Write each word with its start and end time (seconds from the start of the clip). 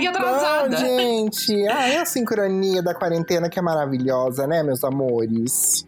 Tudo 0.00 0.12
bom, 0.12 0.18
atrasada? 0.18 0.76
gente? 0.76 1.68
Ah, 1.68 1.88
é 1.88 1.98
a 1.98 2.04
sincronia 2.06 2.82
da 2.82 2.94
quarentena 2.94 3.48
que 3.48 3.58
é 3.58 3.62
maravilhosa, 3.62 4.46
né, 4.46 4.62
meus 4.62 4.82
amores? 4.84 5.86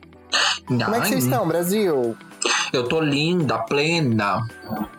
Como 0.67 0.95
é 0.95 1.01
que 1.01 1.09
vocês 1.09 1.25
estão, 1.25 1.47
Brasil? 1.47 2.17
Eu 2.73 2.89
tô 2.89 3.01
linda, 3.01 3.59
plena, 3.59 4.47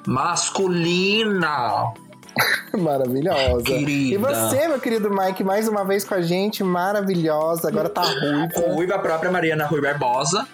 masculina, 0.07 1.91
Maravilhosa. 2.77 3.63
querida. 3.63 4.15
E 4.15 4.17
você, 4.17 4.67
meu 4.67 4.79
querido 4.79 5.09
Mike, 5.09 5.43
mais 5.43 5.67
uma 5.67 5.83
vez 5.85 6.03
com 6.03 6.15
a 6.15 6.21
gente, 6.21 6.63
maravilhosa. 6.63 7.67
Agora 7.67 7.89
tá 7.89 8.01
ruiva. 8.01 8.73
Ruiva, 8.73 8.95
a 8.95 8.99
própria 8.99 9.31
Mariana 9.31 9.65
Rui 9.65 9.81
Barbosa. 9.81 10.45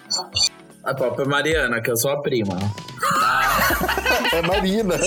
A 0.84 0.94
própria 0.94 1.26
Mariana, 1.26 1.80
que 1.80 1.90
eu 1.90 1.96
sou 1.96 2.10
a 2.10 2.20
prima. 2.20 2.56
É 4.30 4.42
Marina. 4.42 4.94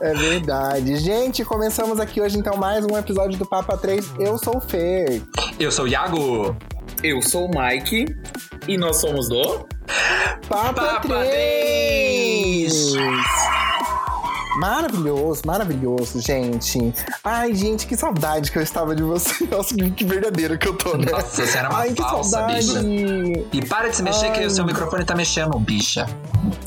é 0.00 0.14
verdade. 0.14 0.96
Gente, 0.96 1.44
começamos 1.44 2.00
aqui 2.00 2.20
hoje 2.20 2.38
então 2.38 2.56
mais 2.56 2.84
um 2.84 2.96
episódio 2.96 3.38
do 3.38 3.44
Papa 3.46 3.76
3. 3.76 4.14
Eu 4.18 4.38
sou 4.38 4.56
o 4.56 4.60
Fer. 4.60 5.20
Eu 5.58 5.70
sou 5.70 5.84
o 5.84 5.88
Iago. 5.88 6.56
Eu 7.02 7.20
sou 7.20 7.46
o 7.46 7.50
Mike 7.50 8.06
e 8.68 8.78
nós 8.78 9.00
somos 9.00 9.28
do. 9.28 9.66
Papa, 10.48 10.72
Papa 10.72 11.00
3! 11.00 12.94
Maravilhoso, 14.56 15.42
maravilhoso, 15.46 16.20
gente. 16.20 16.94
Ai, 17.24 17.54
gente, 17.54 17.86
que 17.86 17.96
saudade 17.96 18.50
que 18.52 18.58
eu 18.58 18.62
estava 18.62 18.94
de 18.94 19.02
você. 19.02 19.44
Nossa, 19.50 19.74
que 19.74 19.90
que 19.90 20.04
verdadeiro 20.04 20.58
que 20.58 20.68
eu 20.68 20.76
tô, 20.76 20.96
né? 20.96 21.06
Nossa, 21.10 21.46
você 21.46 21.58
era 21.58 21.70
uma 21.70 21.78
Ai, 21.78 21.92
que 21.92 22.02
falsa, 22.02 22.30
saudade. 22.30 22.66
bicha. 22.66 23.46
E 23.52 23.66
para 23.66 23.88
de 23.88 23.96
se 23.96 24.02
mexer 24.02 24.30
que 24.32 24.40
Ai. 24.40 24.46
o 24.46 24.50
seu 24.50 24.64
microfone 24.64 25.04
tá 25.04 25.14
mexendo, 25.14 25.58
bicha. 25.58 26.06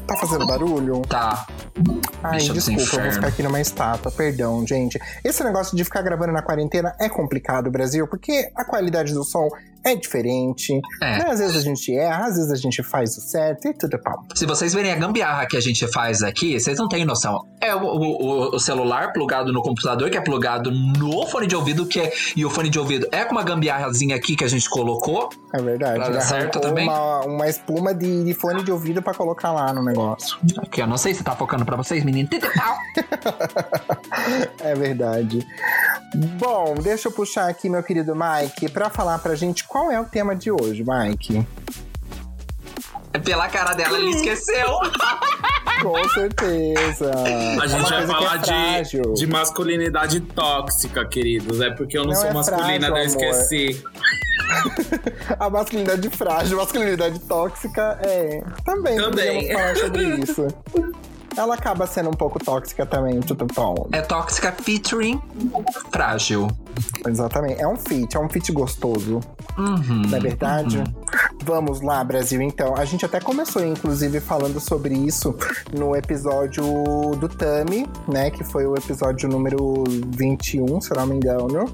Tá 0.07 0.15
fazendo 0.17 0.47
barulho? 0.47 1.01
Tá. 1.01 1.45
Ai, 2.23 2.37
Bicha 2.37 2.53
desculpa, 2.53 2.95
eu 2.95 3.03
vou 3.03 3.11
ficar 3.11 3.27
aqui 3.27 3.43
numa 3.43 3.59
estátua, 3.59 4.11
perdão, 4.11 4.65
gente. 4.65 4.99
Esse 5.23 5.43
negócio 5.43 5.75
de 5.75 5.83
ficar 5.83 6.01
gravando 6.01 6.31
na 6.31 6.41
quarentena 6.41 6.95
é 6.99 7.09
complicado, 7.09 7.69
Brasil, 7.69 8.07
porque 8.07 8.49
a 8.55 8.63
qualidade 8.63 9.13
do 9.13 9.23
som 9.23 9.47
é 9.85 9.95
diferente. 9.95 10.79
É. 11.01 11.19
né? 11.19 11.25
Às 11.29 11.39
vezes 11.39 11.55
a 11.57 11.61
gente 11.61 11.95
erra, 11.95 12.25
às 12.25 12.35
vezes 12.35 12.51
a 12.51 12.55
gente 12.55 12.81
faz 12.83 13.17
o 13.17 13.21
certo 13.21 13.67
e 13.67 13.73
tudo 13.73 13.97
pau. 13.99 14.23
Se 14.35 14.45
vocês 14.45 14.73
verem 14.73 14.91
a 14.91 14.95
gambiarra 14.95 15.45
que 15.45 15.55
a 15.55 15.61
gente 15.61 15.87
faz 15.91 16.21
aqui, 16.23 16.59
vocês 16.59 16.77
não 16.77 16.87
têm 16.89 17.05
noção. 17.05 17.45
É 17.61 17.73
o, 17.75 17.83
o- 17.83 18.55
o 18.55 18.59
celular 18.59 19.13
plugado 19.13 19.51
no 19.53 19.61
computador, 19.61 20.09
que 20.09 20.17
é 20.17 20.21
plugado 20.21 20.71
no 20.71 21.25
fone 21.27 21.47
de 21.47 21.55
ouvido, 21.55 21.85
que 21.85 21.99
é, 21.99 22.11
e 22.35 22.45
o 22.45 22.49
fone 22.49 22.69
de 22.69 22.79
ouvido 22.79 23.07
é 23.11 23.23
com 23.25 23.31
uma 23.33 23.43
gambiarrazinha 23.43 24.15
aqui 24.15 24.35
que 24.35 24.43
a 24.43 24.47
gente 24.47 24.69
colocou. 24.69 25.29
É 25.53 25.61
verdade. 25.61 25.95
Pra 25.99 26.09
dar 26.09 26.21
certo 26.21 26.59
também? 26.59 26.87
Uma, 26.87 27.21
uma 27.21 27.47
espuma 27.49 27.93
de, 27.93 28.23
de 28.23 28.33
fone 28.33 28.63
de 28.63 28.71
ouvido 28.71 29.01
pra 29.01 29.13
colocar 29.13 29.51
lá 29.51 29.71
no 29.73 29.83
negócio. 29.83 30.37
Que 30.71 30.81
eu 30.81 30.87
não 30.87 30.97
sei 30.97 31.13
se 31.13 31.23
tá 31.23 31.35
focando 31.35 31.63
pra 31.65 31.75
vocês, 31.75 32.03
menino. 32.03 32.27
É 34.59 34.73
verdade. 34.75 35.45
Bom, 36.39 36.75
deixa 36.81 37.07
eu 37.07 37.11
puxar 37.11 37.49
aqui, 37.49 37.69
meu 37.69 37.83
querido 37.83 38.13
Mike, 38.15 38.69
pra 38.69 38.89
falar 38.89 39.19
pra 39.19 39.35
gente 39.35 39.63
qual 39.75 39.91
é 39.91 39.99
o 39.99 40.05
tema 40.05 40.33
de 40.33 40.49
hoje, 40.49 40.85
Mike. 40.87 41.45
Pela 43.25 43.49
cara 43.49 43.73
dela, 43.73 43.97
ele 43.97 44.11
esqueceu. 44.11 44.69
Com 45.83 46.09
certeza. 46.11 47.11
A 47.13 47.65
É 47.65 47.67
gente 47.67 47.89
vai 47.89 48.01
que 48.01 48.07
falar 48.07 48.35
é 48.37 48.81
de, 48.83 49.01
de 49.15 49.27
masculinidade 49.27 50.21
tóxica, 50.21 51.05
queridos. 51.05 51.59
É 51.59 51.71
porque 51.71 51.97
eu 51.97 52.03
não, 52.03 52.11
Não 52.13 52.15
sou 52.15 52.29
é 52.29 52.33
masculina, 52.33 52.87
frágil, 52.87 53.19
eu 53.19 53.29
esqueci. 53.31 53.83
A 55.37 55.49
masculinidade 55.49 56.09
frágil, 56.09 56.57
a 56.57 56.61
masculinidade 56.61 57.19
tóxica, 57.19 57.99
é. 58.01 58.41
Também, 58.63 58.95
Também. 58.95 59.47
podemos 59.49 59.53
falar 59.53 59.75
sobre 59.75 60.03
isso. 60.23 60.47
Ela 61.37 61.55
acaba 61.55 61.85
sendo 61.85 62.09
um 62.09 62.13
pouco 62.13 62.39
tóxica 62.43 62.85
também, 62.85 63.19
tudo 63.19 63.45
bom. 63.53 63.87
É 63.91 64.01
tóxica 64.01 64.51
featuring 64.51 65.19
frágil. 65.91 66.47
Exatamente. 67.07 67.61
É 67.61 67.67
um 67.67 67.75
fit, 67.75 68.15
é 68.15 68.19
um 68.19 68.29
fit 68.29 68.51
gostoso, 68.51 69.19
Uhum. 69.57 70.01
não 70.07 70.17
é 70.17 70.21
verdade? 70.21 70.83
Vamos 71.43 71.81
lá, 71.81 72.03
Brasil, 72.03 72.41
então. 72.41 72.75
A 72.75 72.83
gente 72.83 73.05
até 73.05 73.19
começou, 73.19 73.63
inclusive, 73.65 74.19
falando 74.19 74.59
sobre 74.59 74.93
isso 74.93 75.35
no 75.73 75.95
episódio 75.95 76.63
do 77.19 77.29
Tami, 77.29 77.87
né? 78.07 78.29
Que 78.31 78.43
foi 78.43 78.65
o 78.65 78.75
episódio 78.75 79.29
número 79.29 79.83
21, 80.09 80.81
se 80.81 80.91
eu 80.91 80.97
não 80.97 81.07
me 81.07 81.15
engano. 81.15 81.65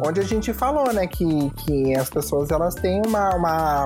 Onde 0.00 0.20
a 0.20 0.24
gente 0.24 0.52
falou, 0.54 0.92
né, 0.92 1.06
que, 1.06 1.50
que 1.56 1.94
as 1.96 2.08
pessoas 2.08 2.50
elas 2.50 2.74
têm 2.76 3.02
uma, 3.04 3.34
uma 3.34 3.84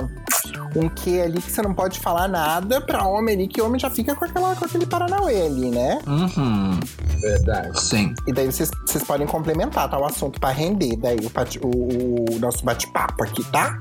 um 0.77 0.89
quê 0.89 1.21
ali 1.25 1.41
que 1.41 1.51
você 1.51 1.63
não 1.63 1.75
pode 1.75 1.99
falar 2.01 2.29
nada 2.29 2.81
pra 2.81 3.07
homem 3.07 3.35
ali, 3.35 3.49
que 3.49 3.61
homem 3.61 3.79
já 3.79 3.91
fica 3.91 4.15
com, 4.15 4.25
aquela, 4.25 4.55
com 4.57 4.65
aquele 4.65 4.87
paranauê 4.87 5.47
ali, 5.47 5.71
né? 5.71 5.99
Uhum. 6.07 6.79
Verdade. 7.21 7.81
Sim. 7.83 8.15
E 8.27 8.33
daí 8.33 8.47
vocês, 8.51 8.71
vocês 8.87 9.05
podem 9.05 9.27
complementar, 9.27 9.89
tá? 9.89 9.99
O 9.99 10.05
assunto 10.05 10.41
pra 10.41 10.51
render 10.51 10.97
daí 10.97 11.19
o, 11.19 11.67
o- 11.67 12.35
o 12.37 12.39
nosso 12.39 12.65
bate-papo 12.65 13.23
aqui, 13.25 13.45
tá? 13.51 13.79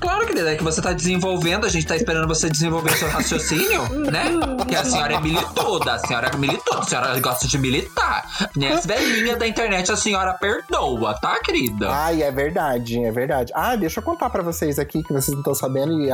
Claro, 0.00 0.26
querida, 0.26 0.52
é 0.52 0.56
que 0.56 0.64
você 0.64 0.80
tá 0.80 0.92
desenvolvendo, 0.92 1.66
a 1.66 1.68
gente 1.68 1.86
tá 1.86 1.94
esperando 1.94 2.26
você 2.26 2.48
desenvolver 2.48 2.90
seu 2.92 3.08
raciocínio, 3.08 3.82
né? 4.10 4.24
Que 4.66 4.74
a 4.74 4.84
senhora 4.84 5.14
é 5.14 5.20
milituda, 5.20 5.92
a 5.92 5.98
senhora 5.98 6.30
é 6.32 6.36
milituda, 6.36 6.78
a 6.78 6.82
senhora 6.84 7.20
gosta 7.20 7.46
de 7.46 7.58
militar. 7.58 8.48
Nem 8.56 8.72
as 8.72 8.86
velhinhas 8.86 9.38
da 9.38 9.46
internet 9.46 9.92
a 9.92 9.96
senhora 9.96 10.32
perdoa, 10.34 11.14
tá, 11.20 11.38
querida? 11.40 11.90
Ai, 11.90 12.22
é 12.22 12.30
verdade, 12.30 13.04
é 13.04 13.12
verdade. 13.12 13.52
Ah, 13.54 13.76
deixa 13.76 14.00
eu 14.00 14.04
contar 14.04 14.30
pra 14.30 14.42
vocês 14.42 14.78
aqui, 14.78 15.02
que 15.02 15.12
vocês 15.12 15.32
não 15.32 15.40
estão 15.40 15.54
sabendo, 15.54 16.00
e 16.00 16.08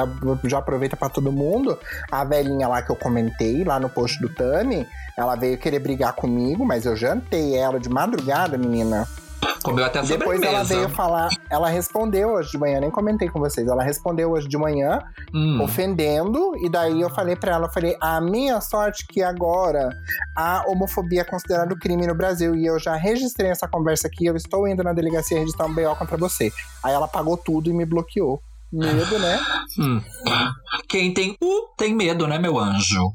já 0.48 0.58
aproveita 0.58 0.96
pra 0.96 1.08
todo 1.08 1.30
mundo. 1.30 1.78
A 2.10 2.24
velhinha 2.24 2.66
lá 2.66 2.82
que 2.82 2.90
eu 2.90 2.96
comentei, 2.96 3.62
lá 3.62 3.78
no 3.78 3.88
post 3.88 4.20
do 4.20 4.28
Tami, 4.28 4.86
ela 5.16 5.36
veio 5.36 5.56
querer 5.58 5.78
brigar 5.78 6.12
comigo, 6.12 6.66
mas 6.66 6.84
eu 6.84 6.96
jantei 6.96 7.56
ela 7.56 7.78
de 7.78 7.88
madrugada, 7.88 8.58
menina. 8.58 9.06
Comeu 9.62 9.84
até 9.84 9.98
a 9.98 10.02
Depois 10.02 10.40
ela 10.42 10.60
sobremesa. 10.64 10.74
veio 10.76 10.88
falar, 10.90 11.28
ela 11.50 11.68
respondeu 11.68 12.30
hoje 12.34 12.52
de 12.52 12.58
manhã, 12.58 12.78
nem 12.80 12.90
comentei 12.90 13.28
com 13.28 13.40
vocês, 13.40 13.66
ela 13.66 13.82
respondeu 13.82 14.30
hoje 14.30 14.46
de 14.46 14.56
manhã, 14.56 15.00
Hum. 15.34 15.60
ofendendo, 15.60 16.52
e 16.58 16.70
daí 16.70 17.00
eu 17.00 17.10
falei 17.10 17.34
pra 17.34 17.52
ela, 17.52 17.66
eu 17.66 17.72
falei, 17.72 17.96
a 18.00 18.20
minha 18.20 18.60
sorte 18.60 19.04
que 19.08 19.22
agora 19.22 19.90
a 20.36 20.62
homofobia 20.68 21.22
é 21.22 21.24
considerado 21.24 21.76
crime 21.76 22.06
no 22.06 22.14
Brasil, 22.14 22.54
e 22.54 22.64
eu 22.64 22.78
já 22.78 22.94
registrei 22.94 23.50
essa 23.50 23.66
conversa 23.66 24.06
aqui, 24.06 24.26
eu 24.26 24.36
estou 24.36 24.68
indo 24.68 24.84
na 24.84 24.92
delegacia 24.92 25.38
registrar 25.38 25.66
um 25.66 25.74
BO 25.74 25.96
contra 25.96 26.16
você. 26.16 26.52
Aí 26.84 26.92
ela 26.94 27.08
pagou 27.08 27.36
tudo 27.36 27.68
e 27.68 27.72
me 27.72 27.84
bloqueou. 27.84 28.40
Medo, 28.72 29.18
né? 29.18 29.38
Hum. 29.78 30.00
Quem 30.88 31.12
tem 31.14 31.36
U 31.42 31.68
tem 31.78 31.94
medo, 31.94 32.26
né, 32.26 32.38
meu 32.38 32.58
anjo? 32.58 33.10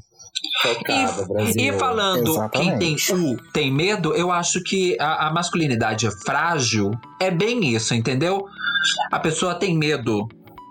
Chocada, 0.62 1.26
Brasil. 1.26 1.54
E 1.56 1.72
falando 1.78 2.48
quem 2.50 2.78
tem 2.78 2.94
Exatamente. 2.94 3.12
U 3.14 3.52
tem 3.52 3.72
medo, 3.72 4.14
eu 4.14 4.30
acho 4.30 4.62
que 4.62 4.96
a, 5.00 5.28
a 5.28 5.32
masculinidade 5.32 6.08
frágil 6.24 6.90
é 7.20 7.30
bem 7.30 7.74
isso, 7.74 7.94
entendeu? 7.94 8.46
A 9.10 9.18
pessoa 9.18 9.54
tem 9.54 9.76
medo 9.76 10.28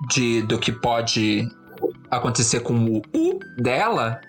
de, 0.09 0.41
do 0.43 0.57
que 0.59 0.71
pode 0.71 1.47
acontecer 2.09 2.59
com 2.59 2.73
o 2.73 3.01
U 3.15 3.39
dela, 3.57 4.19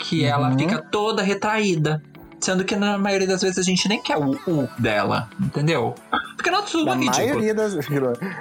que 0.00 0.24
ela 0.24 0.50
Uhum. 0.50 0.58
fica 0.58 0.78
toda 0.90 1.22
retraída. 1.22 2.02
Sendo 2.40 2.64
que 2.64 2.74
na 2.74 2.96
maioria 2.96 3.26
das 3.28 3.42
vezes 3.42 3.58
a 3.58 3.62
gente 3.62 3.86
nem 3.88 4.02
quer 4.02 4.16
o 4.16 4.30
U 4.46 4.68
dela, 4.78 5.28
entendeu? 5.38 5.94
Fica 6.40 6.50
na 6.50 6.62
sua, 6.66 6.84
Na 6.84 6.94
ridículo. 6.94 7.26
maioria 7.26 7.54
das. 7.54 7.74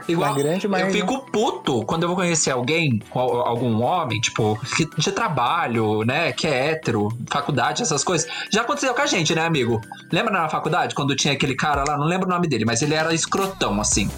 Igual, 0.08 0.32
na 0.32 0.38
grande 0.38 0.66
eu 0.66 0.72
maioria. 0.72 0.94
fico 1.02 1.20
puto 1.32 1.84
quando 1.86 2.04
eu 2.04 2.08
vou 2.08 2.16
conhecer 2.16 2.52
alguém, 2.52 3.02
al- 3.14 3.46
algum 3.46 3.82
homem, 3.84 4.22
tipo, 4.22 4.58
de 4.98 5.12
trabalho, 5.12 6.04
né, 6.06 6.32
que 6.32 6.48
é 6.48 6.70
hétero, 6.72 7.10
faculdade, 7.30 7.82
essas 7.82 8.04
coisas. 8.04 8.26
Já 8.54 8.62
aconteceu 8.62 8.94
com 8.94 9.02
a 9.02 9.06
gente, 9.06 9.36
né, 9.36 9.46
amigo? 9.46 9.82
Lembra 10.12 10.32
na 10.32 10.48
faculdade, 10.48 10.96
quando 10.96 11.14
tinha 11.16 11.34
aquele 11.34 11.56
cara 11.56 11.84
lá, 11.86 11.98
não 11.98 12.06
lembro 12.06 12.26
o 12.28 12.30
nome 12.30 12.48
dele, 12.48 12.64
mas 12.64 12.82
ele 12.82 12.94
era 12.94 13.14
escrotão, 13.14 13.82
assim. 13.82 14.10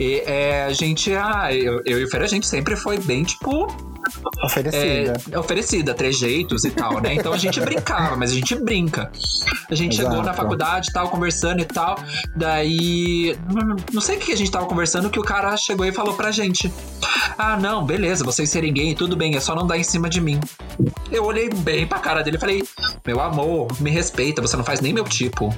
E 0.00 0.22
é, 0.26 0.64
a 0.64 0.72
gente, 0.72 1.14
ah, 1.14 1.54
eu, 1.54 1.80
eu 1.86 2.00
e 2.00 2.04
o 2.04 2.10
Fer, 2.10 2.22
a 2.22 2.26
gente 2.26 2.46
sempre 2.46 2.74
foi 2.74 2.98
bem, 2.98 3.22
tipo, 3.22 3.66
Oferecida. 4.44 5.20
é, 5.30 5.38
oferecida, 5.38 5.94
trejeitos 5.94 6.64
e 6.64 6.70
tal, 6.70 7.00
né? 7.00 7.14
Então 7.14 7.32
a 7.32 7.38
gente 7.38 7.58
brincava, 7.62 8.16
mas 8.16 8.30
a 8.30 8.34
gente 8.34 8.54
brinca. 8.56 9.10
A 9.70 9.74
gente 9.74 9.96
chegou 9.96 10.16
na 10.16 10.22
Exato. 10.22 10.36
faculdade 10.36 10.88
e 10.90 10.92
tal, 10.92 11.08
conversando 11.08 11.60
e 11.60 11.64
tal. 11.64 11.96
Daí. 12.36 13.36
não- 13.50 13.76
Não 13.92 14.00
sei 14.00 14.16
o 14.16 14.20
que 14.20 14.32
a 14.32 14.36
gente 14.36 14.50
tava 14.50 14.66
conversando, 14.66 15.08
que 15.10 15.18
o 15.18 15.22
cara 15.22 15.56
chegou 15.56 15.86
e 15.86 15.92
falou 15.92 16.14
pra 16.14 16.30
gente: 16.30 16.72
Ah, 17.38 17.56
não, 17.56 17.84
beleza, 17.84 18.24
vocês 18.24 18.50
serem 18.50 18.72
gay, 18.72 18.94
tudo 18.94 19.16
bem, 19.16 19.34
é 19.36 19.40
só 19.40 19.54
não 19.54 19.66
dar 19.66 19.78
em 19.78 19.82
cima 19.84 20.08
de 20.08 20.20
mim. 20.20 20.38
Eu 21.10 21.24
olhei 21.24 21.48
bem 21.48 21.86
pra 21.86 21.98
cara 21.98 22.22
dele 22.22 22.36
e 22.36 22.40
falei: 22.40 22.62
Meu 23.06 23.20
amor, 23.20 23.68
me 23.80 23.90
respeita, 23.90 24.42
você 24.42 24.56
não 24.56 24.64
faz 24.64 24.80
nem 24.80 24.92
meu 24.92 25.04
tipo. 25.04 25.54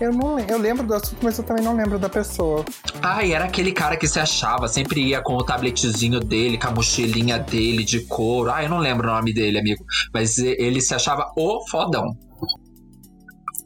Eu 0.00 0.12
não 0.12 0.38
eu 0.40 0.58
lembro 0.58 0.86
do 0.86 0.94
assunto, 0.94 1.18
mas 1.22 1.38
eu 1.38 1.44
também 1.44 1.64
não 1.64 1.76
lembro 1.76 1.98
da 1.98 2.08
pessoa. 2.08 2.64
Ai, 3.00 3.32
era 3.32 3.44
aquele 3.44 3.72
cara 3.72 3.96
que 3.96 4.08
se 4.08 4.18
achava, 4.18 4.66
sempre 4.68 5.00
ia 5.00 5.22
com 5.22 5.34
o 5.34 5.44
tabletezinho 5.44 6.20
dele, 6.20 6.58
com 6.58 6.68
a 6.68 6.70
mochilinha 6.70 7.38
dele 7.38 7.84
de 7.84 8.00
couro. 8.06 8.50
Ah, 8.50 8.62
eu 8.62 8.68
não 8.68 8.78
lembro 8.78 9.08
o 9.08 9.12
nome 9.12 9.32
dele, 9.32 9.58
amigo. 9.58 9.84
Mas 10.12 10.38
ele 10.38 10.80
se 10.80 10.94
achava 10.94 11.32
o 11.36 11.60
fodão. 11.68 12.16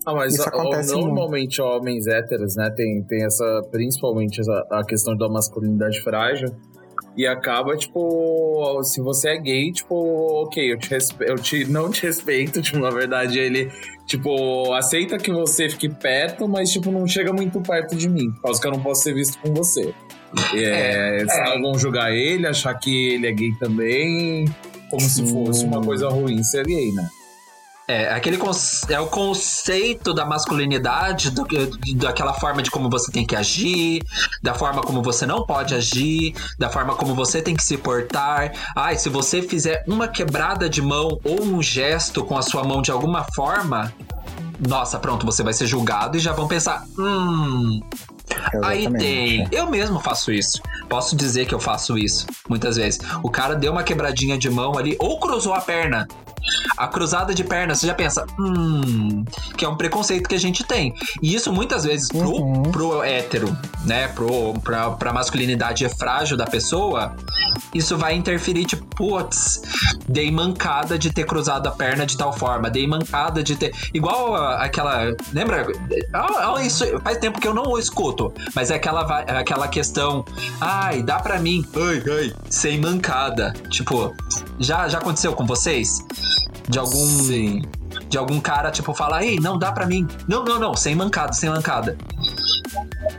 Ah, 0.07 0.15
mas 0.15 0.35
Isso 0.35 0.49
acontece 0.49 0.93
normalmente 0.93 1.61
homens 1.61 2.07
héteros, 2.07 2.57
né, 2.57 2.71
tem, 2.71 3.05
tem 3.05 3.27
essa, 3.27 3.63
principalmente 3.71 4.41
essa, 4.41 4.67
a 4.71 4.83
questão 4.83 5.15
da 5.15 5.29
masculinidade 5.29 6.01
frágil. 6.03 6.49
E 7.19 7.27
acaba, 7.27 7.77
tipo, 7.77 8.81
se 8.85 9.01
você 9.01 9.31
é 9.31 9.37
gay, 9.39 9.73
tipo, 9.73 9.93
ok, 10.45 10.73
eu 10.73 10.79
te, 10.79 10.89
respe- 10.89 11.25
eu 11.29 11.35
te 11.35 11.65
não 11.65 11.91
te 11.91 12.07
respeito, 12.07 12.63
tipo, 12.63 12.79
na 12.79 12.91
verdade, 12.91 13.41
ele, 13.41 13.73
tipo, 14.07 14.73
aceita 14.73 15.19
que 15.19 15.33
você 15.33 15.69
fique 15.69 15.89
perto, 15.89 16.47
mas, 16.49 16.71
tipo, 16.71 16.93
não 16.93 17.09
chega 17.09 17.33
muito 17.33 17.61
perto 17.61 17.97
de 17.97 18.09
mim, 18.09 18.31
por 18.31 18.43
causa 18.43 18.61
que 18.61 18.69
eu 18.69 18.71
não 18.71 18.81
posso 18.81 19.03
ser 19.03 19.15
visto 19.15 19.37
com 19.41 19.53
você. 19.53 19.93
É, 20.55 21.23
é. 21.23 21.61
Vão 21.61 21.77
julgar 21.77 22.13
ele, 22.15 22.47
achar 22.47 22.73
que 22.75 23.15
ele 23.15 23.27
é 23.27 23.33
gay 23.33 23.53
também, 23.59 24.45
como 24.89 25.03
se 25.03 25.27
fosse 25.29 25.65
uma 25.65 25.83
coisa 25.83 26.09
ruim 26.09 26.41
ser 26.45 26.65
gay, 26.65 26.93
né? 26.93 27.09
É, 27.91 28.13
aquele 28.13 28.39
é 28.91 29.01
o 29.01 29.07
conceito 29.07 30.13
da 30.13 30.27
masculinidade, 30.27 31.31
do, 31.31 31.47
que- 31.47 31.71
daquela 31.97 32.35
forma 32.35 32.63
de 32.63 32.71
como 32.71 32.91
você 32.91 33.11
tem 33.11 33.25
que 33.27 33.35
agir, 33.35 34.03
da 34.43 34.53
forma 34.53 34.83
como 34.83 35.03
você 35.03 35.25
não 35.25 35.47
pode 35.47 35.75
agir, 35.75 36.35
da 36.59 36.69
forma 36.69 36.95
como 36.95 37.15
você 37.15 37.41
tem 37.41 37.57
que 37.57 37.65
se 37.65 37.79
portar. 37.79 38.53
Ai, 38.77 38.99
se 38.99 39.09
você 39.09 39.41
fizer 39.41 39.85
uma 39.89 40.07
quebrada 40.07 40.69
de 40.69 40.83
mão 40.83 41.19
ou 41.25 41.41
um 41.43 41.63
gesto 41.63 42.23
com 42.23 42.37
a 42.37 42.43
sua 42.43 42.63
mão 42.63 42.83
de 42.83 42.91
alguma 42.91 43.25
forma, 43.35 43.91
nossa, 44.69 44.99
pronto, 44.99 45.25
você 45.25 45.43
vai 45.43 45.55
ser 45.55 45.67
julgado 45.67 46.19
e 46.19 46.21
já 46.21 46.33
vão 46.35 46.47
pensar, 46.47 46.85
hum, 46.99 47.81
Aí 48.63 48.81
Exatamente. 48.83 49.03
tem. 49.03 49.49
Eu 49.51 49.67
mesmo 49.71 49.99
faço 50.01 50.31
isso. 50.31 50.61
Posso 50.89 51.17
dizer 51.17 51.47
que 51.47 51.55
eu 51.55 51.59
faço 51.59 51.97
isso 51.97 52.27
muitas 52.49 52.77
vezes. 52.77 53.01
O 53.23 53.31
cara 53.31 53.55
deu 53.55 53.73
uma 53.73 53.83
quebradinha 53.83 54.37
de 54.37 54.51
mão 54.51 54.77
ali 54.77 54.95
ou 54.99 55.19
cruzou 55.19 55.55
a 55.55 55.61
perna. 55.63 56.07
A 56.77 56.87
cruzada 56.87 57.35
de 57.35 57.43
perna, 57.45 57.75
você 57.75 57.87
já 57.87 57.95
pensa, 57.95 58.25
hum, 58.39 59.25
que 59.57 59.65
é 59.65 59.69
um 59.69 59.77
preconceito 59.77 60.29
que 60.29 60.35
a 60.35 60.41
gente 60.41 60.63
tem. 60.65 60.95
E 61.23 61.35
isso 61.35 61.53
muitas 61.53 61.85
vezes 61.85 62.09
pro, 62.09 62.31
Uhum. 62.31 62.63
pro 62.65 63.03
hétero, 63.03 63.57
né, 63.85 64.09
pro, 64.09 64.55
pra, 64.61 64.91
pra 64.93 65.13
masculinidade 65.13 65.89
frágil 65.99 66.37
da 66.37 66.47
pessoa, 66.47 67.15
isso 67.75 67.97
vai 67.97 68.15
interferir, 68.15 68.65
tipo, 68.65 68.85
putz, 68.97 69.63
dei 70.09 70.31
mancada 70.31 70.99
de 70.99 71.13
ter 71.13 71.25
cruzado 71.25 71.67
a 71.69 71.73
perna 71.73 72.07
de 72.07 72.17
tal 72.17 72.33
forma, 72.33 72.71
dei 72.71 72.87
mancada 72.87 73.43
de 73.43 73.57
ter. 73.57 73.75
Igual 73.93 74.35
a- 74.35 74.63
aquela. 74.63 75.15
Lembra? 75.33 75.67
Isso 76.63 76.85
faz 77.03 77.19
tempo 77.19 77.41
que 77.41 77.47
eu 77.49 77.55
não 77.55 77.65
o 77.65 77.79
escuto, 77.79 78.33
mas 78.55 78.71
é 78.71 78.77
aquela, 78.77 79.03
aquela 79.21 79.69
questão. 79.69 80.25
Ai, 80.61 81.03
dá 81.03 81.19
pra 81.21 81.39
mim. 81.39 81.65
Ai, 81.77 82.03
ai, 82.19 82.35
sem 82.51 82.81
mancada. 82.81 83.53
Tipo, 83.71 84.15
já, 84.59 84.89
já 84.89 84.99
aconteceu 84.99 85.33
com 85.33 85.47
vocês? 85.47 86.05
De 86.69 86.79
algum. 86.79 87.07
Sim. 87.25 87.63
De 88.09 88.17
algum 88.17 88.41
cara, 88.41 88.71
tipo, 88.71 88.95
falar, 88.95 89.25
ei, 89.25 89.39
não 89.41 89.59
dá 89.59 89.73
pra 89.73 89.87
mim. 89.87 90.07
Não, 90.27 90.45
não, 90.45 90.59
não, 90.59 90.75
sem 90.75 90.95
mancada, 90.95 91.33
sem 91.33 91.49
mancada. 91.49 91.97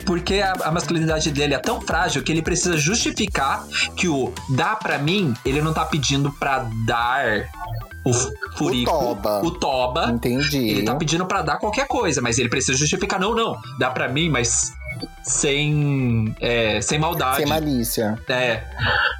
Porque 0.05 0.35
a, 0.35 0.53
a 0.63 0.71
masculinidade 0.71 1.31
dele 1.31 1.53
é 1.53 1.59
tão 1.59 1.81
frágil 1.81 2.23
que 2.23 2.31
ele 2.31 2.41
precisa 2.41 2.77
justificar 2.77 3.65
que 3.95 4.07
o 4.07 4.33
dá 4.49 4.75
pra 4.75 4.97
mim, 4.97 5.33
ele 5.45 5.61
não 5.61 5.73
tá 5.73 5.85
pedindo 5.85 6.31
pra 6.33 6.67
dar 6.85 7.49
o 8.05 8.13
furico, 8.57 8.91
toba. 8.91 9.41
o 9.43 9.51
toba. 9.51 10.11
Entendi. 10.11 10.69
Ele 10.69 10.83
tá 10.83 10.95
pedindo 10.95 11.25
pra 11.25 11.41
dar 11.41 11.57
qualquer 11.57 11.87
coisa, 11.87 12.21
mas 12.21 12.37
ele 12.37 12.49
precisa 12.49 12.77
justificar. 12.77 13.19
Não, 13.19 13.35
não, 13.35 13.57
dá 13.77 13.89
pra 13.89 14.07
mim, 14.07 14.29
mas 14.29 14.73
sem, 15.23 16.33
é, 16.39 16.81
sem 16.81 16.99
maldade. 16.99 17.37
Sem 17.37 17.47
malícia. 17.47 18.17
É. 18.27 18.63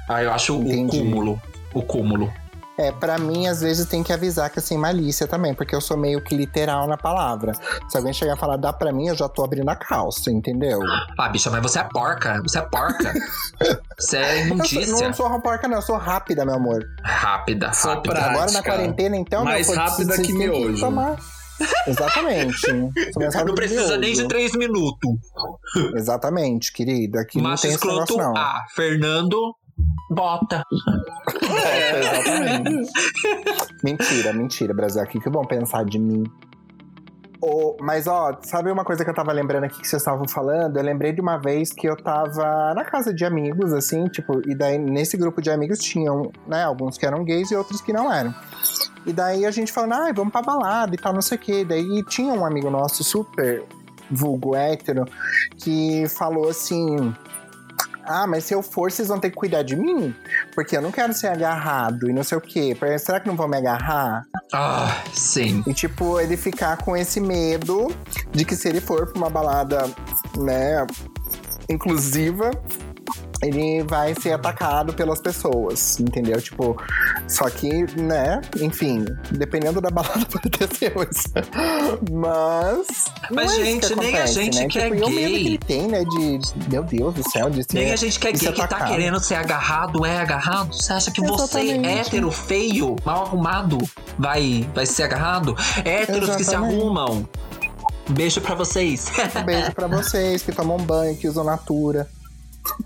Aí 0.08 0.24
eu 0.24 0.32
acho 0.32 0.54
Entendi. 0.56 0.96
o 0.96 1.00
cúmulo. 1.00 1.42
O 1.74 1.82
cúmulo. 1.82 2.32
É, 2.78 2.90
pra 2.92 3.18
mim, 3.18 3.46
às 3.46 3.60
vezes 3.60 3.84
tem 3.86 4.02
que 4.02 4.10
avisar 4.10 4.48
que 4.48 4.58
é 4.58 4.62
sem 4.62 4.78
malícia 4.78 5.26
também, 5.26 5.52
porque 5.52 5.74
eu 5.74 5.82
sou 5.82 5.98
meio 5.98 6.24
que 6.24 6.34
literal 6.34 6.86
na 6.88 6.96
palavra. 6.96 7.52
Se 7.90 7.98
alguém 7.98 8.10
chegar 8.14 8.36
e 8.36 8.38
falar 8.40 8.56
dá 8.56 8.72
pra 8.72 8.90
mim, 8.90 9.08
eu 9.08 9.14
já 9.14 9.28
tô 9.28 9.44
abrindo 9.44 9.68
a 9.68 9.76
calça, 9.76 10.30
entendeu? 10.30 10.80
Ah, 11.18 11.28
bicha, 11.28 11.50
mas 11.50 11.60
você 11.60 11.78
é 11.80 11.84
porca. 11.84 12.40
Você 12.42 12.58
é 12.58 12.62
porca. 12.62 13.12
você 14.00 14.16
é 14.16 14.20
Eu 14.22 14.38
sou, 14.38 14.46
imundícia. 14.46 15.06
não 15.08 15.12
sou 15.12 15.26
uma 15.26 15.42
porca, 15.42 15.68
não, 15.68 15.76
eu 15.76 15.82
sou 15.82 15.98
rápida, 15.98 16.42
meu 16.46 16.54
amor. 16.54 16.82
Rápida, 17.04 17.70
Sou 17.74 17.90
rápida. 17.92 18.14
prática. 18.14 18.32
Agora 18.34 18.50
na 18.52 18.62
quarentena, 18.62 19.16
então, 19.16 19.44
Mais 19.44 19.68
meu, 19.68 19.76
rápida 19.76 20.14
vocês 20.14 20.26
que 20.26 20.32
miojo. 20.32 20.80
tomar- 20.80 21.16
Exatamente. 21.86 22.66
Rápida 23.12 23.34
Não 23.44 23.44
que 23.44 23.52
precisa 23.52 23.98
nem 23.98 24.14
de 24.14 24.26
três 24.26 24.52
minutos. 24.56 25.10
Exatamente, 25.94 26.72
querida. 26.72 27.20
Aqui 27.20 27.36
não 27.36 27.50
Macho 27.50 27.62
tem 27.64 27.72
esse 27.72 27.76
escroto 27.78 28.16
negócio, 28.16 28.16
não. 28.16 28.36
A. 28.36 28.64
Fernando 28.74 29.54
Bota. 30.10 30.64
É, 31.66 31.98
exatamente. 32.00 32.92
mentira, 33.82 34.32
mentira, 34.32 34.74
Brasil. 34.74 35.02
Aqui 35.02 35.20
que 35.20 35.30
vão 35.30 35.44
pensar 35.44 35.84
de 35.84 35.98
mim. 35.98 36.24
Ô, 37.42 37.74
mas, 37.80 38.06
ó, 38.06 38.36
sabe 38.42 38.70
uma 38.70 38.84
coisa 38.84 39.02
que 39.02 39.08
eu 39.08 39.14
tava 39.14 39.32
lembrando 39.32 39.64
aqui 39.64 39.80
que 39.80 39.88
vocês 39.88 40.02
estavam 40.02 40.28
falando? 40.28 40.76
Eu 40.76 40.82
lembrei 40.82 41.10
de 41.12 41.22
uma 41.22 41.38
vez 41.38 41.72
que 41.72 41.88
eu 41.88 41.96
tava 41.96 42.74
na 42.74 42.84
casa 42.84 43.14
de 43.14 43.24
amigos, 43.24 43.72
assim, 43.72 44.04
tipo, 44.08 44.42
e 44.46 44.54
daí 44.54 44.76
nesse 44.76 45.16
grupo 45.16 45.40
de 45.40 45.48
amigos 45.48 45.78
tinham, 45.78 46.30
né, 46.46 46.62
alguns 46.64 46.98
que 46.98 47.06
eram 47.06 47.24
gays 47.24 47.50
e 47.50 47.56
outros 47.56 47.80
que 47.80 47.94
não 47.94 48.12
eram. 48.12 48.34
E 49.06 49.12
daí 49.12 49.46
a 49.46 49.50
gente 49.50 49.72
falando, 49.72 49.94
ai, 49.94 50.12
vamos 50.12 50.32
pra 50.32 50.42
balada 50.42 50.94
e 50.94 50.98
tal, 50.98 51.14
não 51.14 51.22
sei 51.22 51.38
o 51.38 51.40
quê. 51.40 51.64
Daí 51.64 52.04
tinha 52.04 52.34
um 52.34 52.44
amigo 52.44 52.68
nosso 52.68 53.02
super 53.02 53.64
vulgo 54.10 54.54
hétero 54.54 55.06
que 55.56 56.06
falou 56.08 56.50
assim. 56.50 57.14
Ah, 58.12 58.26
mas 58.26 58.42
se 58.42 58.52
eu 58.52 58.60
for, 58.60 58.90
vocês 58.90 59.06
vão 59.06 59.20
ter 59.20 59.30
que 59.30 59.36
cuidar 59.36 59.62
de 59.62 59.76
mim? 59.76 60.12
Porque 60.52 60.76
eu 60.76 60.82
não 60.82 60.90
quero 60.90 61.14
ser 61.14 61.28
agarrado 61.28 62.10
e 62.10 62.12
não 62.12 62.24
sei 62.24 62.36
o 62.36 62.40
quê. 62.40 62.76
Será 62.98 63.20
que 63.20 63.28
não 63.28 63.36
vão 63.36 63.46
me 63.46 63.56
agarrar? 63.56 64.24
Ah, 64.52 65.00
sim. 65.14 65.62
E, 65.64 65.72
tipo, 65.72 66.18
ele 66.18 66.36
ficar 66.36 66.76
com 66.78 66.96
esse 66.96 67.20
medo 67.20 67.94
de 68.32 68.44
que 68.44 68.56
se 68.56 68.68
ele 68.68 68.80
for 68.80 69.06
pra 69.06 69.16
uma 69.16 69.30
balada, 69.30 69.88
né, 70.36 70.84
inclusiva, 71.68 72.50
ele 73.42 73.82
vai 73.82 74.14
ser 74.14 74.32
atacado 74.32 74.92
pelas 74.92 75.20
pessoas, 75.20 75.98
entendeu? 75.98 76.40
Tipo, 76.40 76.76
só 77.26 77.48
que, 77.48 77.68
né, 78.00 78.40
enfim, 78.60 79.04
dependendo 79.30 79.80
da 79.80 79.90
balada 79.90 80.26
pode 80.30 80.50
ter 80.50 80.92
isso. 81.10 81.28
Mas. 82.12 82.86
Mas, 83.30 83.52
é 83.52 83.64
gente, 83.64 83.96
nem 83.96 84.16
a 84.16 84.26
gente 84.26 84.58
né? 84.58 84.68
que 84.68 84.78
é 84.78 84.90
tipo, 84.90 84.96
e 84.96 85.02
o 85.02 85.10
medo 85.10 85.30
gay. 85.30 85.42
que 85.42 85.46
ele 85.46 85.58
tem, 85.58 85.88
né, 85.88 86.04
de. 86.04 86.40
Meu 86.70 86.82
Deus 86.82 87.14
do 87.14 87.30
céu, 87.30 87.48
de 87.48 87.62
ser. 87.62 87.78
Nem 87.78 87.92
a 87.92 87.96
gente 87.96 88.18
que 88.18 88.28
é 88.28 88.32
gay 88.32 88.52
que 88.52 88.68
tá 88.68 88.84
querendo 88.86 89.18
ser 89.20 89.36
agarrado 89.36 90.04
é 90.04 90.18
agarrado. 90.18 90.74
Você 90.74 90.92
acha 90.92 91.10
que 91.10 91.20
você, 91.20 91.60
Exatamente. 91.60 91.88
hétero, 91.88 92.30
feio, 92.30 92.96
mal 93.04 93.24
arrumado, 93.24 93.78
vai, 94.18 94.68
vai 94.74 94.86
ser 94.86 95.04
agarrado? 95.04 95.56
Héteros 95.84 96.36
que 96.36 96.44
se 96.44 96.54
arrumam. 96.54 97.26
Um 98.08 98.12
Beijo 98.12 98.40
pra 98.40 98.54
vocês. 98.54 99.10
Beijo 99.44 99.72
pra 99.72 99.86
vocês 99.88 100.42
que 100.42 100.52
tomam 100.52 100.78
banho, 100.78 101.16
que 101.16 101.28
usam 101.28 101.44
Natura. 101.44 102.08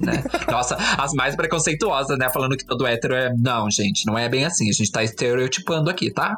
Né? 0.00 0.23
Nossa, 0.50 0.76
as 0.99 1.12
mais 1.12 1.35
preconceituosas, 1.37 2.19
né? 2.19 2.28
Falando 2.31 2.57
que 2.57 2.64
todo 2.64 2.87
hétero 2.87 3.14
é. 3.14 3.33
Não, 3.37 3.71
gente, 3.71 4.07
não 4.07 4.16
é 4.19 4.28
bem 4.28 4.45
assim. 4.45 4.69
A 4.69 4.73
gente 4.73 4.90
tá 4.90 5.02
estereotipando 5.02 5.90
aqui, 5.90 6.11
tá? 6.12 6.37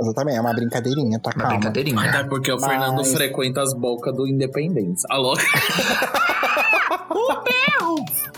Exatamente, 0.00 0.38
é 0.38 0.40
uma 0.40 0.54
brincadeirinha, 0.54 1.18
tá 1.18 1.30
Uma 1.30 1.42
calma. 1.42 1.56
brincadeirinha. 1.58 2.00
Até 2.08 2.24
porque 2.24 2.50
o 2.50 2.58
Mas- 2.58 2.64
Fernando 2.70 3.04
frequenta 3.04 3.60
as 3.62 3.74
bocas 3.74 4.14
do 4.16 4.26
Independência. 4.26 5.06
Alô? 5.10 5.34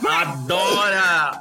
Adora! 0.09 1.33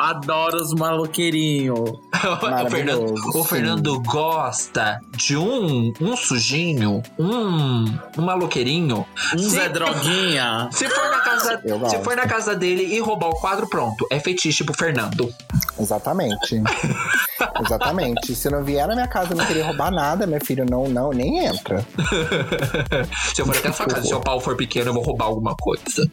Adora 0.00 0.56
os 0.56 0.72
maloqueirinhos. 0.72 1.78
o, 1.78 2.70
Fernando, 2.70 3.14
o. 3.34 3.44
Fernando 3.44 4.00
gosta 4.02 4.98
de 5.14 5.36
um, 5.36 5.92
um 6.00 6.16
sujinho, 6.16 7.02
um, 7.18 7.84
um 8.16 8.22
maloqueirinho. 8.22 9.06
Um 9.34 9.38
Se- 9.38 9.50
Zé 9.50 9.68
Droguinha. 9.68 10.68
Se 10.72 10.88
for, 10.88 11.10
na 11.10 11.18
casa, 11.20 11.62
se 11.90 11.98
for 12.02 12.16
na 12.16 12.26
casa 12.26 12.56
dele 12.56 12.84
e 12.84 12.98
roubar 12.98 13.28
o 13.28 13.34
quadro, 13.40 13.68
pronto. 13.68 14.06
É 14.10 14.18
fetiche 14.18 14.64
pro 14.64 14.72
Fernando. 14.74 15.32
Exatamente. 15.78 16.62
Exatamente. 17.64 18.34
Se 18.34 18.50
não 18.50 18.62
vier 18.62 18.86
na 18.86 18.94
minha 18.94 19.08
casa 19.08 19.32
e 19.32 19.36
não 19.36 19.44
querer 19.46 19.62
roubar 19.62 19.90
nada, 19.90 20.26
meu 20.26 20.44
filho, 20.44 20.64
não, 20.68 20.88
não, 20.88 21.10
nem 21.10 21.46
entra. 21.46 21.84
Se 23.34 23.42
eu 23.42 23.46
for 23.46 23.56
até 23.56 23.68
a 23.68 23.72
sua 23.72 23.86
casa, 23.86 24.02
se 24.02 24.08
seu 24.08 24.20
pau 24.20 24.40
for 24.40 24.56
pequeno, 24.56 24.90
eu 24.90 24.94
vou 24.94 25.02
roubar 25.02 25.26
alguma 25.26 25.54
coisa. 25.56 26.10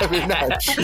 É 0.00 0.06
verdade. 0.06 0.76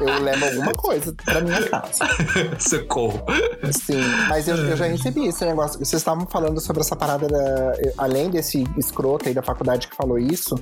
Eu 0.00 0.22
levo 0.22 0.44
alguma 0.44 0.72
coisa 0.72 1.14
pra 1.24 1.40
minha 1.40 1.62
casa. 1.68 2.04
Socorro. 2.58 3.24
Sim, 3.72 4.02
mas 4.28 4.48
eu, 4.48 4.56
eu 4.56 4.76
já 4.76 4.86
recebi 4.86 5.26
esse 5.26 5.44
negócio. 5.44 5.78
Vocês 5.78 6.00
estavam 6.00 6.26
falando 6.26 6.60
sobre 6.60 6.82
essa 6.82 6.96
parada 6.96 7.28
da. 7.28 7.72
Além 7.98 8.30
desse 8.30 8.64
escroto 8.76 9.28
aí 9.28 9.34
da 9.34 9.42
faculdade 9.42 9.88
que 9.88 9.96
falou 9.96 10.18
isso, 10.18 10.54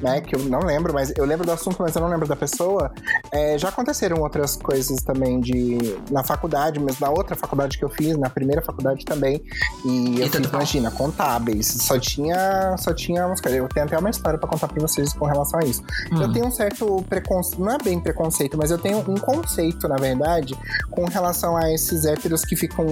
né? 0.00 0.20
Que 0.20 0.36
eu 0.36 0.40
não 0.44 0.60
lembro, 0.60 0.92
mas 0.92 1.12
eu 1.16 1.24
lembro 1.24 1.44
do 1.46 1.52
assunto, 1.52 1.76
mas 1.80 1.94
eu 1.94 2.02
não 2.02 2.08
lembro 2.08 2.26
da 2.26 2.36
pessoa. 2.36 2.92
É, 3.32 3.58
já 3.58 3.68
aconteceram 3.68 4.20
outras 4.22 4.56
coisas 4.56 5.02
também 5.02 5.40
de. 5.40 5.78
Na 6.10 6.24
faculdade, 6.24 6.78
mas 6.78 6.98
na 6.98 7.10
outra 7.10 7.36
faculdade 7.36 7.59
faculdade 7.60 7.78
que 7.78 7.84
eu 7.84 7.88
fiz, 7.88 8.16
na 8.16 8.30
primeira 8.30 8.62
faculdade 8.62 9.04
também. 9.04 9.42
E 9.84 10.18
eu 10.18 10.24
Eita, 10.24 10.38
fiz, 10.38 10.50
tá. 10.50 10.56
imagina, 10.56 10.90
contábeis. 10.90 11.66
Só 11.66 11.98
tinha, 11.98 12.76
só 12.78 12.92
tinha 12.94 13.26
uns 13.26 13.40
caras. 13.40 13.58
Eu 13.58 13.68
tenho 13.68 13.86
até 13.86 13.98
uma 13.98 14.10
história 14.10 14.38
pra 14.38 14.48
contar 14.48 14.68
pra 14.68 14.80
vocês 14.80 15.12
com 15.12 15.26
relação 15.26 15.60
a 15.60 15.64
isso. 15.64 15.82
Hum. 16.12 16.22
Eu 16.22 16.32
tenho 16.32 16.46
um 16.46 16.50
certo 16.50 17.04
preconceito, 17.08 17.60
não 17.60 17.72
é 17.72 17.78
bem 17.78 18.00
preconceito, 18.00 18.56
mas 18.56 18.70
eu 18.70 18.78
tenho 18.78 18.98
um 18.98 19.16
conceito, 19.16 19.86
na 19.88 19.96
verdade, 19.96 20.56
com 20.90 21.04
relação 21.04 21.56
a 21.56 21.72
esses 21.72 22.04
héteros 22.04 22.44
que 22.44 22.56
ficam 22.56 22.86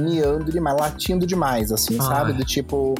miando 0.00 0.50
demais, 0.50 0.78
latindo 0.78 1.26
demais, 1.26 1.72
assim, 1.72 1.96
Ai. 2.00 2.06
sabe? 2.06 2.32
Do 2.32 2.44
tipo, 2.44 2.94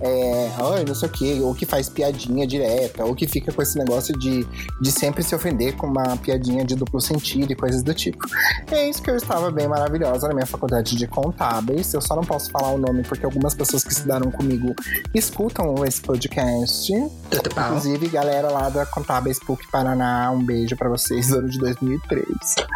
é, 0.00 0.50
ai, 0.58 0.84
não 0.86 0.94
sei 0.94 1.08
o 1.08 1.12
quê, 1.12 1.38
ou 1.42 1.54
que 1.54 1.66
faz 1.66 1.88
piadinha 1.88 2.46
direta, 2.46 3.04
ou 3.04 3.14
que 3.14 3.26
fica 3.26 3.52
com 3.52 3.62
esse 3.62 3.78
negócio 3.78 4.16
de, 4.18 4.46
de 4.80 4.90
sempre 4.90 5.22
se 5.22 5.34
ofender 5.34 5.76
com 5.76 5.86
uma 5.86 6.16
piadinha 6.16 6.64
de 6.64 6.74
duplo 6.74 7.00
sentido 7.00 7.52
e 7.52 7.54
coisas 7.54 7.82
do 7.82 7.94
tipo. 7.94 8.26
É 8.70 8.88
isso 8.88 9.02
que 9.02 9.10
eu 9.10 9.16
estava 9.16 9.50
bem 9.50 9.68
maravilhosa 9.68 10.28
na 10.28 10.34
minha 10.34 10.46
faculdade 10.48 10.96
de 10.96 11.06
contábeis. 11.06 11.92
Eu 11.92 12.00
só 12.00 12.16
não 12.16 12.24
posso 12.24 12.50
falar 12.50 12.70
o 12.70 12.78
nome 12.78 13.02
porque 13.02 13.24
algumas 13.24 13.54
pessoas 13.54 13.84
que 13.84 13.92
estudaram 13.92 14.30
comigo 14.30 14.74
escutam 15.14 15.84
esse 15.84 16.00
podcast. 16.00 16.92
Tudo 17.30 17.54
bom? 17.54 17.60
Inclusive, 17.66 18.08
galera 18.08 18.50
lá 18.50 18.68
da 18.68 18.86
Contábeis 18.86 19.38
PUC 19.38 19.70
Paraná, 19.70 20.30
um 20.30 20.44
beijo 20.44 20.76
pra 20.76 20.88
vocês, 20.88 21.30
ano 21.32 21.48
de 21.48 21.58
2003. 21.58 22.24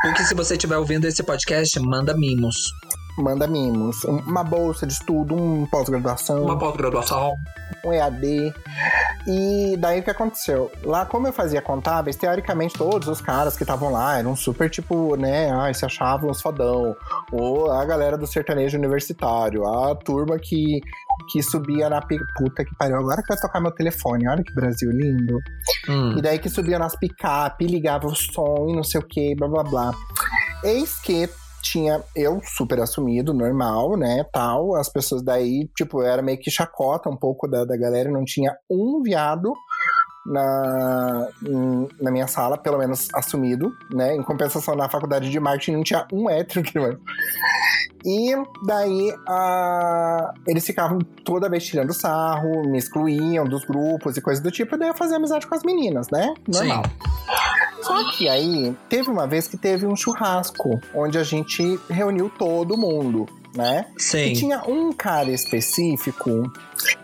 Porque 0.02 0.24
se 0.24 0.34
você 0.34 0.54
estiver 0.54 0.76
ouvindo 0.76 1.06
esse 1.06 1.22
podcast, 1.22 1.78
manda 1.80 2.14
mimos. 2.14 2.72
Manda 3.18 3.46
mimos, 3.46 4.04
um- 4.04 4.18
uma 4.20 4.42
bolsa 4.42 4.86
de 4.86 4.94
estudo, 4.94 5.34
um 5.34 5.66
pós-graduação, 5.66 6.44
Uma 6.44 6.58
pós-graduação. 6.58 7.34
um 7.84 7.92
EAD. 7.92 8.52
E 9.26 9.76
daí 9.78 10.00
o 10.00 10.02
que 10.02 10.10
aconteceu? 10.10 10.70
Lá, 10.82 11.04
como 11.04 11.26
eu 11.28 11.32
fazia 11.32 11.60
contábeis, 11.60 12.16
teoricamente 12.16 12.74
todos 12.74 13.08
os 13.08 13.20
caras 13.20 13.56
que 13.56 13.62
estavam 13.64 13.90
lá 13.92 14.18
eram 14.18 14.34
super, 14.34 14.70
tipo, 14.70 15.14
né, 15.16 15.50
ai, 15.52 15.74
se 15.74 15.84
achavam 15.84 16.30
os 16.30 16.40
fodão. 16.40 16.96
Ou 17.30 17.70
a 17.70 17.84
galera 17.84 18.16
do 18.16 18.26
sertanejo 18.26 18.78
universitário, 18.78 19.66
a 19.66 19.94
turma 19.94 20.38
que, 20.38 20.80
que 21.30 21.42
subia 21.42 21.88
na 21.90 22.00
puta 22.00 22.64
que 22.64 22.74
pariu. 22.76 22.96
Agora 22.96 23.20
que 23.22 23.28
vai 23.28 23.36
tocar 23.38 23.60
meu 23.60 23.72
telefone, 23.72 24.26
olha 24.28 24.42
que 24.42 24.54
Brasil 24.54 24.90
lindo. 24.90 25.38
Hum. 25.88 26.16
E 26.18 26.22
daí 26.22 26.38
que 26.38 26.48
subia 26.48 26.78
nas 26.78 26.96
picape, 26.96 27.66
ligava 27.66 28.06
o 28.06 28.14
som 28.14 28.66
e 28.70 28.74
não 28.76 28.82
sei 28.82 29.00
o 29.00 29.04
que, 29.06 29.34
blá 29.36 29.48
blá 29.48 29.62
blá. 29.64 29.94
Eis 30.64 30.98
que 31.00 31.28
tinha 31.62 32.02
eu 32.14 32.40
super 32.44 32.80
assumido, 32.80 33.32
normal, 33.32 33.96
né, 33.96 34.24
tal. 34.32 34.74
As 34.74 34.88
pessoas 34.88 35.22
daí, 35.22 35.68
tipo, 35.76 36.02
era 36.02 36.20
meio 36.20 36.38
que 36.38 36.50
chacota 36.50 37.08
um 37.08 37.16
pouco 37.16 37.48
da, 37.48 37.64
da 37.64 37.76
galera. 37.76 38.10
Não 38.10 38.24
tinha 38.24 38.54
um 38.70 39.00
viado 39.02 39.52
na, 40.24 41.28
na 42.00 42.10
minha 42.10 42.26
sala, 42.26 42.56
pelo 42.56 42.78
menos 42.78 43.08
assumido, 43.14 43.72
né. 43.92 44.14
Em 44.14 44.22
compensação, 44.22 44.74
na 44.76 44.88
faculdade 44.88 45.30
de 45.30 45.40
marketing 45.40 45.72
não 45.72 45.82
tinha 45.82 46.06
um 46.12 46.28
hétero 46.30 46.62
que 46.62 46.78
e 48.04 48.34
daí 48.66 49.14
a- 49.28 50.34
eles 50.46 50.66
ficavam 50.66 50.98
toda 51.24 51.48
vez 51.48 51.64
tirando 51.64 51.92
sarro, 51.92 52.68
me 52.68 52.76
excluíam 52.78 53.44
dos 53.44 53.64
grupos 53.64 54.16
e 54.16 54.20
coisas 54.20 54.42
do 54.42 54.50
tipo, 54.50 54.74
e 54.74 54.78
daí 54.78 54.88
eu 54.88 54.94
fazia 54.94 55.16
amizade 55.16 55.46
com 55.46 55.54
as 55.54 55.62
meninas, 55.62 56.08
né? 56.10 56.34
Normal. 56.48 56.82
Só 57.82 58.10
que 58.12 58.28
aí 58.28 58.76
teve 58.88 59.08
uma 59.10 59.26
vez 59.26 59.46
que 59.46 59.56
teve 59.56 59.86
um 59.86 59.94
churrasco 59.96 60.80
onde 60.94 61.16
a 61.18 61.22
gente 61.22 61.78
reuniu 61.88 62.28
todo 62.30 62.76
mundo, 62.76 63.26
né? 63.54 63.86
E 63.96 64.02
Sim. 64.02 64.32
tinha 64.32 64.62
um 64.68 64.92
cara 64.92 65.30
específico, 65.30 66.50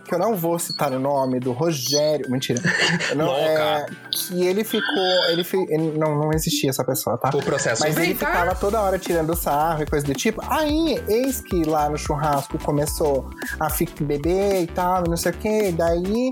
que 0.09 0.15
eu 0.15 0.19
não 0.19 0.35
vou 0.35 0.59
citar 0.59 0.93
o 0.93 0.99
nome, 0.99 1.39
do 1.39 1.53
Rogério. 1.53 2.29
Mentira. 2.31 2.61
Não, 3.15 3.35
é, 3.37 3.87
que 4.11 4.45
ele 4.47 4.65
ficou. 4.65 5.25
Ele, 5.29 5.45
fi- 5.45 5.67
ele- 5.69 5.97
não, 5.99 6.17
não 6.19 6.31
existia 6.33 6.71
essa 6.71 6.85
pessoa, 6.85 7.17
tá? 7.19 7.31
O 7.35 7.43
processo 7.43 7.83
Mas 7.83 7.97
ele 7.97 8.15
ficava 8.15 8.55
toda 8.55 8.81
hora 8.81 8.99
tirando 8.99 9.35
sarro 9.37 9.83
e 9.83 9.87
coisa 9.87 10.05
do 10.07 10.15
tipo. 10.15 10.43
Aí, 10.49 11.03
eis 11.09 11.41
que 11.41 11.63
lá 11.65 11.89
no 11.89 11.97
churrasco 11.99 12.59
começou 12.59 13.31
a 13.61 13.69
ficar 13.71 14.05
beber 14.05 14.63
e 14.63 14.67
tal, 14.67 15.05
e 15.07 15.09
não 15.11 15.17
sei 15.17 15.33
o 15.33 15.35
que. 15.35 15.73
Daí, 15.73 16.31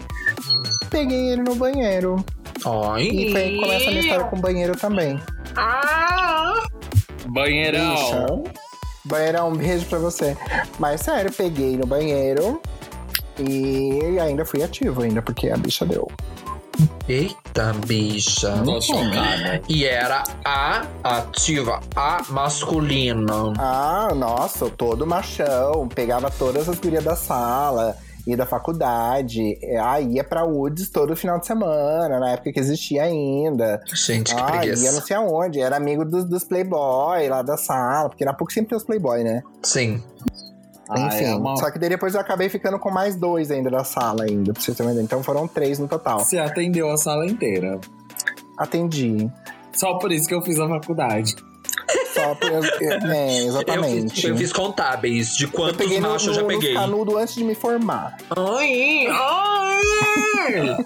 peguei 0.90 1.33
ele 1.33 1.42
no 1.42 1.54
banheiro. 1.54 2.16
Ai. 2.64 3.02
E 3.02 3.33
foi 3.33 3.56
começa 3.61 3.85
a 3.87 3.88
minha 3.90 4.00
história 4.00 4.25
com 4.25 4.37
o 4.37 4.40
banheiro 4.40 4.76
também. 4.76 5.21
Banheirão. 7.28 7.95
Bicha. 7.95 8.26
Banheirão, 9.04 9.49
um 9.50 9.56
beijo 9.56 9.87
pra 9.87 9.99
você. 9.99 10.37
Mas 10.78 11.00
sério, 11.02 11.33
peguei 11.33 11.76
no 11.76 11.87
banheiro. 11.87 12.61
E 13.38 14.19
ainda 14.19 14.45
fui 14.45 14.62
ativo 14.62 15.02
ainda, 15.02 15.21
porque 15.23 15.49
a 15.50 15.57
bicha 15.57 15.85
deu. 15.85 16.09
Eita, 17.09 17.73
bicha. 17.87 18.52
Tô 18.64 18.81
chocada. 18.81 19.62
E 19.69 19.85
era 19.85 20.23
a 20.45 20.85
ativa, 21.02 21.81
a 21.95 22.23
masculina. 22.28 23.52
Ah, 23.59 24.09
nossa, 24.14 24.69
todo 24.69 25.07
machão. 25.07 25.88
Pegava 25.88 26.31
todas 26.31 26.69
as 26.69 26.78
gurias 26.78 27.02
da 27.05 27.16
sala 27.16 27.97
e 28.26 28.37
da 28.37 28.45
faculdade. 28.45 29.57
Aí 29.85 30.14
ia 30.16 30.25
pra 30.25 30.45
Woods 30.45 30.90
todo 30.90 31.16
final 31.16 31.38
de 31.38 31.47
semana, 31.47 32.19
na 32.21 32.33
época 32.33 32.52
que 32.52 32.61
existia 32.61 33.05
ainda. 33.05 33.81
Gente, 33.95 34.35
que 34.35 34.40
Ah, 34.40 34.57
ia 34.57 34.61
preguiça. 34.61 34.93
não 34.93 35.00
sei 35.00 35.16
aonde. 35.16 35.61
Era 35.61 35.76
amigo 35.76 36.05
dos, 36.05 36.25
dos 36.25 36.45
playboy 36.45 37.28
lá 37.28 37.40
da 37.40 37.57
sala, 37.57 38.09
porque 38.11 38.25
na 38.25 38.35
pouco 38.35 38.52
sempre 38.52 38.71
tem 38.71 38.76
os 38.76 38.85
playboy, 38.85 39.23
né? 39.23 39.43
Sim. 39.62 40.02
Ah, 40.88 41.07
Enfim. 41.09 41.25
é 41.25 41.35
uma- 41.35 41.57
Só 41.57 41.71
que 41.71 41.78
daí 41.78 41.88
depois 41.88 42.14
eu 42.14 42.21
acabei 42.21 42.49
ficando 42.49 42.78
com 42.78 42.90
mais 42.90 43.16
dois 43.16 43.50
ainda 43.50 43.71
da 43.71 43.83
sala 43.85 44.25
ainda, 44.25 44.52
pra 44.52 44.62
vocês 44.62 44.76
terem 44.76 44.88
uma 44.88 44.93
ideia. 44.93 45.05
Então 45.05 45.23
foram 45.23 45.47
três 45.49 45.78
no 45.78 45.88
total. 45.88 46.21
Você 46.21 46.38
atendeu 46.38 46.90
a 46.90 46.97
sala 46.97 47.26
inteira. 47.26 47.81
Atendi. 48.57 49.31
Só 49.73 49.99
por 49.99 50.11
isso 50.12 50.26
que 50.26 50.35
eu 50.35 50.40
fiz 50.43 50.59
a 50.59 50.69
faculdade. 50.69 51.35
Só 52.14 52.37
eu- 52.40 52.64
eu- 52.81 53.11
é, 53.12 53.43
Eu 53.43 53.47
exatamente. 53.49 54.14
fiz, 54.14 54.25
eu 54.25 54.37
fiz 54.37 54.52
contábeis 54.52 55.37
de 55.37 55.45
Eu 55.45 55.50
quantos 55.50 55.76
peguei 55.76 56.00
no, 56.00 56.11
machos 56.11 56.28
eu 56.28 56.35
já 56.35 56.43
no, 56.43 56.49
peguei. 56.49 56.73
nos 56.75 56.83
canudos 56.83 57.14
antes 57.16 57.35
de 57.35 57.45
me 57.45 57.55
formar. 57.55 58.16
Ai, 58.31 59.07
ai! 59.09 60.76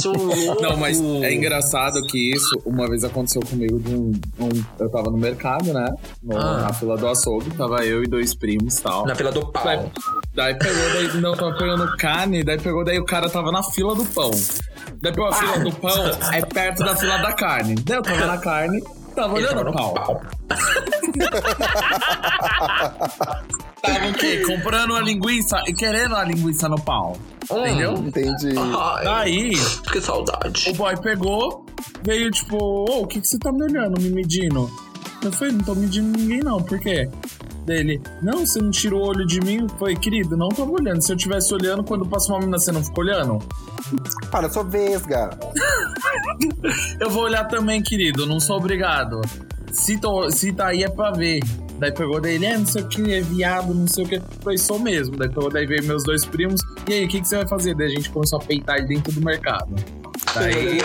Sou 0.00 0.16
louco. 0.16 0.62
Não, 0.62 0.76
mas 0.76 1.00
é 1.00 1.32
engraçado 1.32 2.00
que 2.08 2.32
isso 2.34 2.60
uma 2.64 2.88
vez 2.88 3.04
aconteceu 3.04 3.40
comigo 3.42 3.78
de 3.80 3.94
um. 3.94 4.12
um- 4.40 4.64
eu 4.78 4.90
tava 4.90 5.10
no 5.10 5.16
mercado, 5.16 5.72
né? 5.72 5.86
No- 6.22 6.36
Ah. 6.36 6.60
Na 6.62 6.72
fila 6.72 6.96
do 6.96 7.06
açougue, 7.08 7.50
tava 7.56 7.84
eu 7.84 8.02
e 8.02 8.06
dois 8.06 8.34
primos 8.34 8.78
e 8.78 8.82
tal. 8.82 9.06
Na 9.06 9.14
fila 9.14 9.30
do 9.32 9.46
pau. 9.50 9.64
Daí, 9.64 9.90
daí 10.34 10.58
pegou, 10.58 10.90
daí 10.94 11.20
não, 11.20 11.34
tava 11.34 11.56
pegando 11.56 11.96
carne, 11.96 12.42
daí 12.44 12.58
pegou, 12.60 12.84
daí 12.84 12.98
o 12.98 13.04
cara 13.04 13.28
tava 13.28 13.50
na 13.52 13.62
fila 13.62 13.94
do 13.94 14.04
pão. 14.06 14.30
Daí 15.00 15.12
pegou 15.12 15.26
a 15.28 15.32
fila 15.32 15.58
do 15.58 15.72
pão, 15.72 16.04
é 16.32 16.40
perto 16.42 16.84
da 16.84 16.96
fila 16.96 17.18
da 17.18 17.32
carne. 17.32 17.74
Daí 17.76 17.96
eu 17.96 18.02
tava 18.02 18.26
na 18.26 18.38
carne, 18.38 18.82
tava 19.14 19.38
Ele 19.38 19.46
olhando 19.46 19.72
pau. 19.72 19.94
pau. 19.94 20.20
Tava 23.82 24.06
o 24.08 24.14
quê? 24.14 24.42
Comprando 24.46 24.94
a 24.96 25.00
linguiça 25.02 25.60
e 25.66 25.74
querendo 25.74 26.16
a 26.16 26.24
linguiça 26.24 26.68
no 26.68 26.80
pau. 26.80 27.16
Entendeu? 27.50 27.92
Entendi. 27.94 28.54
Ai, 28.58 29.04
Daí, 29.04 29.50
que 29.92 30.00
saudade. 30.00 30.70
o 30.70 30.74
boy 30.74 30.96
pegou, 31.02 31.66
veio 32.02 32.30
tipo, 32.30 32.56
ô, 32.56 33.02
o 33.02 33.06
que, 33.06 33.20
que 33.20 33.26
você 33.26 33.38
tá 33.38 33.52
me 33.52 33.62
olhando, 33.64 34.00
me 34.00 34.08
medindo? 34.10 34.70
Eu 35.24 35.32
falei, 35.32 35.54
não 35.54 35.60
tô 35.60 35.74
medindo 35.74 36.18
ninguém 36.18 36.40
não, 36.40 36.62
por 36.62 36.78
quê? 36.78 37.08
Dele, 37.64 38.02
não, 38.20 38.44
você 38.44 38.60
não 38.60 38.70
tirou 38.70 39.02
o 39.02 39.08
olho 39.08 39.26
de 39.26 39.40
mim? 39.40 39.66
Falei, 39.78 39.96
querido, 39.96 40.36
não 40.36 40.50
tava 40.50 40.70
olhando. 40.70 41.00
Se 41.00 41.12
eu 41.12 41.16
tivesse 41.16 41.54
olhando, 41.54 41.82
quando 41.82 42.04
passa 42.04 42.30
uma 42.30 42.40
menina, 42.40 42.58
você 42.58 42.70
não 42.70 42.84
fica 42.84 43.00
olhando? 43.00 43.38
Para, 44.30 44.46
eu 44.46 44.52
sou 44.52 44.64
vesga. 44.64 45.30
Eu 47.00 47.10
vou 47.10 47.24
olhar 47.24 47.44
também, 47.44 47.82
querido, 47.82 48.26
não 48.26 48.40
sou 48.40 48.56
obrigado. 48.56 49.20
Se, 49.72 49.98
tô, 49.98 50.30
se 50.30 50.52
tá 50.52 50.68
aí 50.68 50.82
é 50.82 50.88
pra 50.88 51.10
ver. 51.10 51.40
Daí 51.78 51.92
pegou 51.92 52.20
dele, 52.20 52.46
é, 52.46 52.56
não 52.56 52.66
sei 52.66 52.82
o 52.82 52.88
que, 52.88 53.12
é 53.12 53.20
viado, 53.20 53.74
não 53.74 53.86
sei 53.86 54.04
o 54.04 54.08
que. 54.08 54.22
Falei, 54.42 54.58
sou 54.58 54.78
mesmo. 54.78 55.16
Daí 55.16 55.28
pegou, 55.28 55.50
daí 55.50 55.66
veio 55.66 55.84
meus 55.84 56.04
dois 56.04 56.24
primos. 56.24 56.60
E 56.88 56.92
aí, 56.92 57.04
o 57.04 57.08
que, 57.08 57.20
que 57.20 57.28
você 57.28 57.36
vai 57.36 57.48
fazer? 57.48 57.74
Daí 57.74 57.86
a 57.86 57.90
gente 57.90 58.10
começou 58.10 58.40
a 58.40 58.44
peitar 58.44 58.76
ele 58.76 58.88
dentro 58.88 59.12
do 59.12 59.20
mercado. 59.20 59.74
Daí, 60.34 60.78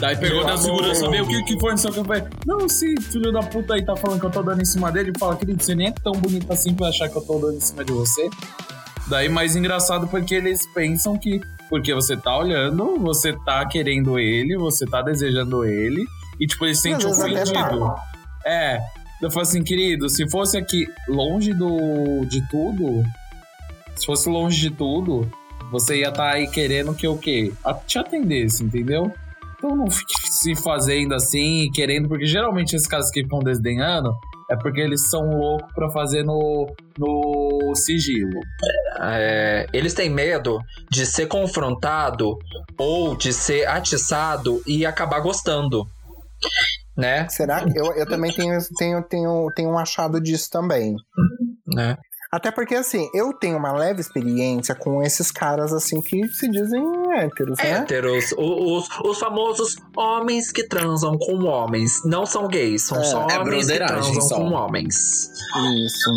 daí 0.00 0.16
pegou 0.16 0.44
da 0.44 0.56
segurança, 0.56 1.08
veio 1.10 1.24
o 1.24 1.28
que, 1.28 1.42
que 1.44 1.60
foi, 1.60 1.70
não 1.70 1.76
sei 1.76 1.90
o 1.90 1.94
que. 1.94 2.00
Não, 2.46 2.68
se 2.68 2.94
filho 3.00 3.30
da 3.32 3.40
puta 3.40 3.74
aí 3.74 3.84
tá 3.84 3.94
falando 3.94 4.20
que 4.20 4.26
eu 4.26 4.30
tô 4.30 4.42
dando 4.42 4.62
em 4.62 4.64
cima 4.64 4.90
dele, 4.90 5.12
fala, 5.18 5.36
querido, 5.36 5.62
você 5.62 5.74
nem 5.74 5.88
é 5.88 5.92
tão 5.92 6.12
bonito 6.12 6.50
assim 6.52 6.74
pra 6.74 6.88
achar 6.88 7.08
que 7.08 7.16
eu 7.16 7.22
tô 7.22 7.38
dando 7.38 7.56
em 7.56 7.60
cima 7.60 7.84
de 7.84 7.92
você. 7.92 8.28
Daí, 9.08 9.28
mais 9.28 9.56
engraçado 9.56 10.06
porque 10.08 10.34
eles 10.34 10.60
pensam 10.72 11.18
que 11.18 11.40
porque 11.68 11.94
você 11.94 12.16
tá 12.16 12.36
olhando, 12.36 12.98
você 12.98 13.32
tá 13.44 13.64
querendo 13.66 14.18
ele, 14.18 14.56
você 14.56 14.84
tá 14.86 15.02
desejando 15.02 15.64
ele, 15.64 16.04
e 16.40 16.46
tipo, 16.46 16.64
Às 16.64 16.82
vezes 16.82 17.04
até 17.04 17.40
ofendido. 17.40 17.52
tá. 17.52 17.96
É. 18.44 18.80
Eu 19.22 19.30
falo 19.30 19.42
assim, 19.42 19.62
querido, 19.62 20.08
se 20.08 20.28
fosse 20.30 20.56
aqui 20.56 20.86
longe 21.06 21.52
do 21.52 22.24
de 22.24 22.40
tudo, 22.48 23.04
se 23.94 24.06
fosse 24.06 24.28
longe 24.30 24.58
de 24.58 24.70
tudo, 24.70 25.30
você 25.70 25.98
ia 26.00 26.08
estar 26.08 26.30
aí 26.34 26.48
querendo 26.50 26.94
que 26.94 27.06
o 27.08 27.16
quê? 27.18 27.52
A- 27.64 27.74
Te 27.74 27.98
atendesse, 27.98 28.64
entendeu? 28.64 29.12
Então 29.56 29.76
não 29.76 29.90
fique 29.90 30.14
se 30.30 30.54
fazendo 30.56 31.14
assim, 31.14 31.70
querendo, 31.74 32.08
porque 32.08 32.24
geralmente 32.26 32.74
esses 32.74 32.88
caras 32.88 33.10
que 33.10 33.22
ficam 33.22 33.40
desdenhando 33.40 34.10
é 34.50 34.56
porque 34.56 34.80
eles 34.80 35.08
são 35.10 35.28
loucos 35.38 35.72
pra 35.74 35.90
fazer 35.90 36.24
no, 36.24 36.66
no 36.98 37.72
sigilo. 37.76 38.40
É, 39.00 39.66
eles 39.72 39.94
têm 39.94 40.08
medo 40.10 40.58
de 40.90 41.04
ser 41.06 41.26
confrontado 41.26 42.36
ou 42.78 43.14
de 43.16 43.32
ser 43.32 43.68
atiçado 43.68 44.60
e 44.66 44.84
acabar 44.86 45.20
gostando. 45.20 45.86
Né? 46.96 47.28
Será 47.28 47.64
que 47.64 47.78
eu, 47.78 47.92
eu 47.94 48.06
também 48.08 48.32
tenho, 48.32 48.58
tenho, 48.76 49.02
tenho, 49.04 49.46
tenho 49.54 49.70
um 49.70 49.78
achado 49.78 50.20
disso 50.20 50.48
também? 50.50 50.94
né? 51.66 51.96
Até 52.32 52.52
porque, 52.52 52.76
assim, 52.76 53.08
eu 53.12 53.32
tenho 53.32 53.56
uma 53.58 53.72
leve 53.72 54.00
experiência 54.00 54.72
com 54.74 55.02
esses 55.02 55.32
caras, 55.32 55.72
assim, 55.72 56.00
que 56.00 56.28
se 56.28 56.48
dizem 56.48 56.80
héteros, 57.16 57.58
né? 57.58 57.78
Héteros, 57.78 58.30
o- 58.38 58.76
os, 58.76 58.88
os 59.04 59.18
famosos 59.18 59.76
homens 59.96 60.52
que 60.52 60.62
transam 60.68 61.18
com 61.18 61.44
homens. 61.44 62.04
Não 62.04 62.24
são 62.24 62.46
gays, 62.46 62.82
são 62.86 63.00
É, 63.00 63.04
só 63.04 63.22
é 63.28 63.36
homens 63.38 63.66
que 63.66 63.72
broderagem 63.78 64.12
transam 64.12 64.22
só. 64.28 64.34
com 64.36 64.52
homens. 64.52 65.30
Isso. 65.84 66.10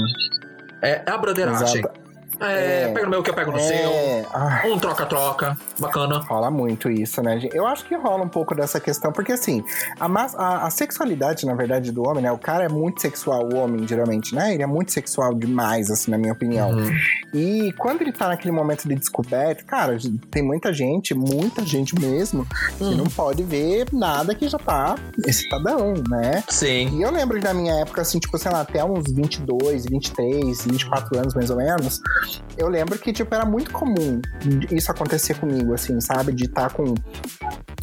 É, 0.83 1.01
é 1.03 1.09
a 1.11 1.17
broderagem. 1.17 1.79
Exato. 1.79 2.02
É, 2.43 2.83
É. 2.83 2.87
pega 2.93 3.05
no 3.05 3.09
meu 3.11 3.23
que 3.23 3.29
eu 3.29 3.33
pego 3.33 3.51
no 3.51 3.59
seu. 3.59 3.75
É. 3.89 4.25
Ai, 4.33 4.69
Um 4.71 4.77
troca-troca. 4.79 5.57
Bacana. 5.79 6.19
rola 6.27 6.49
muito 6.51 6.89
isso, 6.89 7.21
né? 7.21 7.39
gente? 7.39 7.55
Eu 7.55 7.65
acho 7.67 7.85
que 7.85 7.95
rola 7.95 8.23
um 8.23 8.29
pouco 8.29 8.53
dessa 8.55 8.79
questão, 8.79 9.11
porque 9.11 9.31
assim, 9.31 9.63
a, 9.99 10.05
a- 10.07 10.67
a 10.67 10.69
sexualidade, 10.69 11.45
na 11.45 11.53
verdade, 11.55 11.91
do 11.91 12.03
homem, 12.07 12.23
né? 12.23 12.31
O 12.31 12.37
cara 12.37 12.63
é 12.65 12.69
muito 12.69 13.01
sexual, 13.01 13.47
o 13.51 13.55
homem, 13.57 13.87
geralmente, 13.87 14.33
né? 14.35 14.53
Ele 14.53 14.63
é 14.63 14.67
muito 14.67 14.91
sexual 14.91 15.33
demais, 15.33 15.89
assim, 15.89 16.11
na 16.11 16.17
minha 16.17 16.33
opinião. 16.33 16.69
Uhum. 16.71 16.91
E 17.33 17.73
quando 17.77 18.01
ele 18.01 18.11
tá 18.11 18.27
naquele 18.27 18.51
momento 18.51 18.87
de 18.87 18.95
descoberta, 18.95 19.63
cara, 19.63 19.97
tem 20.29 20.43
muita 20.43 20.71
gente, 20.73 21.13
muita 21.13 21.65
gente 21.65 21.99
mesmo, 21.99 22.45
que 22.77 22.83
Hum. 22.83 22.95
não 22.95 23.05
pode 23.05 23.43
ver 23.43 23.87
nada 23.91 24.33
que 24.35 24.47
já 24.47 24.57
tá 24.59 24.95
excitadão, 25.25 25.93
né? 26.09 26.43
Sim. 26.49 26.97
E 26.97 27.01
eu 27.01 27.11
lembro 27.11 27.39
na 27.41 27.53
minha 27.53 27.73
época, 27.81 28.01
assim, 28.01 28.19
tipo, 28.19 28.37
sei 28.37 28.51
lá, 28.51 28.61
até 28.61 28.83
uns 28.83 29.11
22, 29.11 29.85
23, 29.85 30.65
24 30.65 31.17
anos 31.17 31.33
mais 31.33 31.49
ou 31.49 31.57
menos, 31.57 32.01
eu 32.57 32.67
lembro 32.67 32.97
que, 32.99 33.11
tipo, 33.11 33.33
era 33.33 33.45
muito 33.45 33.71
comum 33.71 34.21
isso 34.71 34.91
acontecer 34.91 35.35
comigo, 35.35 35.73
assim, 35.73 35.99
sabe? 35.99 36.31
De 36.33 36.45
estar 36.45 36.71
com 36.71 36.93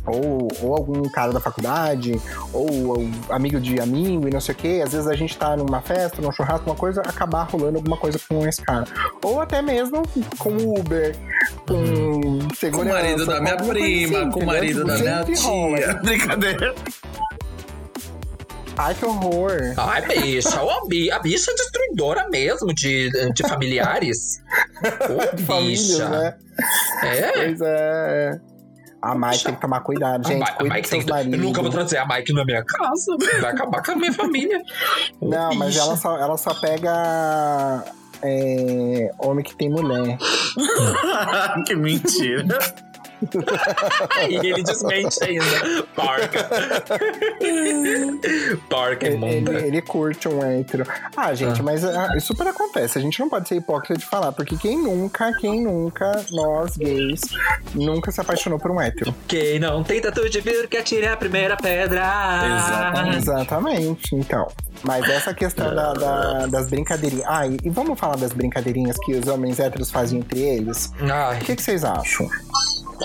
ou, 0.07 0.49
ou 0.62 0.75
algum 0.75 1.02
cara 1.11 1.33
da 1.33 1.40
faculdade, 1.40 2.21
ou, 2.52 2.88
ou 2.88 3.09
amigo 3.30 3.61
de 3.61 3.78
amigo 3.80 4.26
e 4.28 4.30
não 4.30 4.40
sei 4.40 4.54
o 4.54 4.59
quê. 4.59 4.80
Às 4.85 4.92
vezes 4.92 5.07
a 5.07 5.14
gente 5.14 5.37
tá 5.37 5.57
numa 5.57 5.80
festa, 5.80 6.21
num 6.23 6.33
churrasco, 6.33 6.69
uma 6.69 6.75
coisa, 6.76 7.00
acabar 7.02 7.45
rolando 7.45 7.76
alguma 7.78 7.97
coisa 7.97 8.19
com 8.28 8.47
esse 8.47 8.62
cara. 8.62 8.85
Ou 9.23 9.40
até 9.40 9.61
mesmo 9.62 10.02
com 10.38 10.50
Uber, 10.57 11.14
com 11.66 12.71
Com 12.71 12.83
o 12.83 12.88
marido 12.88 13.26
da 13.26 13.40
minha 13.40 13.57
prima, 13.57 14.19
assim, 14.21 14.30
com 14.30 14.40
o 14.40 14.47
marido 14.47 14.75
Tipo, 14.80 14.87
da 14.87 14.99
minha 14.99 15.19
sempre 15.19 15.40
rola. 15.40 15.78
tia. 15.78 15.95
Brincadeira. 16.02 16.75
Ai, 18.83 18.95
que 18.95 19.05
horror. 19.05 19.75
Ai, 19.77 20.01
bicha, 20.07 20.63
ó, 20.63 20.81
a 20.85 21.19
bicha 21.19 21.51
é 21.51 21.55
destruidora 21.55 22.29
mesmo 22.31 22.73
de, 22.75 23.11
de 23.35 23.43
familiares. 23.49 24.41
Ô, 25.11 25.37
De 25.37 25.43
famílias, 25.45 25.81
bicha. 25.91 26.09
né? 26.09 26.35
É. 27.03 27.33
Pois 27.33 27.61
é. 27.61 28.41
A 29.03 29.15
Mike 29.15 29.45
tem 29.45 29.55
que 29.55 29.61
tomar 29.63 29.81
cuidado, 29.81 30.27
gente. 30.29 30.37
a, 30.43 30.47
Ma- 30.47 30.57
a 30.59 30.65
Mike 30.75 30.89
tem 30.91 31.03
que... 31.03 31.11
Eu 31.11 31.25
nunca 31.39 31.63
vou 31.63 31.71
trazer 31.71 31.97
a 31.99 32.07
Mike 32.07 32.33
na 32.35 32.45
minha 32.45 32.63
casa. 32.65 33.17
Vai 33.41 33.51
acabar 33.53 33.83
com 33.83 33.93
a 33.93 33.97
minha 33.97 34.13
família. 34.13 34.59
Não, 35.23 35.55
mas 35.55 35.77
ela 35.77 35.97
só, 35.97 36.19
ela 36.19 36.37
só 36.37 36.53
pega 36.61 37.83
é, 38.23 39.11
homem 39.19 39.43
que 39.45 39.57
tem 39.57 39.71
mulher. 39.71 40.19
que 41.67 41.75
mentira. 41.77 42.59
E 44.29 44.35
ele 44.37 44.62
desmente 44.62 45.23
ainda. 45.25 45.83
Porca. 45.95 46.49
Porca 48.69 49.07
Ele, 49.07 49.15
imunda. 49.17 49.53
ele, 49.53 49.67
ele 49.69 49.83
curte 49.83 50.29
um 50.29 50.43
hétero. 50.43 50.85
Ah, 51.17 51.35
gente, 51.35 51.61
Ah. 51.61 51.65
mas 51.65 51.85
ah, 51.85 52.15
isso 52.17 52.29
super 52.29 52.47
acontece. 52.49 52.99
A 52.99 53.00
gente 53.00 53.19
não 53.21 53.29
pode 53.29 53.49
ser 53.49 53.57
hipócrita 53.57 53.99
de 53.99 54.07
falar, 54.07 54.33
porque 54.33 54.57
quem 54.57 54.79
nunca, 54.79 55.33
quem 55.39 55.62
nunca, 55.62 56.25
nós 56.31 56.77
gays, 56.77 57.21
nunca 57.75 58.11
se 58.12 58.21
apaixonou 58.21 58.59
por 58.59 58.71
um 58.71 58.81
hétero. 58.81 59.15
Quem 59.27 59.59
não 59.59 59.83
tem 59.83 60.00
tatu 60.00 60.29
de 60.29 60.41
vidro 60.41 60.69
que 60.69 60.77
atire 60.77 61.07
a 61.07 61.17
primeira 61.17 61.57
pedra. 61.57 62.03
Exatamente. 62.57 63.17
Exatamente, 63.17 64.15
então. 64.17 64.49
Mas 64.83 65.09
essa 65.09 65.35
questão 65.35 65.75
da- 65.75 65.93
da- 65.93 66.47
das 66.47 66.67
brincadeirinhas. 66.67 67.27
Ah, 67.29 67.47
e, 67.47 67.57
e 67.65 67.71
vamos 67.71 67.99
falar 67.99 68.17
das 68.17 68.33
brincadeirinhas 68.33 68.97
que 69.05 69.12
os 69.15 69.27
homens 69.29 69.59
héteros 69.61 69.91
fazem 69.91 70.21
entre 70.21 70.41
eles? 70.41 70.93
O 71.41 71.45
que, 71.45 71.57
que 71.57 71.62
vocês 71.62 71.85
acham? 71.85 72.29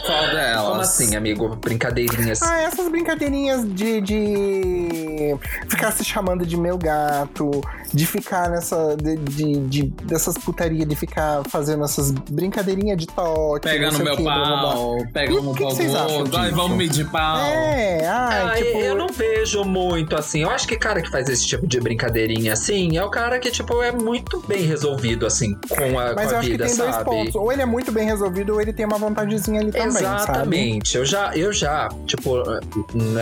Qual 0.03 0.29
delas? 0.31 0.67
como 0.67 0.81
assim, 0.81 1.15
amigo? 1.15 1.55
Brincadeirinhas. 1.55 2.41
Ah, 2.41 2.61
essas 2.61 2.89
brincadeirinhas 2.89 3.61
de, 3.73 4.01
de 4.01 5.35
ficar 5.69 5.91
se 5.91 6.03
chamando 6.03 6.45
de 6.45 6.57
meu 6.57 6.77
gato, 6.77 7.61
de 7.93 8.05
ficar 8.05 8.49
nessa. 8.49 8.95
de, 8.97 9.15
de- 9.17 9.59
de- 9.67 9.83
dessas 10.03 10.37
putarias, 10.37 10.87
de 10.87 10.95
ficar 10.95 11.43
fazendo 11.49 11.83
essas 11.83 12.11
brincadeirinhas 12.11 12.97
de 12.97 13.07
toque. 13.07 13.67
Pega 13.67 13.91
no 13.91 13.99
meu 13.99 14.15
quê, 14.15 14.23
blá, 14.23 14.35
blá, 14.35 14.45
blá. 14.61 14.71
pau, 14.73 14.97
pega 15.13 15.33
o 15.33 15.41
no 15.43 15.53
que 15.53 15.63
pau 15.63 15.75
que 15.75 16.35
ai, 16.37 16.51
vamos 16.51 16.77
medir 16.77 17.09
pau. 17.09 17.37
É, 17.37 18.07
ai, 18.07 18.41
Ah, 18.41 18.53
tipo. 18.55 18.77
eu 18.79 18.95
não 18.95 19.07
vejo 19.07 19.63
muito 19.63 20.15
assim. 20.15 20.41
Eu 20.43 20.49
acho 20.49 20.67
que 20.67 20.75
cara 20.77 21.01
que 21.01 21.09
faz 21.09 21.27
esse 21.29 21.45
tipo 21.47 21.65
de 21.67 21.79
brincadeirinha 21.79 22.53
assim 22.53 22.97
é 22.97 23.03
o 23.03 23.09
cara 23.09 23.39
que, 23.39 23.49
tipo, 23.51 23.81
é 23.81 23.91
muito 23.91 24.39
bem 24.47 24.63
resolvido, 24.63 25.25
assim, 25.25 25.55
com 25.69 25.99
a, 25.99 26.13
Mas 26.13 26.25
com 26.27 26.31
eu 26.31 26.35
a 26.35 26.39
acho 26.39 26.49
vida, 26.49 26.63
que 26.65 26.69
tem 26.69 26.77
dois 26.77 26.95
sabe? 26.95 27.05
pontos. 27.05 27.35
Ou 27.35 27.51
ele 27.51 27.61
é 27.61 27.65
muito 27.65 27.91
bem 27.91 28.05
resolvido, 28.05 28.53
ou 28.53 28.61
ele 28.61 28.73
tem 28.73 28.85
uma 28.85 28.97
vontadezinha 28.97 29.61
ali 29.61 29.71
também, 29.71 29.91
sabe? 29.91 30.05
Exatamente. 30.15 30.97
Eu 30.97 31.05
já, 31.05 31.35
eu 31.35 31.51
já, 31.53 31.89
tipo, 32.05 32.35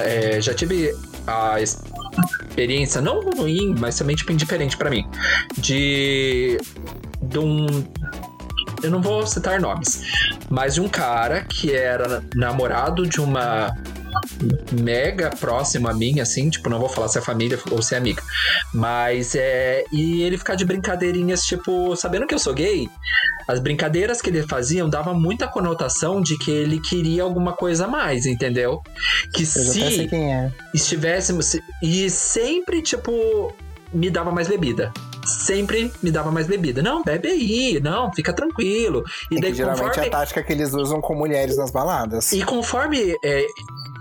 é, 0.06 0.42
já 0.42 0.54
tive 0.54 0.94
a 1.28 1.60
experiência, 2.22 3.02
não 3.02 3.22
ruim, 3.22 3.76
mas 3.78 3.98
também, 3.98 4.16
tipo, 4.16 4.32
indiferente 4.32 4.78
pra 4.78 4.90
mim, 4.90 5.08
de, 5.58 6.58
de 7.22 7.40
um. 7.40 7.68
Eu 8.82 8.92
não 8.92 9.02
vou 9.02 9.26
citar 9.26 9.62
nomes, 9.62 10.02
mas 10.50 10.76
de 10.76 10.82
um 10.82 10.90
cara 10.90 11.46
que 11.46 11.72
era 11.72 12.24
namorado 12.36 13.08
de 13.08 13.22
uma 13.22 13.74
mega 14.72 15.30
próxima 15.32 15.92
a 15.92 15.94
mim, 15.94 16.20
assim, 16.20 16.50
tipo, 16.50 16.70
não 16.70 16.80
vou 16.80 16.90
falar 16.90 17.08
se 17.08 17.18
é 17.18 17.22
família 17.22 17.60
ou 17.72 17.82
se 17.82 17.96
é 17.96 17.98
amiga. 17.98 18.22
Mas 18.74 19.36
é. 19.36 19.84
E 19.92 20.22
ele 20.24 20.38
ficar 20.38 20.56
de 20.56 20.66
brincadeirinhas, 20.66 21.44
tipo, 21.44 21.96
sabendo 21.96 22.26
que 22.28 22.34
eu 22.34 22.40
sou 22.40 22.54
gay, 22.54 22.88
as 23.48 23.60
brincadeiras 23.60 24.22
que 24.22 24.30
ele 24.30 24.44
fazia 24.44 24.86
dava 24.88 25.14
muita 25.14 25.48
conotação 25.48 26.22
de 26.22 26.38
que 26.38 26.52
ele 26.52 26.80
queria 26.80 27.24
alguma 27.24 27.54
coisa 27.54 27.86
a 27.86 27.88
mais, 27.88 28.26
entendeu? 28.26 28.82
Que 29.34 29.44
Eu 29.44 29.48
se 29.48 30.08
quem 30.08 30.34
é. 30.34 30.52
estivéssemos. 30.74 31.46
se- 31.48 31.64
E 31.82 32.10
sempre, 32.10 32.82
tipo, 32.82 33.54
me 33.94 34.10
dava 34.10 34.32
mais 34.32 34.48
bebida. 34.48 34.92
Sempre 35.26 35.90
me 36.02 36.12
dava 36.12 36.32
mais 36.32 36.48
bebida. 36.48 36.82
Não, 36.82 37.02
bebe 37.02 37.30
aí, 37.30 37.80
não, 37.82 38.12
fica 38.12 38.34
tranquilo. 38.34 39.04
E 39.32 39.38
É 39.38 39.42
daí, 39.42 39.54
geralmente 39.54 39.84
conforme. 39.86 40.06
é 40.06 40.08
a 40.10 40.12
tática 40.12 40.44
que 40.44 40.52
eles 40.52 40.74
usam 40.74 41.00
com 41.00 41.16
mulheres 41.16 41.56
nas 41.56 41.72
baladas. 41.72 42.32
E 42.34 42.44
conforme 42.44 43.16
é, 43.24 43.46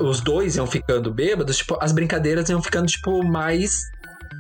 os 0.02 0.20
dois 0.20 0.56
iam 0.56 0.66
ficando 0.66 1.12
bêbados, 1.12 1.58
tipo, 1.58 1.76
as 1.80 1.92
brincadeiras 1.92 2.48
iam 2.48 2.62
ficando, 2.62 2.86
tipo, 2.86 3.24
mais 3.24 3.90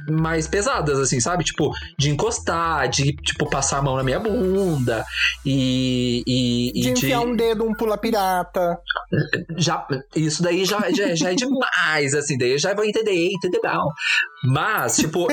mais 0.08 0.46
pesadas, 0.48 0.98
assim, 0.98 1.20
sabe? 1.20 1.44
Tipo, 1.44 1.70
de 1.98 2.10
encostar, 2.10 2.88
de, 2.88 3.12
tipo, 3.16 3.48
passar 3.48 3.78
a 3.78 3.82
mão 3.82 3.96
na 3.96 4.02
minha 4.02 4.18
bunda 4.18 5.04
e... 5.44 6.22
e, 6.26 6.70
e 6.74 6.82
De 6.82 6.90
enfiar 6.90 7.20
um 7.20 7.36
dedo, 7.36 7.64
um 7.64 7.74
pula 7.74 7.96
pirata. 7.96 8.78
já, 9.56 9.86
isso 10.14 10.42
daí 10.42 10.64
já, 10.64 10.90
já, 10.90 11.14
já 11.14 11.32
é 11.32 11.34
demais, 11.34 12.14
assim, 12.14 12.36
daí 12.36 12.52
eu 12.52 12.58
já 12.58 12.74
vou 12.74 12.84
entender, 12.84 13.30
entender 13.32 13.60
não. 13.62 13.88
Mas, 14.44 14.96
tipo, 14.96 15.28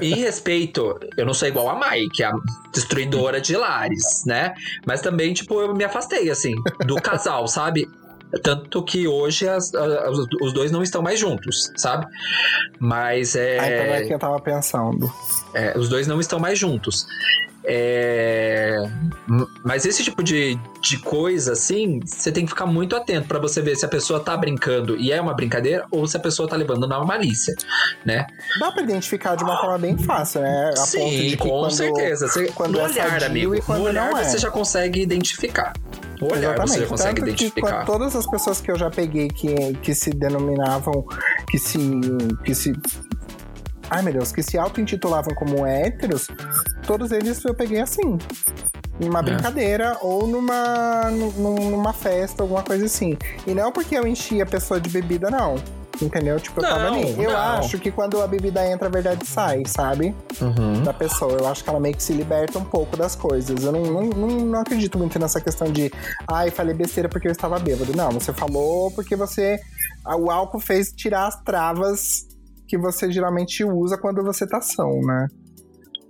em 0.00 0.14
respeito, 0.14 0.98
eu 1.16 1.26
não 1.26 1.34
sou 1.34 1.48
igual 1.48 1.68
a 1.68 1.74
Mai, 1.74 2.00
que 2.14 2.22
é 2.22 2.26
a 2.26 2.32
destruidora 2.72 3.40
de 3.40 3.56
lares, 3.56 4.24
né? 4.26 4.54
Mas 4.86 5.00
também, 5.00 5.34
tipo, 5.34 5.60
eu 5.60 5.74
me 5.74 5.84
afastei, 5.84 6.30
assim, 6.30 6.54
do 6.86 6.96
casal, 6.96 7.46
sabe? 7.46 7.86
Tanto 8.42 8.82
que 8.82 9.06
hoje 9.06 9.48
as- 9.48 9.74
as- 9.74 10.18
os 10.42 10.52
dois 10.52 10.70
não 10.72 10.82
estão 10.82 11.00
mais 11.02 11.18
juntos, 11.20 11.70
sabe? 11.76 12.06
Mas 12.78 13.36
é. 13.36 13.58
Aí 13.58 13.74
então 13.74 13.94
é 13.94 14.02
que 14.04 14.14
eu 14.14 14.18
tava 14.18 14.40
pensando. 14.40 15.12
É, 15.54 15.78
os 15.78 15.88
dois 15.88 16.06
não 16.06 16.18
estão 16.20 16.38
mais 16.38 16.58
juntos. 16.58 17.06
É, 17.66 18.76
Mas 19.64 19.86
esse 19.86 20.04
tipo 20.04 20.22
de, 20.22 20.58
de 20.82 20.98
coisa, 20.98 21.52
assim, 21.52 21.98
você 22.04 22.30
tem 22.30 22.44
que 22.44 22.50
ficar 22.50 22.66
muito 22.66 22.94
atento 22.94 23.26
pra 23.26 23.38
você 23.38 23.62
ver 23.62 23.74
se 23.74 23.86
a 23.86 23.88
pessoa 23.88 24.20
tá 24.20 24.36
brincando 24.36 24.96
e 24.98 25.10
é 25.10 25.18
uma 25.20 25.32
brincadeira 25.32 25.86
ou 25.90 26.06
se 26.06 26.14
a 26.14 26.20
pessoa 26.20 26.46
tá 26.46 26.56
levando 26.56 26.86
na 26.86 27.02
malícia, 27.02 27.54
né? 28.04 28.26
Dá 28.60 28.70
pra 28.70 28.82
identificar 28.82 29.34
de 29.34 29.44
uma 29.44 29.58
forma 29.58 29.78
bem 29.78 29.96
fácil, 29.96 30.42
né? 30.42 30.70
A 30.72 30.76
Sim, 30.76 31.36
com 31.38 31.48
quando... 31.48 31.70
certeza. 31.72 32.28
Você, 32.28 32.48
quando 32.48 32.72
no 32.72 32.80
é 32.80 32.84
olhar, 32.84 33.24
amigo. 33.24 33.54
e 33.54 33.62
quando 33.62 33.78
No 33.80 33.84
olhar 33.86 34.10
não 34.10 34.18
é. 34.18 34.24
você 34.24 34.36
já 34.36 34.50
consegue 34.50 35.00
identificar. 35.00 35.72
No 36.20 36.32
olhar 36.32 36.56
você 36.58 36.80
já 36.80 36.86
consegue 36.86 37.20
Tanto 37.20 37.24
que 37.36 37.44
identificar. 37.44 37.70
quando 37.84 37.86
todas 37.86 38.16
as 38.16 38.26
pessoas 38.28 38.60
que 38.60 38.70
eu 38.70 38.78
já 38.78 38.90
peguei 38.90 39.28
que, 39.28 39.74
que 39.82 39.94
se 39.94 40.10
denominavam, 40.10 41.04
que 41.50 41.58
se, 41.58 41.78
que 42.44 42.54
se. 42.54 42.72
Ai 43.90 44.02
meu 44.02 44.12
Deus, 44.14 44.32
que 44.32 44.42
se 44.42 44.56
auto-intitulavam 44.58 45.34
como 45.34 45.66
héteros, 45.66 46.28
todos 46.86 47.12
eles 47.12 47.42
eu 47.44 47.54
peguei 47.54 47.80
assim. 47.80 48.18
Numa 48.98 49.18
É. 49.20 49.22
brincadeira 49.22 49.98
ou 50.00 50.26
numa, 50.26 51.10
num- 51.10 51.70
numa 51.70 51.92
festa, 51.92 52.42
alguma 52.44 52.62
coisa 52.62 52.86
assim. 52.86 53.16
E 53.46 53.52
não 53.52 53.72
porque 53.72 53.96
eu 53.96 54.06
enchi 54.06 54.40
a 54.40 54.46
pessoa 54.46 54.80
de 54.80 54.88
bebida, 54.88 55.30
não. 55.30 55.56
Entendeu? 56.02 56.38
Tipo, 56.40 56.60
eu 56.60 56.68
tava 56.68 56.88
ali. 56.88 57.22
Eu 57.22 57.30
não. 57.30 57.38
acho 57.38 57.78
que 57.78 57.90
quando 57.90 58.20
a 58.20 58.26
bebida 58.26 58.66
entra, 58.66 58.88
a 58.88 58.90
verdade 58.90 59.26
sai, 59.26 59.62
sabe? 59.66 60.14
Uhum. 60.40 60.82
da 60.82 60.92
pessoa. 60.92 61.32
Eu 61.32 61.46
acho 61.46 61.62
que 61.62 61.70
ela 61.70 61.80
meio 61.80 61.96
que 61.96 62.02
se 62.02 62.12
liberta 62.12 62.58
um 62.58 62.64
pouco 62.64 62.96
das 62.96 63.14
coisas. 63.14 63.62
Eu 63.62 63.72
não, 63.72 63.82
não, 63.82 64.02
não, 64.02 64.28
não 64.28 64.60
acredito 64.60 64.98
muito 64.98 65.18
nessa 65.18 65.40
questão 65.40 65.70
de, 65.70 65.92
ai, 66.28 66.50
falei 66.50 66.74
besteira 66.74 67.08
porque 67.08 67.28
eu 67.28 67.32
estava 67.32 67.58
bêbado. 67.58 67.96
Não, 67.96 68.10
você 68.10 68.32
falou 68.32 68.90
porque 68.90 69.14
você. 69.14 69.60
O 70.18 70.30
álcool 70.30 70.60
fez 70.60 70.92
tirar 70.92 71.28
as 71.28 71.40
travas 71.42 72.26
que 72.66 72.76
você 72.76 73.10
geralmente 73.10 73.64
usa 73.64 73.96
quando 73.96 74.22
você 74.22 74.46
tá 74.46 74.60
são, 74.60 75.00
né? 75.00 75.28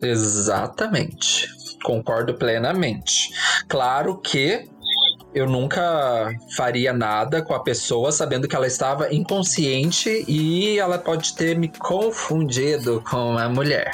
Exatamente. 0.03 1.49
Concordo 1.85 2.35
plenamente. 2.35 3.31
Claro 3.68 4.16
que 4.18 4.68
eu 5.35 5.47
nunca 5.47 6.33
faria 6.57 6.92
nada 6.92 7.42
com 7.42 7.55
a 7.55 7.61
pessoa 7.61 8.12
sabendo 8.12 8.47
que 8.47 8.55
ela 8.55 8.66
estava 8.66 9.12
inconsciente 9.12 10.25
e 10.29 10.79
ela 10.79 10.97
pode 10.97 11.35
ter 11.35 11.57
me 11.59 11.68
confundido 11.68 13.03
com 13.09 13.37
a 13.37 13.49
mulher. 13.49 13.90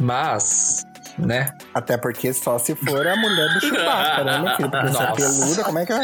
Mas, 0.00 0.84
né? 1.18 1.52
Até 1.74 1.96
porque 1.96 2.32
só 2.32 2.58
se 2.58 2.74
for 2.74 3.06
a 3.06 3.16
mulher 3.16 3.52
do 3.54 3.60
Chewbacca, 3.60 4.24
né, 4.24 4.38
meu 4.38 4.56
filho? 4.56 4.70
Porque 4.70 4.86
é 4.86 4.90
Nossa. 4.90 5.12
peluda, 5.12 5.64
como 5.64 5.78
é 5.78 5.86
que 5.86 5.92
é? 5.92 6.00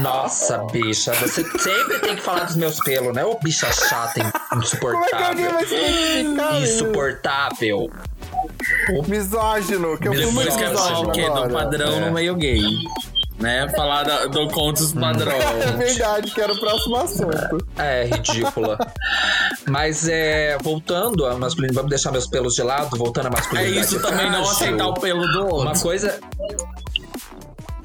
Nossa, 0.00 0.58
bicha, 0.72 1.12
você 1.14 1.44
sempre 1.58 1.98
tem 2.00 2.16
que 2.16 2.22
falar 2.22 2.44
dos 2.44 2.56
meus 2.56 2.78
pelos, 2.80 3.14
né? 3.14 3.24
Ô 3.24 3.38
bicha 3.42 3.70
chata, 3.72 4.32
Como 4.48 4.62
é 4.62 5.08
que 5.08 5.14
alguém 5.14 5.44
insuportável. 5.44 5.52
vai 5.52 5.66
se 5.66 5.74
identificar? 5.74 6.60
Insuportável. 6.60 7.90
Misógino, 9.06 9.98
que 9.98 10.08
eu 10.08 10.14
fui 10.14 10.26
muito 10.32 10.56
que 10.56 10.64
é 10.64 10.70
misógino 10.70 11.08
o 11.08 11.12
quê? 11.12 11.28
Do 11.28 11.48
padrão 11.50 12.00
no 12.00 12.12
meio 12.12 12.34
gay. 12.36 12.60
Né? 13.42 13.68
Falar 13.70 14.04
da- 14.04 14.26
do 14.26 14.46
contos 14.48 14.92
padrão. 14.92 15.32
É 15.36 15.72
verdade, 15.72 16.30
que 16.30 16.40
era 16.40 16.52
o 16.52 16.58
próximo 16.60 16.96
assunto. 16.96 17.66
É, 17.76 18.04
ridícula. 18.04 18.78
Mas 19.68 20.06
é. 20.08 20.56
Voltando 20.62 21.26
à 21.26 21.36
masculinidade, 21.36 21.74
vamos 21.76 21.90
deixar 21.90 22.12
meus 22.12 22.26
pelos 22.28 22.54
de 22.54 22.62
lado, 22.62 22.96
voltando 22.96 23.26
à 23.26 23.28
É 23.28 23.32
masculinidade. 23.32 23.78
isso 23.80 24.00
também, 24.00 24.26
não 24.30 24.44
frágil. 24.44 24.50
aceitar 24.52 24.86
o 24.86 24.94
pelo 24.94 25.26
do 25.32 25.40
outro. 25.46 25.60
Uma 25.62 25.78
coisa. 25.78 26.20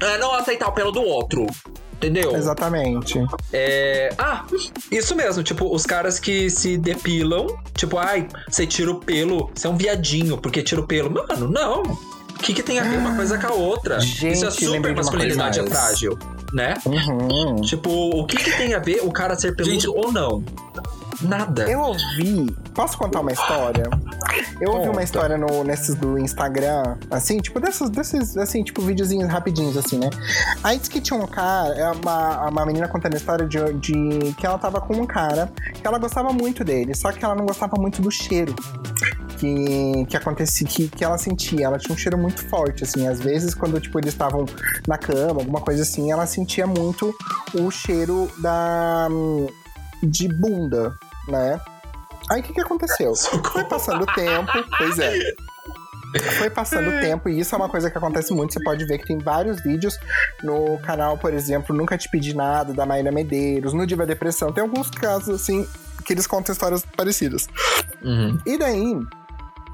É 0.00 0.16
não 0.18 0.32
aceitar 0.34 0.68
o 0.68 0.72
pelo 0.72 0.92
do 0.92 1.02
outro. 1.02 1.46
Entendeu? 1.94 2.36
Exatamente. 2.36 3.18
É. 3.52 4.10
Ah, 4.16 4.44
isso 4.92 5.16
mesmo. 5.16 5.42
Tipo, 5.42 5.74
os 5.74 5.84
caras 5.84 6.20
que 6.20 6.48
se 6.48 6.78
depilam. 6.78 7.48
Tipo, 7.74 7.98
ai, 7.98 8.28
você 8.48 8.64
tira 8.64 8.92
o 8.92 9.00
pelo. 9.00 9.50
Você 9.52 9.66
é 9.66 9.70
um 9.70 9.76
viadinho 9.76 10.38
porque 10.38 10.62
tira 10.62 10.80
o 10.80 10.86
pelo. 10.86 11.10
Mano, 11.10 11.50
não. 11.50 11.82
O 12.38 12.40
que, 12.40 12.54
que 12.54 12.62
tem 12.62 12.78
a 12.78 12.84
ver 12.84 12.98
uma 12.98 13.16
coisa 13.16 13.36
com 13.36 13.46
a 13.48 13.52
outra? 13.52 13.98
Gente, 14.00 14.34
isso 14.34 14.46
é 14.46 14.50
super 14.50 14.94
masculinidade 14.94 15.58
é 15.58 15.62
coisa. 15.62 15.76
frágil, 15.76 16.18
né? 16.52 16.74
Uhum. 16.86 17.56
Tipo, 17.62 17.90
o 17.90 18.24
que, 18.26 18.36
que 18.36 18.56
tem 18.56 18.74
a 18.74 18.78
ver 18.78 19.00
o 19.02 19.10
cara 19.10 19.34
ser 19.34 19.56
peludo 19.56 19.74
Gente, 19.74 19.88
ou 19.88 20.12
não? 20.12 20.44
Nada. 21.20 21.68
Eu 21.68 21.80
ouvi. 21.80 22.46
Posso 22.72 22.96
contar 22.96 23.20
uma 23.20 23.32
história? 23.32 23.90
Eu 24.60 24.70
ouvi 24.70 24.84
Conta. 24.84 24.90
uma 24.90 25.02
história 25.02 25.36
no, 25.36 25.64
nesses 25.64 25.96
do 25.96 26.16
Instagram, 26.16 26.96
assim, 27.10 27.38
tipo, 27.38 27.58
desses, 27.58 27.90
desses, 27.90 28.36
assim, 28.36 28.62
tipo, 28.62 28.80
videozinhos 28.82 29.28
rapidinhos, 29.28 29.76
assim, 29.76 29.98
né? 29.98 30.10
Aí 30.62 30.78
diz 30.78 30.88
que 30.88 31.00
tinha 31.00 31.18
um 31.18 31.26
cara, 31.26 31.74
é 31.74 31.90
uma, 31.90 32.48
uma 32.48 32.66
menina 32.66 32.86
contando 32.86 33.14
a 33.14 33.16
história 33.16 33.46
de, 33.46 33.58
de 33.74 34.32
que 34.34 34.46
ela 34.46 34.58
tava 34.58 34.80
com 34.80 34.94
um 34.94 35.06
cara, 35.06 35.50
que 35.74 35.84
ela 35.84 35.98
gostava 35.98 36.32
muito 36.32 36.62
dele, 36.62 36.94
só 36.94 37.10
que 37.10 37.24
ela 37.24 37.34
não 37.34 37.46
gostava 37.46 37.74
muito 37.76 38.00
do 38.00 38.12
cheiro. 38.12 38.54
Que, 39.38 40.04
que 40.06 40.16
acontecia, 40.16 40.66
que, 40.66 40.88
que 40.88 41.04
ela 41.04 41.16
sentia. 41.16 41.66
Ela 41.66 41.78
tinha 41.78 41.94
um 41.94 41.98
cheiro 41.98 42.18
muito 42.18 42.44
forte, 42.48 42.84
assim. 42.84 43.06
Às 43.06 43.20
vezes, 43.20 43.54
quando, 43.54 43.80
tipo, 43.80 43.98
eles 43.98 44.12
estavam 44.12 44.44
na 44.86 44.98
cama, 44.98 45.40
alguma 45.40 45.60
coisa 45.60 45.82
assim, 45.82 46.10
ela 46.10 46.26
sentia 46.26 46.66
muito 46.66 47.14
o 47.54 47.70
cheiro 47.70 48.30
da. 48.38 49.08
de 50.02 50.28
bunda, 50.28 50.92
né? 51.28 51.60
Aí 52.30 52.40
o 52.40 52.42
que, 52.42 52.52
que 52.52 52.60
aconteceu? 52.60 53.14
Foi 53.52 53.64
passando 53.64 54.02
o 54.02 54.06
tempo, 54.06 54.52
pois 54.76 54.98
é. 54.98 55.14
Foi 56.38 56.48
passando 56.48 56.88
o 56.88 57.00
tempo, 57.00 57.28
e 57.28 57.38
isso 57.38 57.54
é 57.54 57.58
uma 57.58 57.68
coisa 57.68 57.90
que 57.90 57.98
acontece 57.98 58.32
muito. 58.32 58.54
Você 58.54 58.62
pode 58.62 58.84
ver 58.86 58.98
que 58.98 59.06
tem 59.06 59.18
vários 59.18 59.62
vídeos 59.62 59.98
no 60.42 60.78
canal, 60.78 61.18
por 61.18 61.34
exemplo, 61.34 61.76
Nunca 61.76 61.98
Te 61.98 62.10
Pedi 62.10 62.34
Nada, 62.34 62.72
da 62.72 62.86
Maíra 62.86 63.12
Medeiros, 63.12 63.74
no 63.74 63.86
Diva 63.86 64.06
Depressão. 64.06 64.52
Tem 64.52 64.62
alguns 64.62 64.90
casos, 64.90 65.28
assim, 65.28 65.66
que 66.04 66.12
eles 66.14 66.26
contam 66.26 66.52
histórias 66.52 66.82
parecidas. 66.96 67.48
Uhum. 68.02 68.38
E 68.46 68.58
daí, 68.58 68.98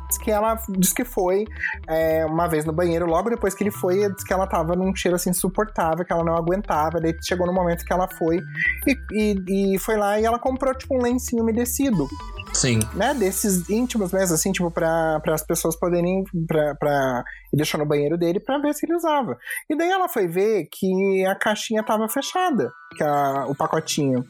diz 0.09 0.19
que 0.19 0.31
ela 0.31 0.59
diz 0.69 0.93
que 0.93 1.05
foi 1.05 1.45
é, 1.89 2.25
uma 2.27 2.47
vez 2.47 2.65
no 2.65 2.73
banheiro, 2.73 3.07
logo 3.07 3.31
depois 3.31 3.55
que 3.55 3.65
ele 3.65 3.71
foi, 3.71 4.09
diz 4.13 4.25
que 4.25 4.33
ela 4.33 4.47
tava 4.47 4.75
num 4.75 4.95
cheiro 4.95 5.17
assim 5.17 5.31
insuportável, 5.31 6.05
que 6.05 6.13
ela 6.13 6.25
não 6.25 6.37
aguentava. 6.37 7.01
Daí 7.01 7.17
chegou 7.23 7.47
no 7.47 7.53
momento 7.53 7.85
que 7.85 7.93
ela 7.93 8.09
foi 8.09 8.41
e, 8.87 8.99
e, 9.13 9.75
e 9.75 9.79
foi 9.79 9.97
lá 9.97 10.19
e 10.21 10.25
ela 10.25 10.39
comprou, 10.39 10.75
tipo, 10.75 10.97
um 10.97 11.03
lencinho 11.03 11.43
umedecido 11.43 12.09
Sim. 12.55 12.79
né, 12.95 13.13
desses 13.15 13.69
íntimos 13.69 14.13
mesmo, 14.13 14.35
assim, 14.35 14.53
tipo, 14.53 14.71
pra, 14.71 15.21
as 15.27 15.43
pessoas 15.45 15.77
poderem 15.77 16.25
pra, 16.47 16.75
pra 16.77 17.25
deixar 17.53 17.79
no 17.79 17.87
banheiro 17.87 18.17
dele 18.17 18.41
pra 18.41 18.59
ver 18.59 18.73
se 18.75 18.87
ele 18.87 18.95
usava. 18.95 19.37
E 19.69 19.77
daí 19.77 19.91
ela 19.91 20.09
foi 20.09 20.27
ver 20.27 20.69
que 20.71 21.25
a 21.27 21.35
caixinha 21.35 21.83
tava 21.83 22.09
fechada, 22.09 22.71
que 22.97 23.03
a, 23.03 23.47
o 23.49 23.55
pacotinho. 23.55 24.25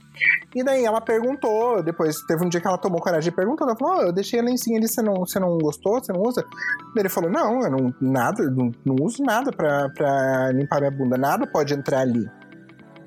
E 0.55 0.65
daí 0.65 0.85
ela 0.85 1.01
perguntou, 1.01 1.83
depois 1.83 2.17
teve 2.27 2.45
um 2.45 2.49
dia 2.49 2.61
que 2.61 2.67
ela 2.67 2.79
tomou 2.79 3.01
coragem 3.01 3.31
e 3.33 3.35
perguntou, 3.37 3.67
ela 3.67 3.77
falou, 3.77 3.97
"Ó, 3.99 4.03
eu 4.03 4.13
deixei 4.13 4.41
a 4.41 4.43
lencinha 4.43 4.79
ali, 4.79 4.89
você 4.89 5.03
não, 5.03 5.15
você 5.15 5.39
não 5.39 5.59
gostou, 5.59 6.01
você 6.03 6.13
não 6.13 6.23
usa? 6.23 6.45
Ele 6.97 7.09
falou, 7.09 7.31
não, 7.31 7.61
eu 7.63 7.71
não, 7.71 7.95
nada, 8.01 8.45
não, 8.51 8.71
não 8.85 8.97
uso 9.01 9.23
nada 9.23 9.51
pra 9.53 10.51
limpar 10.53 10.79
minha 10.81 10.91
bunda, 10.91 11.17
nada 11.19 11.47
pode 11.47 11.75
entrar 11.75 12.01
ali. 12.01 12.25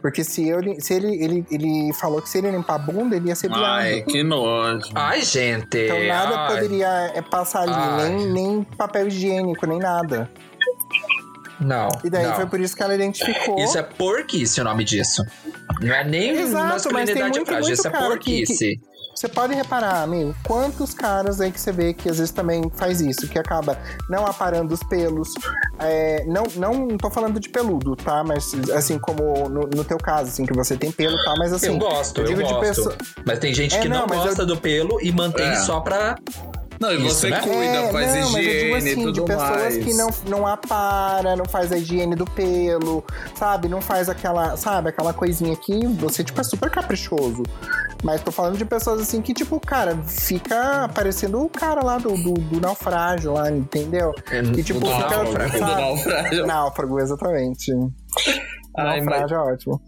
Porque 0.08 0.24
se, 0.24 0.48
eu, 0.48 0.62
se 0.80 0.94
ele, 0.94 1.22
ele, 1.22 1.46
ele 1.52 1.94
falou 1.96 2.22
que 2.22 2.30
se 2.30 2.38
ele 2.38 2.50
limpar 2.50 2.76
a 2.76 2.78
bunda, 2.78 3.14
ele 3.14 3.28
ia 3.28 3.36
ser 3.36 3.50
viado. 3.50 3.62
Ai, 3.62 4.04
que 4.04 4.24
nojo. 4.24 4.88
Ai, 4.96 5.22
gente. 5.22 5.80
Então 5.80 6.02
nada 6.06 6.40
ai. 6.40 6.54
poderia 6.54 7.12
é, 7.14 7.22
passar 7.22 7.64
ali, 7.64 7.74
Ai. 7.76 8.10
nem, 8.10 8.32
nem 8.32 8.64
papel 8.64 9.10
higiênico, 9.10 9.68
nem 9.68 9.80
nada. 9.80 10.32
Não. 11.60 11.90
E 12.06 12.10
daí 12.10 12.26
não. 12.26 12.36
foi 12.36 12.46
por 12.46 12.58
isso 12.62 12.74
que 12.74 12.82
ela 12.82 12.96
identificou. 12.96 13.60
Isso 13.60 13.78
é 13.78 13.84
porquice 13.84 14.62
o 14.62 14.64
nome 14.64 14.86
disso. 14.86 15.22
Não 15.82 15.94
é 15.94 16.06
nem 16.06 16.30
Exato, 16.38 16.90
mas 16.94 17.12
tem 17.12 17.16
masculinidade 17.16 17.40
muito, 17.40 17.46
frágil, 17.48 17.68
muito 17.68 17.74
isso 17.80 17.88
é 17.90 17.92
cara 17.92 18.18
que- 18.18 18.38
porquice. 18.38 18.80
Você 19.18 19.28
pode 19.28 19.56
reparar, 19.56 20.04
amigo, 20.04 20.36
quantos 20.46 20.94
caras 20.94 21.42
aí 21.42 21.52
que 21.52 21.60
você 21.60 21.72
vê 21.72 21.92
que 21.92 22.08
às 22.08 22.20
vezes 22.20 22.32
também 22.32 22.70
faz 22.76 23.02
isso, 23.02 23.28
que 23.28 23.40
acaba 23.40 23.76
não 24.08 24.28
aparando 24.28 24.72
os 24.76 24.84
pelos. 24.84 25.34
é, 25.80 26.24
não, 26.26 26.44
não 26.56 26.96
tô 27.00 27.10
falando 27.10 27.40
de 27.40 27.50
peludo, 27.50 27.96
tá? 27.96 28.24
Mas 28.24 28.54
assim, 28.76 29.00
como 29.00 29.50
no, 29.50 29.62
no 29.62 29.84
teu 29.84 29.98
caso, 29.98 30.30
assim, 30.30 30.46
que 30.46 30.54
você 30.54 30.78
tem 30.78 30.92
pelo, 30.92 31.18
tá? 31.24 31.34
Mas 31.40 31.52
assim. 31.52 31.66
eu 31.66 31.80
gosto, 31.80 32.22
eu, 32.22 32.26
digo 32.28 32.44
de 32.44 32.54
gosto. 32.54 32.60
pessoa- 32.60 32.96
Mas 33.26 33.40
tem 33.40 33.52
gente 33.56 33.76
É, 33.76 33.80
que 33.80 33.90
não, 33.90 34.06
não, 34.06 34.08
gosta 34.18 34.46
do 34.46 34.56
pelo 34.56 35.02
e 35.02 35.12
mantém 35.12 35.48
É. 35.48 35.56
só 35.56 35.80
pra. 35.80 36.16
Não, 36.80 36.92
e 36.92 37.06
Isso, 37.08 37.16
você 37.16 37.30
né? 37.30 37.40
cuida, 37.42 37.58
É, 37.58 37.92
faz 37.92 38.16
não, 38.16 38.32
mas 38.32 38.36
eu 38.36 38.40
digo 38.42 38.50
higiene 38.50 38.72
e 38.72 38.76
assim, 38.92 38.96
tudo 39.04 39.12
de 39.14 39.22
pessoas 39.24 39.50
mais. 39.50 39.78
que 39.78 39.94
não, 39.94 40.10
não 40.28 40.46
apara, 40.48 41.36
não 41.36 41.46
faz 41.46 41.72
a 41.72 41.78
higiene 41.78 42.16
do 42.16 42.26
pelo, 42.26 43.04
sabe? 43.36 43.68
Não 43.68 43.82
faz 43.82 44.08
aquela, 44.10 44.56
sabe, 44.58 44.90
aquela 44.90 45.12
coisinha 45.14 45.56
que 45.56 45.88
você, 45.88 46.24
tipo, 46.24 46.40
é 46.40 46.44
super 46.44 46.70
caprichoso. 46.70 47.42
Mas 48.04 48.22
tô 48.22 48.32
falando 48.32 48.58
de 48.58 48.66
pessoas 48.66 49.02
assim 49.02 49.22
que, 49.24 49.34
tipo, 49.34 49.60
cara, 49.60 49.98
fica 50.06 50.88
parecendo 50.94 51.42
o 51.42 51.50
cara 51.50 51.84
lá 51.84 51.98
do, 51.98 52.12
do, 52.16 52.34
do 52.34 52.62
naufrágio 52.62 53.34
lá, 53.34 53.50
entendeu? 53.50 54.14
E 54.56 54.62
tipo, 54.62 54.80
Do 54.80 54.86
fica. 54.86 55.10
náufrago, 55.18 55.50
do 55.52 55.58
sabe? 55.58 55.82
náufrago. 55.82 56.46
Náufrago, 56.46 57.00
exatamente. 57.00 57.72
Ai, 58.78 59.02
mas- 59.02 59.06
Naufrágio 59.06 59.36
é 59.36 59.40
ótimo. 59.54 59.82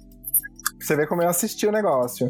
Você 0.79 0.95
vê 0.95 1.05
como 1.05 1.21
eu 1.21 1.29
assisti 1.29 1.67
o 1.67 1.71
negócio. 1.71 2.29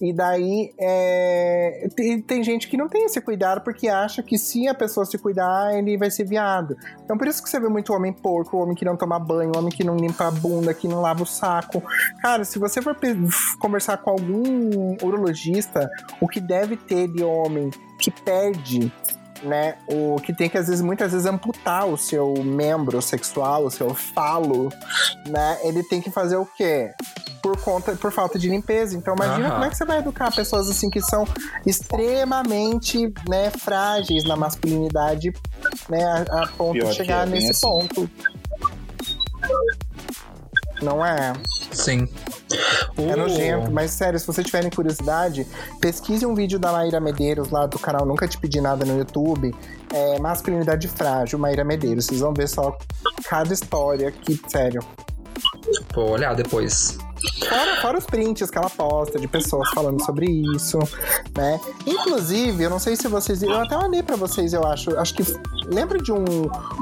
E 0.00 0.12
daí, 0.12 0.72
é... 0.78 1.88
tem, 1.94 2.20
tem 2.20 2.44
gente 2.44 2.68
que 2.68 2.76
não 2.76 2.88
tem 2.88 3.04
esse 3.04 3.20
cuidado 3.20 3.62
porque 3.62 3.88
acha 3.88 4.22
que 4.22 4.36
se 4.36 4.66
a 4.68 4.74
pessoa 4.74 5.06
se 5.06 5.16
cuidar, 5.18 5.74
ele 5.74 5.96
vai 5.96 6.10
ser 6.10 6.24
viado. 6.24 6.76
Então, 7.04 7.16
por 7.16 7.28
isso 7.28 7.42
que 7.42 7.48
você 7.48 7.60
vê 7.60 7.68
muito 7.68 7.92
homem 7.92 8.12
porco, 8.12 8.58
homem 8.58 8.74
que 8.74 8.84
não 8.84 8.96
toma 8.96 9.18
banho, 9.18 9.52
homem 9.56 9.70
que 9.70 9.84
não 9.84 9.96
limpa 9.96 10.28
a 10.28 10.30
bunda, 10.30 10.74
que 10.74 10.88
não 10.88 11.00
lava 11.00 11.22
o 11.22 11.26
saco. 11.26 11.82
Cara, 12.20 12.44
se 12.44 12.58
você 12.58 12.82
for 12.82 12.96
conversar 13.58 13.98
com 13.98 14.10
algum 14.10 14.96
urologista, 15.02 15.88
o 16.20 16.28
que 16.28 16.40
deve 16.40 16.76
ter 16.76 17.08
de 17.08 17.22
homem 17.22 17.70
que 17.98 18.10
perde 18.10 18.92
né, 19.44 19.76
o 19.86 20.16
que 20.16 20.32
tem 20.32 20.48
que 20.48 20.58
às 20.58 20.66
vezes 20.66 20.82
muitas 20.82 21.12
vezes 21.12 21.26
amputar 21.26 21.86
o 21.86 21.96
seu 21.96 22.34
membro 22.42 23.00
sexual, 23.02 23.66
o 23.66 23.70
seu 23.70 23.94
falo, 23.94 24.70
né? 25.28 25.58
Ele 25.62 25.82
tem 25.82 26.00
que 26.00 26.10
fazer 26.10 26.36
o 26.36 26.46
quê? 26.46 26.90
Por 27.42 27.60
conta, 27.60 27.94
por 27.94 28.10
falta 28.10 28.38
de 28.38 28.48
limpeza. 28.48 28.96
Então 28.96 29.14
imagina 29.14 29.46
Aham. 29.46 29.54
como 29.54 29.64
é 29.64 29.70
que 29.70 29.76
você 29.76 29.84
vai 29.84 29.98
educar 29.98 30.34
pessoas 30.34 30.68
assim 30.68 30.88
que 30.88 31.00
são 31.00 31.26
extremamente, 31.66 33.12
né, 33.28 33.50
frágeis 33.50 34.24
na 34.24 34.36
masculinidade, 34.36 35.32
né, 35.88 36.04
a, 36.04 36.44
a 36.44 36.46
ponto 36.48 36.72
Pior 36.72 36.90
de 36.90 36.94
chegar 36.94 37.26
é, 37.26 37.30
nesse 37.30 37.50
assim. 37.50 37.60
ponto. 37.60 38.10
Não 40.82 41.04
é? 41.04 41.32
Sim. 41.72 42.08
É 42.96 43.00
O- 43.14 43.16
nojento, 43.16 43.70
mas 43.72 43.90
sério, 43.90 44.18
se 44.18 44.26
vocês 44.26 44.46
tiverem 44.46 44.70
curiosidade, 44.70 45.46
pesquise 45.80 46.24
um 46.26 46.34
vídeo 46.34 46.58
da 46.58 46.70
Maíra 46.72 47.00
Medeiros 47.00 47.50
lá 47.50 47.66
do 47.66 47.78
canal 47.78 48.04
Nunca 48.06 48.28
Te 48.28 48.38
Pedi 48.38 48.60
Nada 48.60 48.84
no 48.84 48.98
YouTube. 48.98 49.54
É 49.92 50.18
Masculinidade 50.18 50.86
Frágil, 50.88 51.38
Maíra 51.38 51.64
Medeiros. 51.64 52.06
Vocês 52.06 52.20
vão 52.20 52.32
ver 52.34 52.48
só 52.48 52.76
cada 53.28 53.52
história 53.52 54.10
que, 54.12 54.40
sério. 54.48 54.82
Vou 55.94 56.10
olhar 56.10 56.34
depois. 56.34 56.98
Fora, 57.48 57.80
fora 57.80 57.98
os 57.98 58.04
prints 58.04 58.50
que 58.50 58.58
ela 58.58 58.68
posta 58.68 59.18
de 59.18 59.26
pessoas 59.26 59.68
falando 59.70 60.04
sobre 60.04 60.26
isso, 60.26 60.78
né? 61.36 61.58
Inclusive, 61.86 62.64
eu 62.64 62.70
não 62.70 62.78
sei 62.78 62.96
se 62.96 63.08
vocês. 63.08 63.42
Eu 63.42 63.54
até 63.54 63.76
mandei 63.76 64.02
pra 64.02 64.16
vocês, 64.16 64.52
eu 64.52 64.64
acho. 64.64 64.96
Acho 64.98 65.14
que. 65.14 65.24
Lembra 65.66 65.98
de 65.98 66.12
um, 66.12 66.24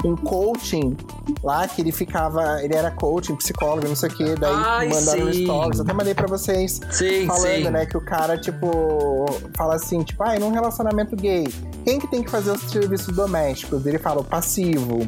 um 0.03 0.15
coaching 0.17 0.97
lá 1.41 1.67
que 1.67 1.81
ele 1.81 1.91
ficava. 1.91 2.61
Ele 2.61 2.75
era 2.75 2.91
coaching, 2.91 3.35
psicólogo, 3.35 3.87
não 3.87 3.95
sei 3.95 4.09
o 4.09 4.13
quê. 4.13 4.35
Daí 4.37 4.53
Ai, 4.53 4.89
mandaram 4.89 5.31
sim. 5.31 5.45
stories. 5.45 5.79
Até 5.79 5.93
mandei 5.93 6.13
pra 6.13 6.27
vocês. 6.27 6.81
Sim, 6.91 7.25
falando, 7.25 7.65
sim. 7.65 7.69
né, 7.69 7.85
que 7.85 7.95
o 7.95 8.01
cara, 8.01 8.37
tipo, 8.37 9.25
fala 9.55 9.75
assim, 9.75 10.03
tipo, 10.03 10.21
ah, 10.23 10.37
num 10.37 10.51
relacionamento 10.51 11.15
gay, 11.15 11.47
quem 11.85 11.99
que 11.99 12.07
tem 12.07 12.21
que 12.21 12.29
fazer 12.29 12.51
os 12.51 12.61
serviços 12.63 13.15
domésticos? 13.15 13.85
Ele 13.85 13.97
fala, 13.97 14.19
o 14.21 14.23
passivo. 14.25 15.07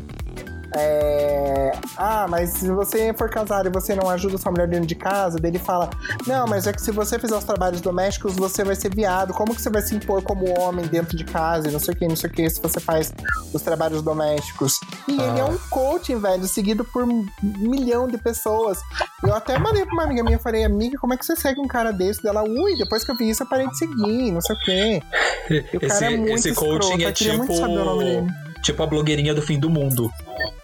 É... 0.77 1.71
Ah, 1.97 2.25
mas 2.29 2.49
se 2.51 2.69
você 2.69 3.13
for 3.13 3.29
casado 3.29 3.67
e 3.67 3.71
você 3.71 3.95
não 3.95 4.09
ajuda 4.09 4.37
sua 4.37 4.51
mulher 4.51 4.67
dentro 4.67 4.85
de 4.85 4.95
casa, 4.95 5.37
daí 5.39 5.51
ele 5.51 5.59
fala: 5.59 5.89
Não, 6.27 6.45
mas 6.47 6.67
é 6.67 6.73
que 6.73 6.81
se 6.81 6.91
você 6.91 7.17
fizer 7.17 7.35
os 7.35 7.43
trabalhos 7.43 7.81
domésticos, 7.81 8.35
você 8.35 8.63
vai 8.63 8.75
ser 8.75 8.93
viado. 8.93 9.33
Como 9.33 9.55
que 9.55 9.61
você 9.61 9.69
vai 9.69 9.81
se 9.81 9.95
impor 9.95 10.21
como 10.21 10.59
homem 10.59 10.85
dentro 10.87 11.15
de 11.17 11.23
casa 11.23 11.67
e 11.67 11.71
não 11.71 11.79
sei 11.79 11.93
o 11.93 11.97
que, 11.97 12.07
não 12.07 12.15
sei 12.15 12.29
o 12.29 12.33
que, 12.33 12.49
se 12.49 12.61
você 12.61 12.79
faz 12.79 13.13
os 13.53 13.61
trabalhos 13.61 14.01
domésticos? 14.01 14.73
E 15.07 15.13
ele 15.13 15.39
é 15.39 15.41
Ah. 15.41 15.45
um 15.45 15.57
coaching, 15.69 16.19
velho, 16.19 16.45
seguido 16.47 16.83
por 16.83 17.03
um 17.03 17.25
milhão 17.41 18.07
de 18.07 18.17
pessoas. 18.17 18.79
Eu 19.23 19.33
até 19.33 19.57
mandei 19.57 19.85
pra 19.85 19.93
uma 19.93 20.03
amiga 20.03 20.23
minha, 20.23 20.37
falei, 20.39 20.63
amiga, 20.65 20.97
como 20.99 21.13
é 21.13 21.17
que 21.17 21.25
você 21.25 21.35
segue 21.35 21.59
um 21.59 21.67
cara 21.67 21.91
desse? 21.91 22.21
Dela, 22.21 22.43
ui, 22.43 22.75
depois 22.77 23.03
que 23.03 23.11
eu 23.11 23.15
vi 23.15 23.29
isso, 23.29 23.43
eu 23.43 23.47
parei 23.47 23.67
de 23.67 23.77
seguir, 23.77 24.31
não 24.31 24.41
sei 24.41 24.55
o 24.55 24.59
quê. 24.59 25.03
E 25.49 25.77
o 25.77 25.85
Esse, 25.85 25.99
cara 25.99 26.13
é 26.13 26.17
muito 26.17 26.33
esse 26.35 26.49
escroto, 26.49 26.87
coaching 26.87 27.03
é 27.03 27.07
eu 27.09 27.13
queria 27.13 27.33
tipo. 27.33 27.37
muito 27.45 27.55
saber 27.55 27.79
o 27.79 27.85
nome 27.85 28.03
dele. 28.03 28.27
Tipo 28.65 28.81
a 28.83 28.87
blogueirinha 28.87 29.33
do 29.33 29.41
fim 29.43 29.59
do 29.59 29.69
mundo, 29.69 30.09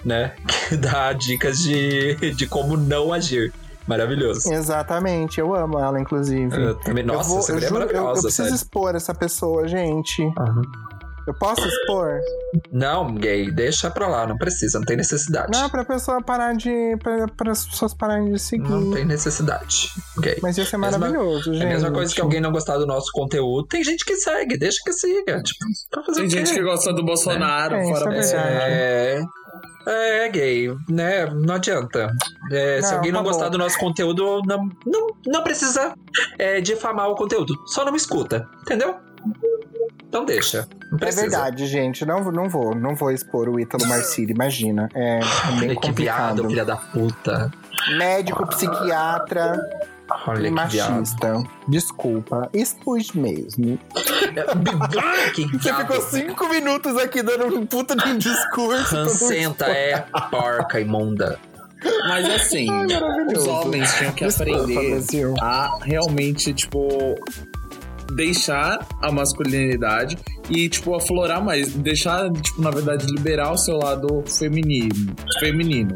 né? 0.03 0.33
Que 0.69 0.75
dá 0.75 1.13
dicas 1.13 1.59
de, 1.59 2.15
de 2.33 2.47
como 2.47 2.75
não 2.75 3.13
agir. 3.13 3.53
Maravilhoso. 3.87 4.51
Exatamente, 4.51 5.39
eu 5.39 5.53
amo 5.55 5.77
ela, 5.79 5.99
inclusive. 5.99 6.55
Eu 6.55 6.75
também, 6.75 7.03
Eu 7.03 7.13
nossa, 7.13 7.29
vou- 7.29 7.39
essa 7.39 7.51
eu 7.51 7.55
mulher 7.55 7.65
é 7.65 7.69
juro, 7.69 7.81
eu, 7.81 7.87
eu 7.87 7.93
maravilhosa, 7.93 8.21
preciso 8.21 8.43
sério. 8.43 8.55
expor 8.55 8.95
essa 8.95 9.13
pessoa, 9.13 9.67
gente. 9.67 10.23
Aham. 10.37 10.61
Eu 11.31 11.37
posso 11.39 11.65
expor? 11.65 12.19
Não, 12.71 13.15
gay, 13.15 13.49
deixa 13.49 13.89
pra 13.89 14.05
lá, 14.07 14.27
não 14.27 14.37
precisa, 14.37 14.79
não 14.79 14.85
tem 14.85 14.97
necessidade. 14.97 15.49
Não, 15.51 15.69
pra 15.69 15.85
pessoa 15.85 16.21
parar 16.21 16.53
de. 16.53 16.97
pra, 17.01 17.25
para 17.29 17.51
as 17.53 17.65
pessoas 17.65 17.93
pararem 17.93 18.33
de 18.33 18.37
seguir. 18.39 18.67
Não 18.69 18.91
tem 18.91 19.05
necessidade. 19.05 19.89
Gay. 20.19 20.39
Mas 20.41 20.57
ia 20.57 20.65
ser 20.65 20.77
Mesma- 20.77 20.97
maravilhoso, 20.99 21.53
gente. 21.53 21.63
É 21.63 21.67
a 21.67 21.69
mesma 21.69 21.91
coisa 21.91 22.13
que 22.13 22.19
alguém 22.19 22.41
não 22.41 22.51
gostar 22.51 22.77
do 22.77 22.85
nosso 22.85 23.11
conteúdo. 23.13 23.65
Tem 23.67 23.81
gente 23.83 24.03
que 24.03 24.17
segue, 24.17 24.57
deixa 24.57 24.79
que 24.83 24.91
siga. 24.91 25.41
Tipo, 25.41 25.65
pra 25.89 26.03
fazer 26.03 26.19
Tem 26.19 26.27
o 26.27 26.29
quê? 26.31 26.37
gente 26.45 26.53
que 26.53 26.61
gosta 26.61 26.91
do 26.93 27.03
Bolsonaro, 27.05 27.75
É, 27.75 27.81
isso 27.83 27.91
fora 27.99 28.11
é 28.11 28.13
Bolsonaro. 28.13 28.49
É. 28.51 29.21
É, 29.87 30.29
gay, 30.29 30.67
né? 30.89 31.25
Não 31.27 31.55
adianta. 31.55 32.11
É, 32.51 32.81
se 32.81 32.89
Não, 32.91 32.97
alguém 32.97 33.11
não 33.11 33.23
tá 33.23 33.29
gostar 33.29 33.45
bom. 33.45 33.51
do 33.51 33.57
nosso 33.57 33.79
conteúdo, 33.79 34.41
não, 34.45 34.69
não, 34.85 35.07
não 35.25 35.43
precisa 35.43 35.95
é, 36.37 36.59
difamar 36.61 37.09
o 37.09 37.15
conteúdo. 37.15 37.53
Só 37.67 37.83
não 37.85 37.95
escuta, 37.95 38.47
entendeu? 38.61 38.95
Não 40.11 40.25
deixa. 40.25 40.67
Não 40.91 40.97
É 40.97 40.99
precisa. 40.99 41.21
verdade, 41.23 41.65
gente. 41.67 42.05
Não, 42.05 42.21
não 42.31 42.49
vou, 42.49 42.75
não 42.75 42.95
vou 42.95 43.11
expor 43.11 43.47
o 43.49 43.59
Ítalo 43.59 43.87
Marcilli, 43.87 44.31
imagina. 44.33 44.89
É, 44.93 45.19
é 45.19 45.59
bem 45.59 45.69
que 45.69 45.75
complicado. 45.75 46.35
viado, 46.37 46.49
filha 46.49 46.65
da 46.65 46.75
puta. 46.75 47.51
Médico, 47.97 48.45
psiquiatra 48.47 49.57
Olha 50.27 50.47
e 50.49 50.53
que 50.53 50.65
viado. 50.67 50.91
machista. 50.91 51.43
Desculpa, 51.67 52.49
expus 52.53 53.11
mesmo. 53.13 53.79
que 55.33 55.45
Você 55.57 55.73
ficou 55.73 56.01
cinco 56.01 56.49
minutos 56.49 56.97
aqui 56.97 57.23
dando 57.23 57.45
um 57.57 57.65
puta 57.65 57.95
de 57.95 58.09
um 58.09 58.17
discurso. 58.17 58.95
Rancenta 58.95 59.65
é 59.65 60.05
porca 60.29 60.79
imunda. 60.79 61.39
Mas 62.07 62.29
assim, 62.29 62.67
Ai, 62.69 63.35
os 63.35 63.47
homens 63.47 63.91
tinham 63.95 64.11
que 64.11 64.25
Desculpa, 64.25 64.51
aprender 64.51 64.89
Brasil. 64.91 65.33
a 65.41 65.79
realmente, 65.81 66.53
tipo, 66.53 67.15
deixar 68.15 68.87
a 69.01 69.11
masculinidade 69.11 70.17
e, 70.49 70.67
tipo, 70.69 70.95
aflorar 70.95 71.43
mais. 71.43 71.73
Deixar, 71.73 72.29
tipo, 72.31 72.61
na 72.61 72.69
verdade, 72.71 73.05
liberar 73.07 73.51
o 73.51 73.57
seu 73.57 73.77
lado 73.77 74.23
feminino. 74.27 75.15
feminino. 75.39 75.95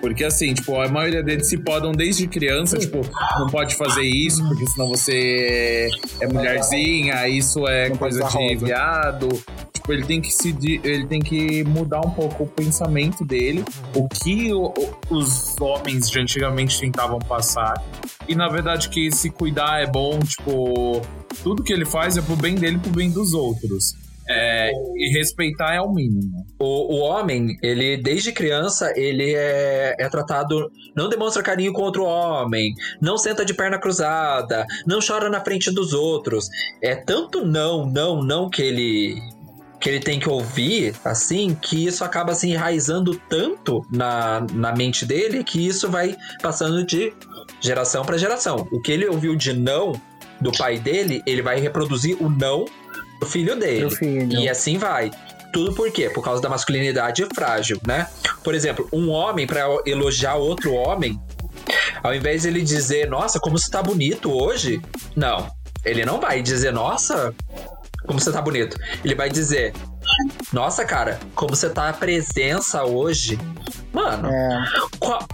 Porque, 0.00 0.24
assim, 0.24 0.54
tipo, 0.54 0.80
a 0.80 0.88
maioria 0.88 1.22
deles 1.22 1.48
se 1.48 1.58
podam 1.58 1.92
desde 1.92 2.26
criança, 2.26 2.78
tipo, 2.78 3.00
não 3.38 3.48
pode 3.48 3.74
fazer 3.74 4.02
isso, 4.04 4.42
porque 4.48 4.66
senão 4.68 4.88
você 4.88 5.88
é 6.20 6.26
mulherzinha, 6.26 7.28
isso 7.28 7.66
é 7.68 7.90
Não 7.90 7.96
coisa 7.96 8.24
de 8.24 8.32
rosa. 8.32 8.66
viado. 8.66 9.28
Tipo, 9.90 9.92
ele 9.92 10.06
tem 10.06 10.20
que 10.20 10.30
se 10.32 10.54
ele 10.84 11.06
tem 11.06 11.20
que 11.20 11.64
mudar 11.64 12.00
um 12.00 12.10
pouco 12.10 12.44
o 12.44 12.46
pensamento 12.46 13.24
dele, 13.24 13.64
o 13.94 14.08
que 14.08 14.52
o- 14.52 14.66
o- 14.66 15.16
os 15.16 15.56
homens 15.60 16.08
de 16.08 16.20
antigamente 16.20 16.78
tentavam 16.78 17.18
passar. 17.18 17.74
E 18.28 18.34
na 18.34 18.48
verdade 18.48 18.88
que 18.88 19.10
se 19.10 19.30
cuidar 19.30 19.82
é 19.82 19.86
bom, 19.86 20.18
tipo, 20.20 21.02
tudo 21.42 21.62
que 21.64 21.72
ele 21.72 21.84
faz 21.84 22.16
é 22.16 22.22
pro 22.22 22.36
bem 22.36 22.54
dele 22.54 22.78
pro 22.78 22.90
bem 22.90 23.10
dos 23.10 23.32
outros. 23.34 23.94
É, 24.32 24.70
e 24.94 25.12
respeitar 25.18 25.74
é 25.74 25.80
o 25.80 25.92
mínimo. 25.92 26.46
O, 26.56 26.94
o 26.94 26.98
homem, 27.00 27.58
ele, 27.60 27.96
desde 27.96 28.30
criança, 28.30 28.92
ele 28.94 29.34
é, 29.34 29.96
é 29.98 30.08
tratado. 30.08 30.70
Não 30.94 31.08
demonstra 31.08 31.42
carinho 31.42 31.72
com 31.72 31.82
outro 31.82 32.04
homem, 32.04 32.72
não 33.02 33.18
senta 33.18 33.44
de 33.44 33.52
perna 33.54 33.76
cruzada, 33.76 34.64
não 34.86 35.00
chora 35.04 35.28
na 35.28 35.40
frente 35.42 35.72
dos 35.72 35.92
outros. 35.92 36.46
É 36.80 36.94
tanto 36.94 37.44
não, 37.44 37.84
não, 37.86 38.22
não 38.22 38.48
que 38.48 38.62
ele. 38.62 39.20
Que 39.80 39.88
ele 39.88 40.00
tem 40.00 40.20
que 40.20 40.28
ouvir, 40.28 40.94
assim, 41.04 41.54
que 41.54 41.86
isso 41.86 42.04
acaba 42.04 42.34
se 42.34 42.48
enraizando 42.48 43.14
tanto 43.28 43.84
na, 43.90 44.46
na 44.52 44.72
mente 44.72 45.06
dele 45.06 45.42
que 45.42 45.66
isso 45.66 45.88
vai 45.88 46.14
passando 46.42 46.84
de 46.84 47.14
geração 47.60 48.04
para 48.04 48.18
geração. 48.18 48.68
O 48.70 48.80
que 48.80 48.92
ele 48.92 49.06
ouviu 49.06 49.34
de 49.34 49.54
não 49.54 49.92
do 50.40 50.52
pai 50.52 50.78
dele, 50.78 51.22
ele 51.26 51.42
vai 51.42 51.60
reproduzir 51.60 52.16
o 52.22 52.28
não 52.28 52.66
do 53.20 53.26
filho 53.26 53.56
dele. 53.56 53.90
Filho. 53.90 54.38
E 54.38 54.48
assim 54.48 54.78
vai. 54.78 55.10
Tudo 55.52 55.74
por 55.74 55.90
quê? 55.90 56.08
Por 56.08 56.22
causa 56.22 56.40
da 56.40 56.48
masculinidade 56.48 57.26
frágil, 57.34 57.80
né? 57.86 58.06
Por 58.42 58.54
exemplo, 58.54 58.88
um 58.92 59.10
homem, 59.10 59.46
pra 59.46 59.66
elogiar 59.84 60.36
outro 60.36 60.72
homem, 60.72 61.20
ao 62.02 62.14
invés 62.14 62.42
de 62.42 62.48
ele 62.48 62.62
dizer, 62.62 63.08
nossa, 63.08 63.38
como 63.40 63.58
você 63.58 63.70
tá 63.70 63.82
bonito 63.82 64.30
hoje, 64.32 64.80
não. 65.16 65.50
Ele 65.84 66.04
não 66.04 66.20
vai 66.20 66.42
dizer, 66.42 66.72
nossa, 66.72 67.34
como 68.06 68.20
você 68.20 68.32
tá 68.32 68.40
bonito. 68.40 68.76
Ele 69.04 69.14
vai 69.14 69.28
dizer, 69.28 69.72
nossa, 70.52 70.84
cara, 70.84 71.18
como 71.34 71.54
você 71.54 71.70
tá 71.70 71.88
a 71.88 71.92
presença 71.92 72.84
hoje. 72.84 73.38
Mano, 73.92 74.28
É, 74.28 74.64
qual. 74.98 75.26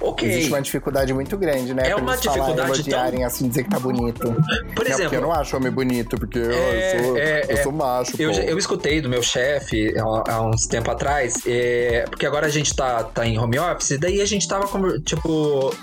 Ok. 0.00 0.28
existe 0.28 0.48
uma 0.48 0.62
dificuldade 0.62 1.12
muito 1.12 1.36
grande, 1.36 1.74
né? 1.74 1.88
É 1.90 1.94
uma 1.94 2.12
eles 2.12 2.24
falarem, 2.24 2.44
dificuldade 2.46 2.80
elogiarem 2.80 3.24
assim, 3.24 3.48
dizer 3.48 3.64
que 3.64 3.70
tá 3.70 3.78
bonito. 3.78 4.20
Por 4.20 4.32
Não, 4.34 4.74
porque 4.74 4.92
exemplo, 4.92 5.14
eu 5.16 5.20
não 5.20 5.32
acho 5.32 5.56
homem 5.56 5.70
bonito, 5.70 6.16
porque 6.18 6.38
eu- 6.38 6.50
É, 6.52 6.96
eu, 7.00 7.04
sou, 7.04 7.16
é, 7.18 7.40
eu 7.48 7.56
é. 7.56 7.62
sou 7.62 7.72
macho, 7.72 8.12
Eu, 8.18 8.32
eu 8.32 8.58
escutei 8.58 9.00
do 9.00 9.08
meu 9.08 9.22
chefe 9.22 9.94
há, 9.98 10.40
uns 10.42 10.66
tempo 10.66 10.90
atrás, 10.90 11.34
é, 11.46 12.04
porque 12.08 12.24
agora 12.26 12.46
a 12.46 12.50
gente 12.50 12.74
tá, 12.74 13.02
tá 13.04 13.26
em 13.26 13.38
home 13.38 13.58
office, 13.58 13.98
daí 13.98 14.20
a 14.22 14.26
gente 14.26 14.48
tava, 14.48 14.66
conver- 14.68 15.00
tipo, 15.02 15.74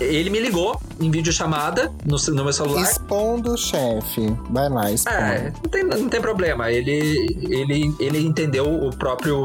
ele 0.00 0.30
me 0.30 0.38
ligou 0.38 0.80
em 1.00 1.10
videochamada 1.10 1.92
no, 2.04 2.16
no 2.34 2.44
meu 2.44 2.52
celular. 2.52 2.82
Expondo 2.82 3.52
o 3.54 3.56
chefe. 3.58 4.32
Vai 4.50 4.68
lá, 4.68 4.92
expondo. 4.92 5.16
É, 5.16 5.52
não 5.62 5.70
tem, 5.70 5.82
não 5.84 6.08
tem 6.08 6.20
problema, 6.20 6.70
ele, 6.70 7.26
ele, 7.50 7.94
ele 7.98 8.18
entendeu 8.24 8.66
o 8.68 8.96
próprio... 8.96 9.44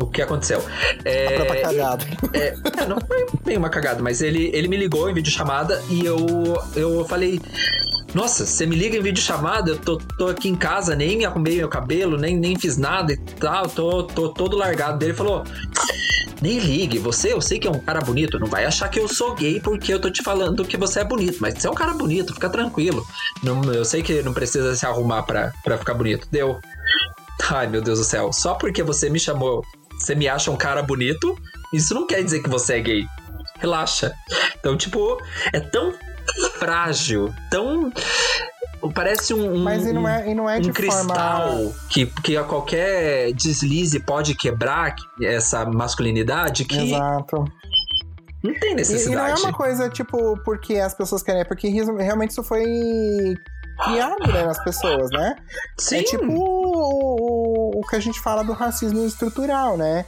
O 0.00 0.06
que 0.06 0.22
aconteceu. 0.22 0.62
É, 1.04 1.26
A 1.28 1.32
própria 1.32 1.62
cagada. 1.62 2.04
é, 2.32 2.54
é, 2.82 2.86
não 2.86 2.98
foi 3.06 3.26
bem 3.44 3.56
uma 3.56 3.68
cagada, 3.68 4.02
mas 4.02 4.20
ele, 4.22 4.50
ele 4.52 4.68
me 4.68 4.76
ligou 4.76 5.08
em 5.08 5.14
videochamada 5.14 5.82
e 5.88 6.04
eu, 6.04 6.16
eu 6.74 7.04
falei. 7.04 7.40
Nossa, 8.12 8.46
você 8.46 8.64
me 8.64 8.76
liga 8.76 8.96
em 8.96 9.02
videochamada, 9.02 9.70
eu 9.72 9.76
tô, 9.78 9.98
tô 10.16 10.28
aqui 10.28 10.48
em 10.48 10.54
casa, 10.54 10.94
nem 10.94 11.24
arrumei 11.24 11.56
meu 11.56 11.68
cabelo, 11.68 12.16
nem, 12.16 12.36
nem 12.36 12.56
fiz 12.56 12.76
nada 12.76 13.12
e 13.12 13.16
tal, 13.16 13.66
tô, 13.68 14.04
tô 14.04 14.28
todo 14.28 14.56
largado. 14.56 14.98
Daí 14.98 15.08
Ele 15.08 15.16
falou: 15.16 15.42
Nem 16.40 16.58
ligue, 16.60 16.98
você, 16.98 17.32
eu 17.32 17.40
sei 17.40 17.58
que 17.58 17.66
é 17.66 17.70
um 17.70 17.80
cara 17.80 18.00
bonito, 18.00 18.38
não 18.38 18.46
vai 18.46 18.64
achar 18.66 18.88
que 18.88 19.00
eu 19.00 19.08
sou 19.08 19.34
gay 19.34 19.58
porque 19.60 19.92
eu 19.92 20.00
tô 20.00 20.10
te 20.10 20.22
falando 20.22 20.64
que 20.64 20.76
você 20.76 21.00
é 21.00 21.04
bonito, 21.04 21.38
mas 21.40 21.54
você 21.54 21.66
é 21.66 21.70
um 21.70 21.74
cara 21.74 21.92
bonito, 21.92 22.34
fica 22.34 22.48
tranquilo. 22.48 23.04
Não, 23.42 23.62
eu 23.72 23.84
sei 23.84 24.00
que 24.00 24.22
não 24.22 24.32
precisa 24.32 24.76
se 24.76 24.86
arrumar 24.86 25.24
pra, 25.24 25.52
pra 25.64 25.76
ficar 25.76 25.94
bonito. 25.94 26.28
Deu. 26.30 26.60
Ai, 27.50 27.66
meu 27.66 27.82
Deus 27.82 27.98
do 27.98 28.04
céu, 28.04 28.32
só 28.32 28.54
porque 28.54 28.82
você 28.82 29.10
me 29.10 29.18
chamou, 29.18 29.62
você 29.98 30.14
me 30.14 30.28
acha 30.28 30.50
um 30.50 30.56
cara 30.56 30.82
bonito, 30.82 31.36
isso 31.72 31.94
não 31.94 32.06
quer 32.06 32.22
dizer 32.22 32.42
que 32.42 32.48
você 32.48 32.74
é 32.74 32.80
gay. 32.80 33.06
Relaxa. 33.58 34.12
Então, 34.58 34.76
tipo, 34.76 35.18
é 35.52 35.60
tão 35.60 35.94
frágil, 36.58 37.32
tão. 37.50 37.92
Parece 38.94 39.32
um. 39.32 39.54
um- 39.54 39.62
Mas 39.62 39.86
e 39.86 39.92
não 39.92 40.06
é, 40.08 40.28
e 40.30 40.34
não 40.34 40.48
é 40.50 40.58
um 40.58 40.60
de 40.60 40.72
cristal 40.72 41.06
forma. 41.48 41.72
que, 41.88 42.06
que 42.22 42.36
a 42.36 42.44
qualquer 42.44 43.32
deslize 43.32 43.98
pode 44.00 44.34
quebrar 44.34 44.94
essa 45.22 45.64
masculinidade 45.64 46.64
que 46.66 46.76
Exato. 46.76 47.44
não 48.42 48.52
tem 48.60 48.70
E, 48.70 48.72
e 48.72 48.74
necessidade. 48.74 49.16
não 49.16 49.26
é 49.26 49.34
uma 49.50 49.52
coisa, 49.56 49.88
tipo, 49.88 50.36
porque 50.44 50.74
as 50.76 50.92
pessoas 50.94 51.22
querem, 51.22 51.40
é 51.40 51.44
porque 51.44 51.68
realmente 51.68 52.30
isso 52.32 52.42
foi 52.42 52.62
criado 53.84 54.30
né, 54.32 54.44
nas 54.44 54.62
pessoas, 54.62 55.08
né? 55.10 55.34
Sim, 55.78 55.98
É 55.98 56.02
tipo 56.02 56.26
o, 57.78 57.86
que 57.86 57.96
a 57.96 58.00
gente 58.00 58.20
fala 58.20 58.42
do 58.42 58.52
racismo 58.52 59.04
estrutural, 59.04 59.76
né? 59.76 60.04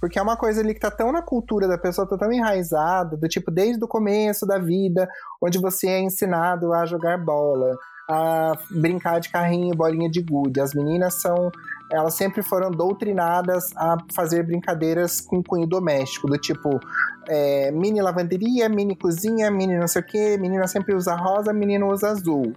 Porque 0.00 0.18
é 0.18 0.22
uma 0.22 0.36
coisa 0.36 0.60
ali 0.60 0.74
que 0.74 0.80
tá 0.80 0.90
tão 0.90 1.12
na 1.12 1.22
cultura 1.22 1.68
da 1.68 1.78
pessoa, 1.78 2.08
tá 2.08 2.18
tão 2.18 2.32
enraizada, 2.32 3.16
do 3.16 3.28
tipo, 3.28 3.50
desde 3.50 3.82
o 3.84 3.88
começo 3.88 4.44
da 4.44 4.58
vida, 4.58 5.08
onde 5.40 5.58
você 5.58 5.86
é 5.86 6.00
ensinado 6.00 6.72
a 6.72 6.84
jogar 6.84 7.18
bola, 7.18 7.76
a 8.10 8.52
brincar 8.70 9.20
de 9.20 9.28
carrinho, 9.28 9.76
bolinha 9.76 10.10
de 10.10 10.20
gude. 10.20 10.60
As 10.60 10.74
meninas 10.74 11.20
são. 11.20 11.50
Elas 11.90 12.14
sempre 12.14 12.42
foram 12.42 12.70
doutrinadas 12.70 13.70
a 13.76 13.96
fazer 14.14 14.44
brincadeiras 14.44 15.20
com 15.20 15.42
cunho 15.42 15.66
doméstico, 15.66 16.26
do 16.26 16.38
tipo 16.38 16.80
é, 17.28 17.70
mini 17.70 18.00
lavanderia, 18.00 18.68
mini 18.68 18.96
cozinha, 18.96 19.50
mini 19.50 19.76
não 19.76 19.88
sei 19.88 20.02
o 20.02 20.04
que, 20.04 20.38
menina 20.38 20.66
sempre 20.66 20.94
usa 20.94 21.14
rosa, 21.14 21.52
menino 21.52 21.90
usa 21.90 22.08
azul. 22.10 22.54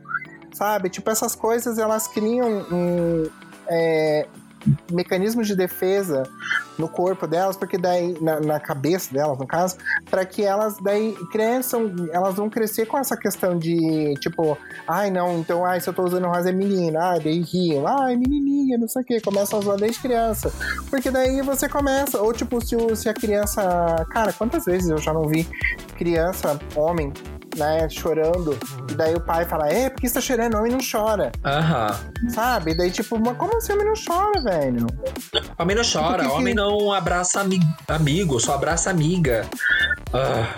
Sabe? 0.53 0.89
Tipo, 0.89 1.09
essas 1.09 1.35
coisas 1.35 1.77
elas 1.77 2.07
criam 2.07 2.65
um, 2.71 3.29
é, 3.67 4.27
mecanismos 4.91 5.47
de 5.47 5.55
defesa 5.55 6.23
no 6.77 6.89
corpo 6.89 7.25
delas, 7.25 7.55
porque 7.55 7.77
daí, 7.77 8.17
na, 8.21 8.39
na 8.39 8.59
cabeça 8.59 9.13
delas, 9.13 9.37
no 9.37 9.47
caso, 9.47 9.77
para 10.09 10.25
que 10.25 10.43
elas 10.43 10.77
daí 10.81 11.13
cresçam, 11.31 11.93
elas 12.11 12.35
vão 12.35 12.49
crescer 12.49 12.85
com 12.85 12.97
essa 12.97 13.15
questão 13.15 13.57
de, 13.57 14.13
tipo, 14.19 14.57
ai 14.87 15.09
não, 15.09 15.39
então, 15.39 15.65
ai, 15.65 15.79
se 15.79 15.87
eu 15.87 15.93
tô 15.93 16.03
usando 16.03 16.27
rosa 16.27 16.49
é 16.49 16.53
menina, 16.53 17.11
ai, 17.11 17.19
daí 17.19 17.41
riam, 17.41 17.87
ai, 17.87 18.15
menininha, 18.17 18.77
não 18.77 18.87
sei 18.87 19.01
o 19.01 19.05
que, 19.05 19.21
começam 19.21 19.59
a 19.59 19.61
usar 19.61 19.75
desde 19.77 20.01
criança. 20.01 20.51
Porque 20.89 21.09
daí 21.09 21.41
você 21.41 21.69
começa, 21.69 22.21
ou 22.21 22.33
tipo, 22.33 22.59
se, 22.65 22.75
se 22.95 23.07
a 23.07 23.13
criança, 23.13 24.05
cara, 24.09 24.33
quantas 24.33 24.65
vezes 24.65 24.89
eu 24.89 24.97
já 24.97 25.13
não 25.13 25.27
vi 25.27 25.47
criança, 25.97 26.59
homem, 26.75 27.13
né, 27.55 27.87
chorando. 27.89 28.57
E 28.89 28.93
daí 28.95 29.15
o 29.15 29.19
pai 29.21 29.45
fala, 29.45 29.67
é, 29.69 29.89
porque 29.89 30.07
você 30.07 30.15
tá 30.15 30.21
chorando, 30.21 30.57
homem 30.57 30.71
não 30.71 30.79
chora. 30.79 31.31
Aham. 31.43 31.87
Sabe? 32.29 32.71
E 32.71 32.77
daí, 32.77 32.91
tipo, 32.91 33.19
mas 33.19 33.37
como 33.37 33.55
assim 33.57 33.73
homem 33.73 33.85
não 33.85 33.93
chora, 33.95 34.41
velho? 34.41 34.87
Homem 35.57 35.75
não 35.75 35.83
chora, 35.83 36.23
que 36.23 36.29
que- 36.29 36.35
homem 36.35 36.53
não 36.53 36.91
abraça 36.91 37.41
ami- 37.41 37.59
amigo, 37.87 38.39
só 38.39 38.55
abraça 38.55 38.89
amiga. 38.89 39.45
Ah, 40.13 40.53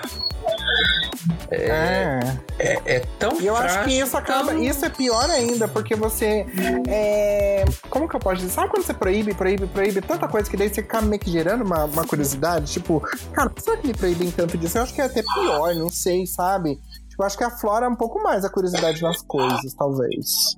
É. 1.49 2.19
é, 2.59 2.81
é 2.95 2.99
tão 3.19 3.39
E 3.39 3.47
eu 3.47 3.55
acho 3.55 3.83
que 3.85 3.91
isso 3.99 4.17
acaba. 4.17 4.51
tão- 4.51 4.61
Isso 4.63 4.85
é 4.85 4.89
pior 4.89 5.29
ainda, 5.29 5.67
porque 5.67 5.95
você. 5.95 6.45
É, 6.87 7.63
como 7.89 8.07
que 8.07 8.15
eu 8.15 8.19
posso 8.19 8.37
dizer? 8.37 8.49
Sabe 8.51 8.69
quando 8.69 8.83
você 8.83 8.93
proíbe, 8.93 9.33
proíbe, 9.33 9.65
proíbe 9.67 10.01
tanta 10.01 10.27
coisa 10.27 10.49
que 10.49 10.57
daí 10.57 10.69
você 10.69 10.81
acaba 10.81 11.05
meio 11.07 11.19
que 11.19 11.31
gerando 11.31 11.63
uma, 11.63 11.85
uma 11.85 12.05
curiosidade? 12.05 12.71
Tipo, 12.71 12.99
cara, 13.31 13.49
por 13.49 13.63
que 13.63 13.77
que 13.77 13.87
me 13.87 13.93
proíbem 13.93 14.29
tanto 14.31 14.57
disso? 14.57 14.77
Eu 14.77 14.83
acho 14.83 14.93
que 14.93 15.01
é 15.01 15.05
até 15.05 15.23
pior, 15.23 15.73
não 15.75 15.89
sei, 15.89 16.25
sabe? 16.27 16.79
Eu 17.19 17.25
acho 17.25 17.37
que 17.37 17.43
aflora 17.43 17.89
um 17.89 17.95
pouco 17.95 18.21
mais 18.21 18.45
a 18.45 18.49
curiosidade 18.49 19.01
nas 19.01 19.21
coisas, 19.23 19.73
talvez. 19.73 20.57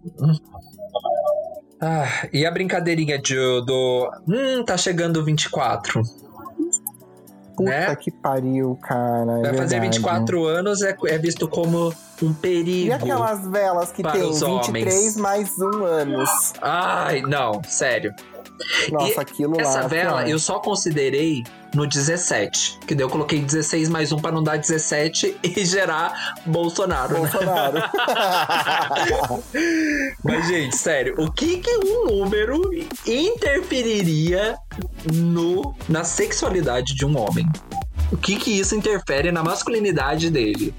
Ah, 1.82 2.28
e 2.34 2.46
a 2.46 2.52
brincadeirinha 2.52 3.18
de, 3.22 3.36
do. 3.36 4.12
Hum, 4.28 4.64
tá 4.66 4.76
chegando 4.78 5.18
o 5.18 5.24
24. 5.24 6.02
Puta 7.56 7.70
Né? 7.72 7.96
que 7.96 8.12
pariu, 8.12 8.78
cara. 8.82 9.40
é 9.40 9.42
Vai 9.42 9.54
fazer 9.54 9.80
verdade. 9.80 9.98
24 9.98 10.46
anos, 10.46 10.82
é, 10.82 10.96
é 11.08 11.18
visto 11.18 11.48
como 11.48 11.94
um 12.22 12.34
perigo. 12.34 12.88
E 12.88 12.92
aquelas 12.92 13.48
velas 13.48 13.92
que 13.92 14.04
tem 14.04 14.22
os 14.22 14.42
23 14.42 14.96
homens? 14.96 15.16
mais 15.18 15.58
um 15.60 15.86
anos? 15.86 16.54
Ai, 16.62 17.22
não, 17.22 17.62
sério. 17.64 18.14
Nossa, 18.92 19.22
aquilo 19.22 19.56
lá. 19.56 19.62
Essa 19.62 19.88
vela 19.88 20.18
cara. 20.20 20.30
eu 20.30 20.40
só 20.40 20.60
considerei 20.60 21.44
no 21.74 21.88
17. 21.88 22.80
Que 22.86 22.96
daí 22.96 23.04
eu 23.04 23.10
coloquei 23.10 23.40
16 23.40 23.90
mais 23.90 24.12
um 24.12 24.18
pra 24.18 24.32
não 24.32 24.44
dar 24.44 24.58
17 24.58 25.38
e 25.44 25.66
gerar 25.66 26.36
Bolsonaro. 26.46 27.14
né? 27.14 27.20
Bolsonaro. 27.20 27.78
Mas, 30.24 30.48
gente, 30.48 30.76
sério, 30.78 31.16
o 31.18 31.32
que 31.32 31.58
que 31.58 31.72
um 31.78 32.06
número 32.06 32.62
interferiria 33.06 34.58
no, 35.14 35.76
na 35.88 36.04
sexualidade 36.04 36.96
de 36.96 37.06
um 37.06 37.18
homem? 37.18 37.48
O 38.12 38.18
que 38.18 38.38
que 38.38 38.60
isso 38.60 38.76
interfere 38.76 39.32
na 39.32 39.44
masculinidade 39.44 40.30
dele? 40.30 40.74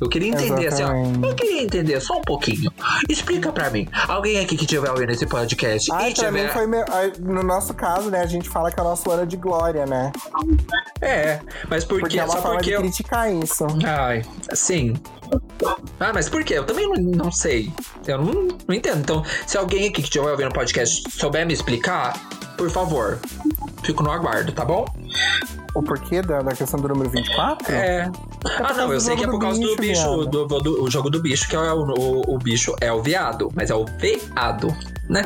Eu 0.00 0.08
queria 0.08 0.28
entender, 0.28 0.68
assim, 0.68 0.84
ó. 0.84 0.92
Exatamente. 0.92 1.28
Eu 1.28 1.34
queria 1.34 1.62
entender 1.62 2.00
só 2.00 2.18
um 2.18 2.22
pouquinho. 2.22 2.70
Explica 3.08 3.50
pra 3.50 3.68
mim. 3.70 3.88
Alguém 4.06 4.38
aqui 4.38 4.56
que 4.56 4.64
estiver 4.64 4.90
ouvindo 4.90 5.10
esse 5.10 5.26
podcast 5.26 5.90
Ai, 5.92 6.10
e 6.10 6.14
tiver... 6.14 6.52
foi 6.52 6.66
meu, 6.66 6.84
no 7.20 7.42
nosso 7.42 7.74
caso, 7.74 8.10
né? 8.10 8.20
A 8.20 8.26
gente 8.26 8.48
fala 8.48 8.70
que 8.70 8.78
é 8.78 8.82
o 8.82 8.86
nosso 8.86 9.10
ano 9.10 9.26
de 9.26 9.36
glória, 9.36 9.86
né? 9.86 10.12
É, 11.00 11.40
mas 11.68 11.84
por 11.84 12.00
Porque 12.00 12.14
quê? 12.14 12.20
é 12.20 12.24
uma 12.24 12.34
Só 12.34 12.42
forma 12.42 12.56
porque 12.58 12.70
de 12.70 12.76
eu... 12.76 12.80
criticar 12.80 13.32
isso. 13.32 13.66
Ai, 13.84 14.24
sim. 14.52 14.94
Ah, 15.98 16.12
mas 16.12 16.28
por 16.28 16.44
quê? 16.44 16.54
Eu 16.54 16.64
também 16.64 16.88
não, 16.88 17.24
não 17.24 17.32
sei. 17.32 17.72
Eu 18.06 18.18
não, 18.18 18.48
não 18.66 18.74
entendo. 18.74 19.00
Então, 19.00 19.24
se 19.46 19.58
alguém 19.58 19.88
aqui 19.88 19.94
que 19.94 20.02
estiver 20.02 20.30
ouvindo 20.30 20.50
o 20.50 20.54
podcast 20.54 21.10
souber 21.10 21.44
me 21.44 21.52
explicar, 21.52 22.18
por 22.56 22.70
favor, 22.70 23.18
fico 23.82 24.02
no 24.02 24.10
aguardo, 24.10 24.52
tá 24.52 24.64
bom? 24.64 24.84
O 25.74 25.82
porquê 25.82 26.22
da, 26.22 26.42
da 26.42 26.52
questão 26.54 26.80
do 26.80 26.88
número 26.88 27.10
24? 27.10 27.74
É. 27.74 28.10
Ah, 28.58 28.72
não, 28.74 28.92
eu 28.92 29.00
sei 29.00 29.14
que 29.16 29.24
é 29.24 29.28
por 29.28 29.38
causa 29.38 29.60
do 29.60 29.76
bicho, 29.76 30.02
viado. 30.02 30.26
do, 30.26 30.46
do- 30.46 30.82
o 30.82 30.90
jogo 30.90 31.10
do 31.10 31.20
bicho, 31.20 31.48
que 31.48 31.54
é 31.54 31.58
o, 31.72 31.82
o, 31.84 32.34
o 32.34 32.38
bicho 32.38 32.74
é 32.80 32.92
o 32.92 33.02
viado, 33.02 33.50
mas 33.54 33.70
é 33.70 33.74
o 33.74 33.84
veado, 33.84 34.74
né? 35.08 35.24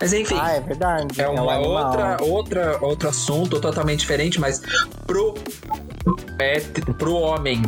Mas 0.00 0.12
enfim. 0.12 0.36
Ah, 0.40 0.52
é 0.54 0.60
verdade. 0.60 1.20
É 1.20 1.28
um 1.28 1.34
uma 1.42 1.54
animal. 1.54 1.84
outra, 1.86 2.16
outra, 2.22 2.78
outro 2.80 3.08
assunto 3.08 3.60
totalmente 3.60 4.00
diferente, 4.00 4.40
mas 4.40 4.60
pro, 5.06 5.34
é, 6.38 6.58
pro 6.98 7.14
homem 7.14 7.62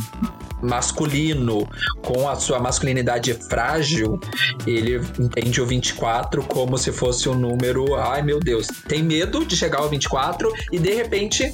masculino 0.62 1.68
com 2.02 2.28
a 2.28 2.36
sua 2.36 2.58
masculinidade 2.58 3.34
frágil, 3.48 4.18
ele 4.66 5.00
entende 5.18 5.60
o 5.60 5.66
24 5.66 6.42
como 6.44 6.76
se 6.76 6.92
fosse 6.92 7.28
um 7.28 7.34
número, 7.34 7.94
ai 7.94 8.22
meu 8.22 8.40
Deus, 8.40 8.66
tem 8.86 9.02
medo 9.02 9.44
de 9.44 9.56
chegar 9.56 9.78
ao 9.78 9.88
24 9.88 10.52
e 10.72 10.78
de 10.78 10.94
repente 10.94 11.52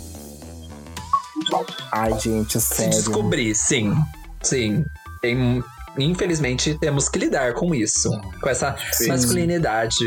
Ai, 1.93 2.19
gente, 2.19 2.61
se 2.61 2.75
sério. 2.75 2.93
descobrir, 2.93 3.55
sim. 3.55 3.95
Sim. 4.43 4.85
Tem, 5.21 5.63
infelizmente 5.99 6.77
temos 6.79 7.09
que 7.09 7.19
lidar 7.19 7.55
com 7.55 7.75
isso, 7.75 8.11
com 8.41 8.49
essa 8.49 8.77
Sim. 8.93 9.09
masculinidade 9.09 10.05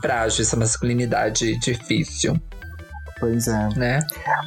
frágil, 0.00 0.42
essa 0.42 0.56
masculinidade 0.56 1.58
difícil, 1.58 2.36
Pois 3.22 3.46
é. 3.46 3.68
né? 3.76 4.00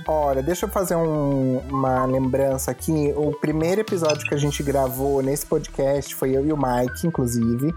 Olha, 0.05 0.43
deixa 0.43 0.65
eu 0.65 0.69
fazer 0.69 0.95
um- 0.97 1.59
uma 1.69 2.05
lembrança 2.05 2.71
aqui. 2.71 3.13
O 3.15 3.31
primeiro 3.31 3.79
episódio 3.79 4.27
que 4.27 4.35
a 4.35 4.37
gente 4.37 4.61
gravou 4.61 5.21
nesse 5.23 5.45
podcast 5.45 6.13
foi 6.13 6.35
eu 6.35 6.45
e 6.45 6.51
o 6.51 6.57
Mike, 6.57 7.07
inclusive. 7.07 7.73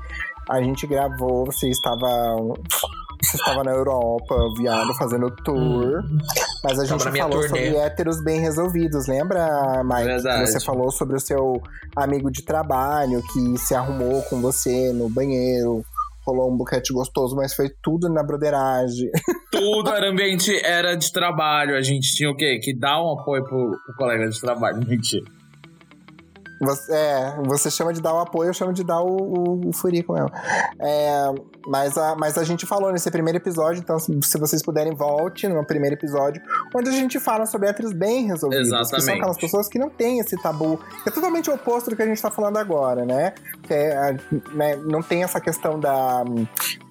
A 0.51 0.61
gente 0.61 0.89
gravou, 0.89 1.47
você 1.47 1.69
estava. 1.69 2.09
Você 3.23 3.37
estava 3.37 3.63
na 3.63 3.73
Europa, 3.73 4.35
viado, 4.57 4.93
fazendo 4.95 5.29
tour. 5.45 6.03
Mas 6.65 6.79
a 6.79 6.83
Hum. 6.83 6.87
Gente 6.87 7.19
falou 7.19 7.43
sobre 7.43 7.77
héteros 7.77 8.21
bem 8.23 8.41
resolvidos, 8.41 9.07
lembra, 9.07 9.83
Mike? 9.85 10.05
Verdade. 10.05 10.47
Você 10.51 10.61
falou 10.65 10.91
sobre 10.91 11.17
o 11.17 11.21
seu 11.21 11.61
amigo 11.97 12.31
de 12.31 12.43
trabalho 12.43 13.23
que 13.33 13.59
se 13.59 13.75
arrumou 13.75 14.23
com 14.23 14.41
você 14.41 14.93
no 14.93 15.09
banheiro, 15.09 15.85
rolou 16.29 16.53
um 16.53 16.57
buquete 16.57 16.93
gostoso, 16.93 17.35
mas 17.35 17.55
foi 17.55 17.69
tudo 17.83 18.09
na 18.09 18.23
broderagem. 18.23 19.11
Tudo 19.51 19.91
era 19.91 20.11
ambiente, 20.11 20.55
era 20.63 20.95
de 20.95 21.11
trabalho. 21.11 21.75
A 21.75 21.81
gente 21.81 22.15
tinha 22.15 22.31
o 22.31 22.37
quê? 22.37 22.59
Que 22.63 22.79
dar 22.79 23.03
um 23.03 23.19
apoio 23.19 23.43
pro, 23.45 23.71
pro 23.71 23.97
colega 23.97 24.29
de 24.29 24.39
trabalho. 24.39 24.79
Mentira. 24.87 25.25
Você, 26.61 26.93
é, 26.93 27.37
você 27.47 27.71
chama 27.71 27.93
de 27.93 28.03
dar 28.03 28.15
o 28.15 28.19
apoio, 28.19 28.51
eu 28.51 28.55
chamo 28.55 28.73
de 28.73 28.85
dar 28.85 29.01
o, 29.01 29.17
o, 29.17 29.69
o 29.69 29.73
furico 29.73 30.13
mesmo. 30.13 30.31
É, 30.81 31.33
mas, 31.69 31.99
a, 31.99 32.17
mas 32.17 32.39
a 32.39 32.45
gente 32.45 32.65
falou 32.65 32.91
nesse 32.91 33.11
primeiro 33.11 33.37
episódio, 33.39 33.81
então 33.81 33.99
se, 33.99 34.39
vocês 34.39 34.63
puderem, 34.63 34.95
volte 34.95 35.47
no 35.47 35.65
primeiro 35.65 35.95
episódio, 35.95 36.41
onde 36.75 36.89
a 36.89 36.93
gente 36.93 37.21
fala 37.21 37.45
sobre 37.45 37.69
héteros 37.69 37.93
bem 37.93 38.27
resolvidos. 38.27 38.69
Que 38.69 38.71
são 38.71 38.81
Exatamente. 38.81 39.19
aquelas 39.19 39.37
pessoas 39.37 39.69
que 39.69 39.79
não 39.79 39.91
têm 39.91 40.19
esse 40.19 40.41
tabu, 40.41 40.79
que 41.03 41.09
é 41.09 41.13
totalmente 41.13 41.51
o 41.51 41.55
oposto 41.55 41.91
do 41.91 41.97
que 41.97 42.03
a 42.03 42.07
gente 42.07 42.21
tá 42.21 42.31
falando 42.31 42.57
agora, 42.57 43.05
né? 43.05 43.35
Que 43.63 43.75
é, 43.75 44.17
né, 44.55 44.77
não 44.77 45.03
tem 45.03 45.23
essa 45.23 45.41
questão 45.41 45.79
da, 45.79 46.25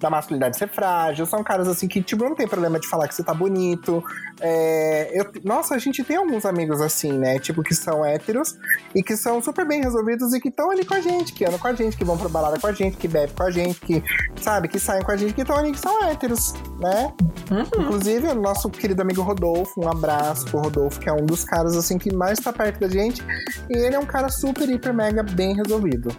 da 0.00 0.08
masculinidade 0.08 0.56
ser 0.56 0.68
frágil, 0.68 1.26
são 1.26 1.42
caras 1.42 1.66
assim 1.66 1.88
que, 1.88 2.00
tipo, 2.00 2.22
não 2.24 2.36
tem 2.36 2.46
problema 2.46 2.78
de 2.78 2.86
falar 2.88 3.08
que 3.08 3.14
você 3.14 3.24
tá 3.24 3.34
bonito. 3.34 4.02
É, 4.40 5.10
eu, 5.18 5.26
nossa, 5.42 5.74
a 5.74 5.78
gente 5.78 6.04
tem 6.04 6.16
alguns 6.16 6.46
amigos 6.46 6.80
assim, 6.80 7.12
né? 7.12 7.38
Tipo, 7.40 7.62
que 7.64 7.74
são 7.74 8.04
héteros 8.04 8.56
e 8.94 9.02
que 9.02 9.16
são 9.16 9.42
super 9.42 9.66
bem 9.66 9.82
resolvidos 9.82 10.32
e 10.32 10.40
que 10.40 10.48
estão 10.48 10.70
ali 10.70 10.84
com 10.84 10.94
a 10.94 11.00
gente, 11.00 11.32
que 11.32 11.44
andam 11.44 11.58
com 11.58 11.66
a 11.66 11.72
gente, 11.72 11.96
que 11.96 12.04
vão 12.04 12.16
pra 12.16 12.28
balada 12.28 12.58
com 12.60 12.66
a 12.68 12.72
gente, 12.72 12.96
que 12.96 13.08
bebem 13.08 13.34
com 13.34 13.42
a 13.42 13.50
gente, 13.50 13.80
que, 13.80 14.02
sabe, 14.40 14.67
que 14.68 14.78
saem 14.78 15.02
com 15.02 15.12
a 15.12 15.16
gente, 15.16 15.34
que 15.34 15.42
estão 15.42 15.56
ali, 15.56 15.72
que 15.72 15.80
são 15.80 16.04
héteros, 16.04 16.54
né? 16.78 17.12
Uhum. 17.50 17.84
Inclusive, 17.84 18.28
o 18.28 18.34
nosso 18.34 18.68
querido 18.70 19.02
amigo 19.02 19.22
Rodolfo, 19.22 19.80
um 19.80 19.88
abraço 19.88 20.44
pro 20.46 20.60
Rodolfo, 20.60 21.00
que 21.00 21.08
é 21.08 21.12
um 21.12 21.24
dos 21.24 21.44
caras, 21.44 21.76
assim, 21.76 21.98
que 21.98 22.14
mais 22.14 22.38
tá 22.38 22.52
perto 22.52 22.80
da 22.80 22.88
gente. 22.88 23.22
E 23.70 23.76
ele 23.76 23.96
é 23.96 23.98
um 23.98 24.06
cara 24.06 24.28
super, 24.28 24.68
hiper, 24.68 24.92
mega 24.94 25.22
bem 25.22 25.54
resolvido. 25.54 26.14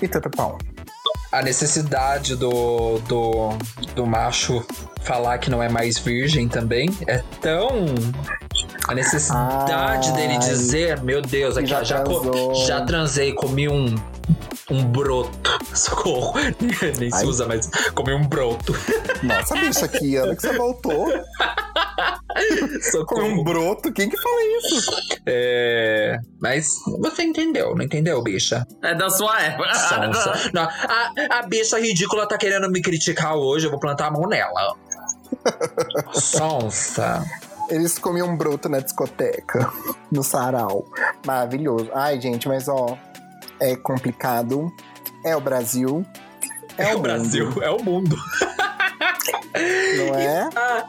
E 0.00 0.08
tanto 0.08 0.30
pau. 0.30 0.56
A 1.30 1.42
necessidade 1.42 2.36
do, 2.36 2.98
do, 3.00 3.50
do 3.94 4.06
macho 4.06 4.64
falar 5.02 5.38
que 5.38 5.50
não 5.50 5.62
é 5.62 5.68
mais 5.68 5.98
virgem 5.98 6.48
também 6.48 6.88
é 7.06 7.22
tão. 7.40 7.68
A 8.86 8.94
necessidade 8.94 10.08
Ai. 10.08 10.16
dele 10.16 10.38
dizer, 10.38 11.02
meu 11.02 11.20
Deus, 11.20 11.58
aqui, 11.58 11.66
Já 11.66 11.80
ó, 11.80 11.84
já, 11.84 12.00
transou. 12.02 12.54
já 12.54 12.80
transei, 12.86 13.34
comi 13.34 13.68
um. 13.68 13.94
Um 14.70 14.84
broto. 14.84 15.30
Socorro. 15.74 16.34
Nem 16.98 17.10
se 17.10 17.16
Ai. 17.16 17.24
usa, 17.24 17.46
mas 17.46 17.70
comi 17.94 18.12
um 18.12 18.26
broto. 18.26 18.74
Nossa, 19.22 19.54
bicho, 19.54 19.84
aqui, 19.84 20.16
ano 20.16 20.36
que 20.36 20.42
você 20.42 20.56
voltou. 20.56 21.06
Comer 23.06 23.24
um 23.24 23.42
broto? 23.42 23.92
Quem 23.92 24.08
que 24.08 24.16
fala 24.16 24.36
isso? 24.58 24.92
É... 25.26 26.18
Mas 26.40 26.68
você 27.00 27.24
entendeu, 27.24 27.74
não 27.74 27.84
entendeu, 27.84 28.22
bicha? 28.22 28.66
É 28.82 28.94
da 28.94 29.10
sua 29.10 29.40
época. 29.40 29.74
Sonsa. 29.74 30.50
Não, 30.52 30.62
a, 30.62 31.12
a 31.38 31.42
bicha 31.42 31.78
ridícula 31.78 32.28
tá 32.28 32.38
querendo 32.38 32.70
me 32.70 32.80
criticar 32.80 33.34
hoje, 33.34 33.66
eu 33.66 33.70
vou 33.70 33.80
plantar 33.80 34.06
a 34.06 34.10
mão 34.10 34.28
nela. 34.28 34.76
Sonsa. 36.12 37.24
Eles 37.68 37.98
comiam 37.98 38.36
broto 38.36 38.68
na 38.68 38.80
discoteca, 38.80 39.70
no 40.10 40.22
sarau. 40.22 40.86
Maravilhoso. 41.26 41.90
Ai, 41.92 42.20
gente, 42.20 42.48
mas 42.48 42.68
ó, 42.68 42.96
é 43.60 43.76
complicado. 43.76 44.72
É 45.24 45.36
o 45.36 45.40
Brasil. 45.40 46.04
É, 46.76 46.94
o, 46.94 47.00
Brasil, 47.00 47.52
é 47.62 47.70
o 47.70 47.82
mundo. 47.82 48.16
Não 49.96 50.14
é? 50.14 50.48
Ah, 50.54 50.86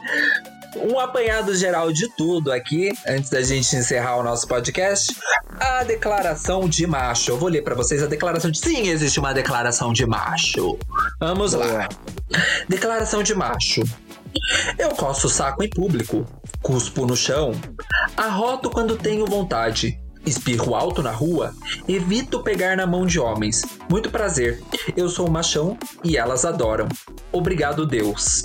um 0.76 0.98
apanhado 1.00 1.54
geral 1.54 1.92
de 1.92 2.08
tudo 2.16 2.52
aqui, 2.52 2.90
antes 3.06 3.28
da 3.30 3.42
gente 3.42 3.74
encerrar 3.74 4.16
o 4.16 4.22
nosso 4.22 4.46
podcast. 4.46 5.16
A 5.58 5.82
declaração 5.82 6.68
de 6.68 6.86
macho. 6.86 7.32
Eu 7.32 7.38
vou 7.38 7.48
ler 7.48 7.62
pra 7.62 7.74
vocês 7.74 8.02
a 8.02 8.06
declaração 8.06 8.50
de. 8.50 8.58
Sim, 8.58 8.88
existe 8.88 9.18
uma 9.18 9.34
declaração 9.34 9.92
de 9.92 10.06
macho. 10.06 10.78
Vamos 11.18 11.54
lá. 11.54 11.88
Declaração 12.68 13.22
de 13.22 13.34
macho. 13.34 13.82
Eu 14.78 14.90
coço 14.90 15.26
o 15.26 15.30
saco 15.30 15.62
em 15.62 15.68
público, 15.68 16.24
cuspo 16.62 17.04
no 17.04 17.16
chão, 17.16 17.52
arroto 18.16 18.70
quando 18.70 18.96
tenho 18.96 19.26
vontade, 19.26 20.00
espirro 20.24 20.74
alto 20.74 21.02
na 21.02 21.10
rua, 21.10 21.54
evito 21.88 22.42
pegar 22.42 22.76
na 22.76 22.86
mão 22.86 23.06
de 23.06 23.18
homens. 23.18 23.62
Muito 23.88 24.10
prazer, 24.10 24.62
eu 24.96 25.08
sou 25.08 25.28
um 25.28 25.30
machão 25.30 25.76
e 26.04 26.16
elas 26.16 26.44
adoram. 26.44 26.88
Obrigado, 27.32 27.86
Deus. 27.86 28.44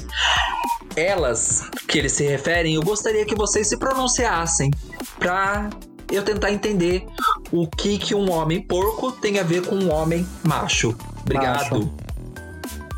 Elas 0.96 1.70
que 1.88 2.00
eles 2.00 2.14
se 2.14 2.26
referem, 2.26 2.76
eu 2.76 2.82
gostaria 2.82 3.26
que 3.26 3.36
vocês 3.36 3.68
se 3.68 3.78
pronunciassem 3.78 4.72
pra 5.20 5.70
eu 6.12 6.24
tentar 6.24 6.52
entender 6.52 7.06
o 7.52 7.68
que 7.68 7.98
que 7.98 8.16
um 8.16 8.32
homem 8.32 8.62
porco 8.62 9.12
tem 9.12 9.40
a 9.40 9.44
ver 9.44 9.66
com 9.66 9.76
um 9.76 9.92
homem 9.92 10.26
macho. 10.44 10.96
Obrigado. 11.24 11.80
Macho. 11.80 12.05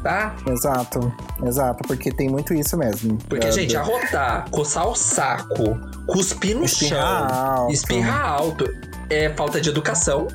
Tá? 0.08 0.34
Exato, 0.50 1.14
exato, 1.46 1.84
porque 1.86 2.10
tem 2.14 2.30
muito 2.30 2.54
isso 2.54 2.78
mesmo. 2.78 3.18
Porque, 3.28 3.48
É, 3.48 3.52
gente, 3.52 3.72
de- 3.72 3.76
arrotar, 3.76 4.50
coçar 4.50 4.88
o 4.88 4.96
saco, 4.96 5.78
cuspir 6.08 6.56
no 6.56 6.64
Espirrar 6.64 7.30
chão, 7.30 7.38
alto. 7.58 7.74
espirrar 7.74 8.26
alto, 8.26 8.66
é 9.10 9.30
falta 9.36 9.60
de 9.60 9.68
educação 9.70 10.28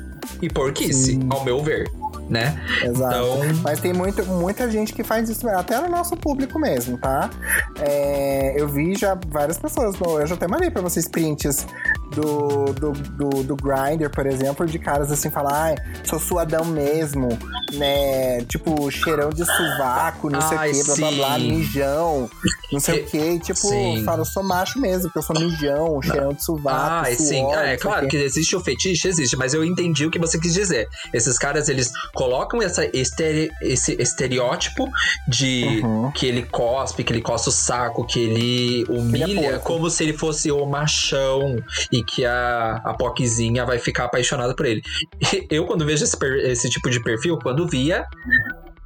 e 0.43 0.47
porquice, 0.47 1.13
Sim. 1.13 1.27
ao 1.31 1.43
meu 1.43 1.63
ver, 1.63 1.91
né? 2.29 2.55
Exato. 2.83 3.15
Então, 3.15 3.39
Mas 3.63 3.79
tem 3.79 3.93
muito, 3.93 4.23
muita 4.27 4.69
gente 4.69 4.93
que 4.93 5.03
faz 5.03 5.27
isso, 5.27 5.47
até 5.49 5.81
no 5.81 5.89
nosso 5.89 6.15
público 6.17 6.59
mesmo, 6.59 6.95
tá? 6.99 7.31
É, 7.79 8.53
eu 8.55 8.67
vi 8.67 8.93
já 8.95 9.17
várias 9.27 9.57
pessoas, 9.57 9.95
eu 9.99 10.27
já 10.27 10.35
até 10.35 10.47
mandei 10.47 10.69
pra 10.69 10.83
vocês 10.83 11.07
prints 11.07 11.65
do, 12.13 12.73
do, 12.73 12.91
do, 12.91 13.29
do 13.43 13.55
Grindr, 13.55 14.09
por 14.09 14.25
exemplo, 14.25 14.65
de 14.65 14.79
caras 14.79 15.11
assim, 15.11 15.29
falar, 15.29 15.53
ai, 15.53 15.75
sou 16.03 16.19
suadão 16.19 16.65
mesmo, 16.65 17.29
né? 17.73 18.41
Tipo, 18.45 18.89
cheirão 18.91 19.29
de 19.29 19.45
sovaco, 19.45 20.29
não 20.29 20.41
sei 20.41 20.57
o 20.57 20.59
Ai, 20.59 20.71
quê, 20.71 20.83
blá 20.83 20.95
blá 20.95 21.11
blá, 21.11 21.39
mijão, 21.39 22.29
não 22.71 22.79
sei 22.79 23.01
o 23.01 23.05
quê. 23.05 23.31
E, 23.33 23.39
tipo, 23.39 23.59
Sim. 23.67 24.03
falo, 24.05 24.21
eu 24.21 24.25
sou 24.25 24.43
macho 24.43 24.79
mesmo, 24.79 25.03
porque 25.03 25.19
eu 25.19 25.23
sou 25.23 25.39
mijão, 25.39 26.01
cheirão 26.01 26.29
de 26.33 26.43
sovaco. 26.43 26.77
ah, 26.79 27.03
suor, 27.05 27.15
sim, 27.27 27.41
não 27.43 27.59
é 27.59 27.77
claro 27.77 28.07
que 28.07 28.17
existe 28.17 28.55
o 28.55 28.59
fetiche, 28.59 29.07
existe, 29.07 29.35
mas 29.35 29.53
eu 29.53 29.63
entendi 29.63 30.05
o 30.05 30.11
que 30.11 30.19
você 30.19 30.39
quis 30.39 30.53
dizer. 30.53 30.87
Esses 31.13 31.37
caras, 31.37 31.69
eles 31.69 31.91
colocam 32.13 32.61
essa 32.61 32.85
estere- 32.95 33.49
esse 33.61 33.93
estereótipo 34.01 34.87
de 35.27 35.81
Uhum. 35.83 36.11
que 36.11 36.25
ele 36.25 36.43
cospe, 36.43 37.03
que 37.03 37.11
ele 37.13 37.21
coça 37.21 37.49
o 37.49 37.51
saco, 37.51 38.05
que 38.05 38.19
ele 38.19 38.85
humilha, 38.89 39.51
porco. 39.53 39.65
como 39.65 39.89
se 39.89 40.03
ele 40.03 40.13
fosse 40.13 40.51
o 40.51 40.65
machão 40.65 41.55
e 41.91 42.02
que 42.03 42.25
a, 42.25 42.81
a 42.83 42.93
Poquezinha 42.93 43.65
vai 43.65 43.79
ficar 43.79 44.05
apaixonada 44.05 44.55
por 44.55 44.65
ele. 44.65 44.81
Eu, 45.49 45.65
quando 45.65 45.85
vejo 45.85 46.03
esse, 46.03 46.17
esse 46.43 46.69
tipo 46.69 46.89
de 46.89 47.01
perfil, 47.01 47.39
quando 47.41 47.67
via. 47.67 48.05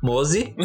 Mose, 0.01 0.55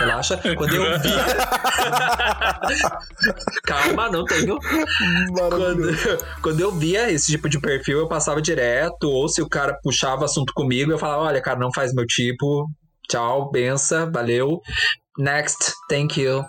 relaxa. 0.00 0.36
Quando 0.56 0.74
eu 0.74 0.98
via. 0.98 1.24
Calma, 3.62 4.10
não 4.10 4.24
tenho. 4.24 4.58
Quando, 5.32 5.88
quando 6.42 6.60
eu 6.60 6.72
via 6.72 7.08
esse 7.08 7.30
tipo 7.30 7.48
de 7.48 7.60
perfil, 7.60 8.00
eu 8.00 8.08
passava 8.08 8.42
direto, 8.42 9.04
ou 9.04 9.28
se 9.28 9.40
o 9.40 9.48
cara 9.48 9.78
puxava 9.80 10.24
assunto 10.24 10.52
comigo, 10.52 10.90
eu 10.90 10.98
falava: 10.98 11.22
olha, 11.22 11.40
cara, 11.40 11.60
não 11.60 11.72
faz 11.72 11.94
meu 11.94 12.04
tipo. 12.04 12.68
Tchau, 13.08 13.48
benção, 13.50 14.10
valeu. 14.10 14.60
Next, 15.20 15.74
thank 15.86 16.18
you. 16.18 16.42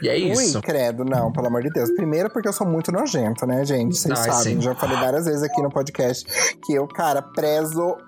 E 0.00 0.08
é 0.08 0.16
isso. 0.16 0.58
Ui, 0.58 0.62
credo, 0.62 1.04
não, 1.04 1.32
pelo 1.32 1.48
amor 1.48 1.62
de 1.62 1.70
Deus. 1.70 1.90
Primeiro 1.90 2.30
porque 2.30 2.46
eu 2.46 2.52
sou 2.52 2.64
muito 2.64 2.92
nojento, 2.92 3.44
né, 3.44 3.64
gente? 3.64 3.96
Vocês 3.96 4.20
Ai, 4.20 4.30
sabem, 4.30 4.54
sim. 4.54 4.60
já 4.60 4.72
falei 4.76 4.96
várias 4.98 5.24
vezes 5.24 5.42
aqui 5.42 5.60
no 5.60 5.68
podcast 5.68 6.24
que 6.64 6.72
eu, 6.72 6.86
cara, 6.86 7.20
prezo 7.20 7.98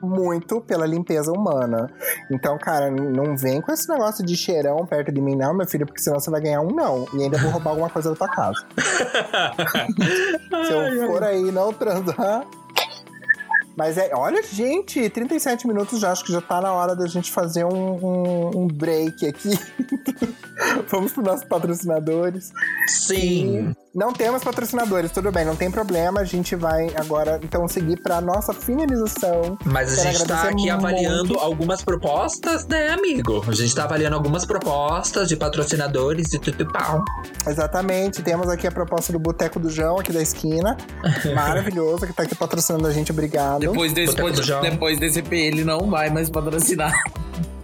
muito 0.00 0.60
pela 0.60 0.86
limpeza 0.86 1.32
humana. 1.32 1.90
Então, 2.30 2.56
cara, 2.56 2.88
não 2.88 3.36
vem 3.36 3.60
com 3.60 3.72
esse 3.72 3.88
negócio 3.88 4.24
de 4.24 4.36
cheirão 4.36 4.86
perto 4.86 5.10
de 5.10 5.20
mim, 5.20 5.34
não, 5.34 5.52
meu 5.52 5.66
filho, 5.66 5.86
porque 5.86 6.00
senão 6.00 6.20
você 6.20 6.30
vai 6.30 6.40
ganhar 6.40 6.60
um 6.60 6.70
não. 6.70 7.08
E 7.12 7.24
ainda 7.24 7.36
vou 7.38 7.50
roubar 7.50 7.70
alguma 7.70 7.90
coisa 7.90 8.10
da 8.10 8.16
tua 8.16 8.28
casa. 8.28 8.64
Se 10.66 10.72
eu 10.72 11.08
for 11.08 11.24
aí 11.24 11.50
não 11.50 11.72
transar. 11.72 12.44
Mas 13.76 13.98
é, 13.98 14.10
olha, 14.14 14.42
gente, 14.42 15.08
37 15.10 15.66
minutos 15.66 16.00
já, 16.00 16.10
acho 16.10 16.24
que 16.24 16.32
já 16.32 16.40
tá 16.40 16.60
na 16.60 16.72
hora 16.72 16.96
da 16.96 17.06
gente 17.06 17.30
fazer 17.30 17.64
um, 17.64 17.68
um, 17.68 18.50
um 18.62 18.66
break 18.66 19.26
aqui. 19.26 19.50
Vamos 20.88 21.12
para 21.12 21.22
nossos 21.22 21.44
patrocinadores. 21.44 22.52
Sim. 22.88 23.74
Não 23.94 24.12
temos 24.12 24.44
patrocinadores, 24.44 25.10
tudo 25.10 25.32
bem, 25.32 25.44
não 25.44 25.56
tem 25.56 25.70
problema. 25.70 26.20
A 26.20 26.24
gente 26.24 26.54
vai 26.54 26.90
agora, 26.96 27.40
então, 27.42 27.66
seguir 27.66 27.98
para 28.02 28.20
nossa 28.20 28.52
finalização. 28.52 29.56
Mas 29.64 29.98
a 29.98 30.02
gente 30.02 30.18
tá 30.26 30.40
agradecer 30.40 30.52
aqui 30.52 30.70
avaliando 30.70 31.38
algumas 31.38 31.82
propostas, 31.82 32.66
né, 32.66 32.90
amigo? 32.90 33.42
A 33.48 33.54
gente 33.54 33.74
tá 33.74 33.84
avaliando 33.84 34.14
algumas 34.14 34.44
propostas 34.44 35.28
de 35.28 35.36
patrocinadores 35.36 36.32
e 36.34 36.38
tudo 36.38 36.70
pau. 36.70 37.02
Exatamente, 37.46 38.22
temos 38.22 38.48
aqui 38.50 38.66
a 38.66 38.72
proposta 38.72 39.14
do 39.14 39.18
Boteco 39.18 39.58
do 39.58 39.70
João, 39.70 39.98
aqui 39.98 40.12
da 40.12 40.20
esquina. 40.20 40.76
Maravilhoso, 41.34 42.06
que 42.06 42.12
tá 42.12 42.24
aqui 42.24 42.34
patrocinando 42.34 42.86
a 42.86 42.92
gente, 42.92 43.10
obrigado. 43.12 43.65
Depois 43.72 43.92
desse, 43.92 44.12
Boteco 44.16 44.28
do 44.30 44.34
pod- 44.36 44.46
João. 44.46 44.60
depois 44.62 44.98
desse 44.98 45.18
EP, 45.20 45.32
ele 45.32 45.64
não 45.64 45.90
vai 45.90 46.10
mais 46.10 46.28
patrocinar. 46.30 46.92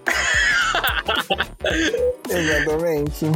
Exatamente. 2.29 3.27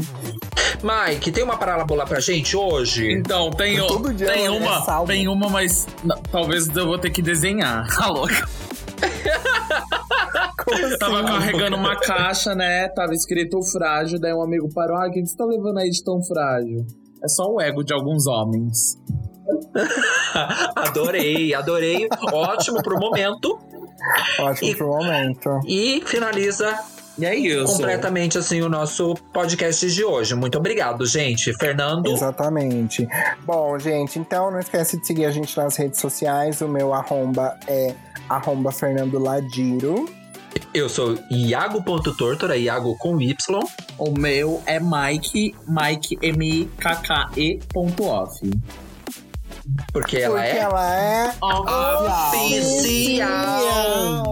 Mike, 0.83 1.33
tem 1.33 1.43
uma 1.45 1.57
parábola 1.57 2.05
pra 2.07 2.21
gente 2.21 2.57
hoje? 2.57 3.13
Então, 3.13 3.51
tem, 3.51 3.81
o- 3.81 3.87
Todo 3.87 4.13
dia 4.13 4.27
tem 4.33 4.47
é 4.47 4.51
uma, 4.51 4.83
salvo. 4.83 5.07
tem 5.07 5.27
uma, 5.29 5.49
mas 5.49 5.87
n- 6.05 6.15
talvez 6.31 6.69
eu 6.75 6.87
vou 6.87 6.99
ter 6.99 7.11
que 7.11 7.23
desenhar. 7.23 7.87
Tá 7.97 8.09
louca? 8.09 8.47
Eu 10.69 10.99
tava 10.99 11.21
assim? 11.21 11.29
carregando 11.29 11.77
uma 11.77 11.95
caixa, 11.95 12.53
né? 12.53 12.89
Tava 12.89 13.13
escrito 13.15 13.63
frágil, 13.71 14.19
daí 14.19 14.35
um 14.35 14.43
amigo 14.43 14.69
parou. 14.75 14.97
Ah, 14.97 15.07
o 15.07 15.11
que 15.13 15.25
você 15.25 15.37
tá 15.37 15.45
levando 15.45 15.79
aí 15.79 15.89
de 15.91 16.03
tão 16.03 16.21
frágil? 16.25 16.85
É 17.23 17.29
só 17.29 17.45
o 17.49 17.61
ego 17.61 17.85
de 17.85 17.95
alguns 17.95 18.27
homens. 18.27 18.99
adorei, 20.75 21.55
adorei. 21.55 22.09
Ótimo 22.33 22.83
pro 22.83 22.99
momento. 22.99 23.59
Ótimo 24.39 24.71
E- 24.71 24.75
pro 24.75 24.87
momento. 24.89 25.61
E 25.67 26.03
finaliza 26.07 26.79
E 27.19 27.25
é 27.25 27.35
isso. 27.35 27.73
completamente 27.73 28.37
assim 28.39 28.61
o 28.63 28.69
nosso 28.69 29.15
podcast 29.33 29.91
de 29.91 30.05
hoje. 30.05 30.35
Muito 30.35 30.59
obrigado, 30.59 31.07
gente. 31.07 31.53
Fernando. 31.59 32.07
Exatamente. 32.09 33.07
Bom, 33.45 33.79
gente, 33.79 34.19
então 34.19 34.51
não 34.51 34.59
esquece 34.61 35.01
de 35.01 35.07
seguir 35.07 35.25
a 35.27 35.31
gente 35.31 35.57
nas 35.57 35.77
redes 35.77 36.01
sociais. 36.01 36.61
O 36.61 36.69
meu 36.69 36.93
arromba 36.93 37.59
é 37.67 37.95
arromba 38.29 38.71
Fernando 38.73 39.19
Ladiro. 39.19 40.07
Eu 40.73 40.89
sou 40.89 41.19
Iago.tortora, 41.31 42.57
Iago 42.57 42.97
com 42.99 43.21
Y. 43.21 43.35
O 43.99 44.11
meu 44.19 44.63
é 44.67 44.79
Mike, 44.81 45.55
Mike 45.67 46.19
M-I-K-K-E 46.23 47.61
ponto 47.73 48.05
off. 48.05 48.41
Porque 49.93 50.17
ela 50.19 50.35
porque 50.41 50.57
é. 50.57 50.59
ela 50.59 50.95
é 50.95 51.33
Oficial. 53.67 54.23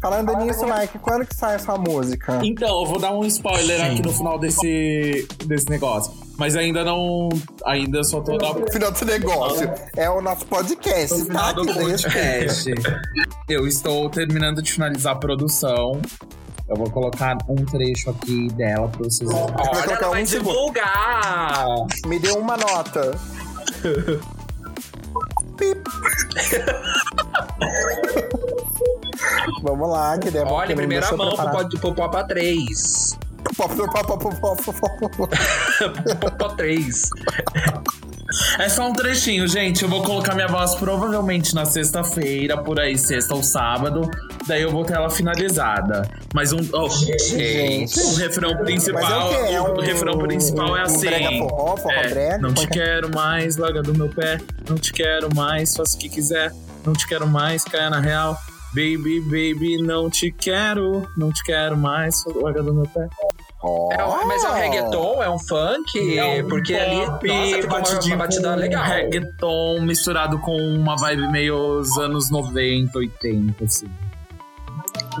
Falando 0.00 0.36
nisso, 0.38 0.64
Mike, 0.66 0.98
quando 0.98 1.24
que 1.24 1.34
sai 1.34 1.54
a 1.54 1.58
sua 1.60 1.78
música? 1.78 2.40
Então, 2.42 2.80
eu 2.80 2.86
vou 2.86 2.98
dar 2.98 3.12
um 3.12 3.24
spoiler 3.24 3.78
Sim. 3.78 3.86
aqui 3.92 4.02
no 4.02 4.12
final 4.12 4.36
desse, 4.38 5.28
desse 5.46 5.68
negócio. 5.70 6.12
Mas 6.36 6.56
ainda 6.56 6.82
não. 6.84 7.28
Ainda 7.64 8.02
só 8.02 8.20
tô 8.20 8.36
na. 8.36 8.52
Final 8.70 8.90
desse 8.90 9.04
negócio. 9.04 9.70
É 9.96 10.10
o 10.10 10.20
nosso 10.20 10.44
podcast, 10.46 11.18
No 11.20 11.26
tá? 11.26 11.48
final 11.50 11.54
do 11.54 11.66
Que 11.66 11.72
respeito. 11.84 12.02
podcast. 12.02 12.70
Eu 13.48 13.66
estou 13.66 14.10
terminando 14.10 14.60
de 14.60 14.72
finalizar 14.72 15.12
a 15.12 15.16
produção. 15.18 16.00
Eu 16.68 16.76
vou 16.76 16.90
colocar 16.90 17.36
um 17.48 17.56
trecho 17.64 18.10
aqui 18.10 18.48
dela 18.54 18.88
pra 18.88 19.04
vocês 19.04 19.28
Olha, 19.30 20.08
vai 20.08 20.22
um 20.22 20.26
segundo. 20.26 20.48
divulgar. 20.52 21.64
Me 22.06 22.18
deu 22.18 22.38
uma 22.38 22.56
nota. 22.56 23.16
Vamos 29.62 29.90
lá, 29.90 30.18
que 30.18 30.30
deu 30.30 30.46
Olha, 30.46 30.74
primeira 30.74 31.10
mão 31.16 31.34
pro, 31.34 31.68
pro 31.80 31.94
Popa 31.94 32.24
3. 32.24 33.18
Pop, 33.56 33.74
pop, 33.74 33.92
pop, 34.06 34.36
pop, 34.40 34.40
pop, 34.40 35.16
pop. 35.16 35.36
Popó 36.20 36.48
3. 36.50 37.10
É 38.58 38.68
só 38.68 38.88
um 38.88 38.92
trechinho, 38.92 39.46
gente. 39.46 39.82
Eu 39.82 39.88
vou 39.88 40.02
colocar 40.02 40.34
minha 40.34 40.48
voz 40.48 40.74
provavelmente 40.74 41.54
na 41.54 41.64
sexta-feira, 41.64 42.56
por 42.58 42.80
aí, 42.80 42.96
sexta 42.96 43.34
ou 43.34 43.42
sábado. 43.42 44.10
Daí 44.46 44.62
eu 44.62 44.70
vou 44.70 44.84
ter 44.84 44.94
ela 44.94 45.10
finalizada. 45.10 46.08
Mas 46.34 46.52
um. 46.52 46.60
Oh, 46.72 46.88
Gente. 46.88 47.98
O 47.98 48.14
refrão 48.14 48.56
principal. 48.58 49.32
É 49.32 49.60
o? 49.60 49.66
É 49.66 49.70
o 49.72 49.80
refrão 49.80 50.18
principal 50.18 50.76
é 50.76 50.82
assim. 50.82 51.38
forró, 51.38 51.76
forró 51.76 51.94
é? 51.94 52.38
Não 52.38 52.52
te 52.52 52.62
é 52.62 52.64
é? 52.64 52.68
quero 52.68 53.14
mais, 53.14 53.56
larga 53.56 53.82
do 53.82 53.94
meu 53.94 54.08
pé. 54.08 54.38
Não 54.68 54.76
te 54.76 54.92
quero 54.92 55.34
mais, 55.34 55.74
faça 55.74 55.96
o 55.96 55.98
que 55.98 56.08
quiser. 56.08 56.52
Não 56.84 56.92
te 56.92 57.06
quero 57.06 57.26
mais, 57.26 57.64
caia 57.64 57.90
na 57.90 58.00
real. 58.00 58.36
Baby, 58.74 59.20
baby, 59.20 59.82
não 59.82 60.08
te 60.08 60.32
quero. 60.32 61.06
Não 61.16 61.30
te 61.30 61.42
quero 61.44 61.76
mais, 61.76 62.24
larga 62.26 62.62
do 62.62 62.72
meu 62.72 62.86
pé. 62.86 63.08
É 63.92 64.04
um- 64.04 64.26
mas 64.26 64.42
é 64.44 64.48
um 64.50 64.54
reggaeton, 64.54 65.22
é 65.22 65.30
um 65.30 65.38
funk, 65.38 66.18
É 66.18 66.24
um 66.42 66.48
porque 66.48 66.74
ali 66.74 67.06
pop, 67.06 67.28
nossa, 67.28 67.46
ficou 67.46 67.60
uma, 67.62 67.78
batidinho 67.78 68.14
uma 68.16 68.24
batida 68.24 68.50
com 68.54 68.56
legal. 68.56 68.84
Reggaeton 68.84 69.80
misturado 69.82 70.38
com 70.40 70.56
uma 70.56 70.96
vibe 70.96 71.28
meio 71.30 71.78
os 71.78 71.96
anos 71.98 72.28
90, 72.30 72.98
80, 72.98 73.64
assim. 73.64 73.86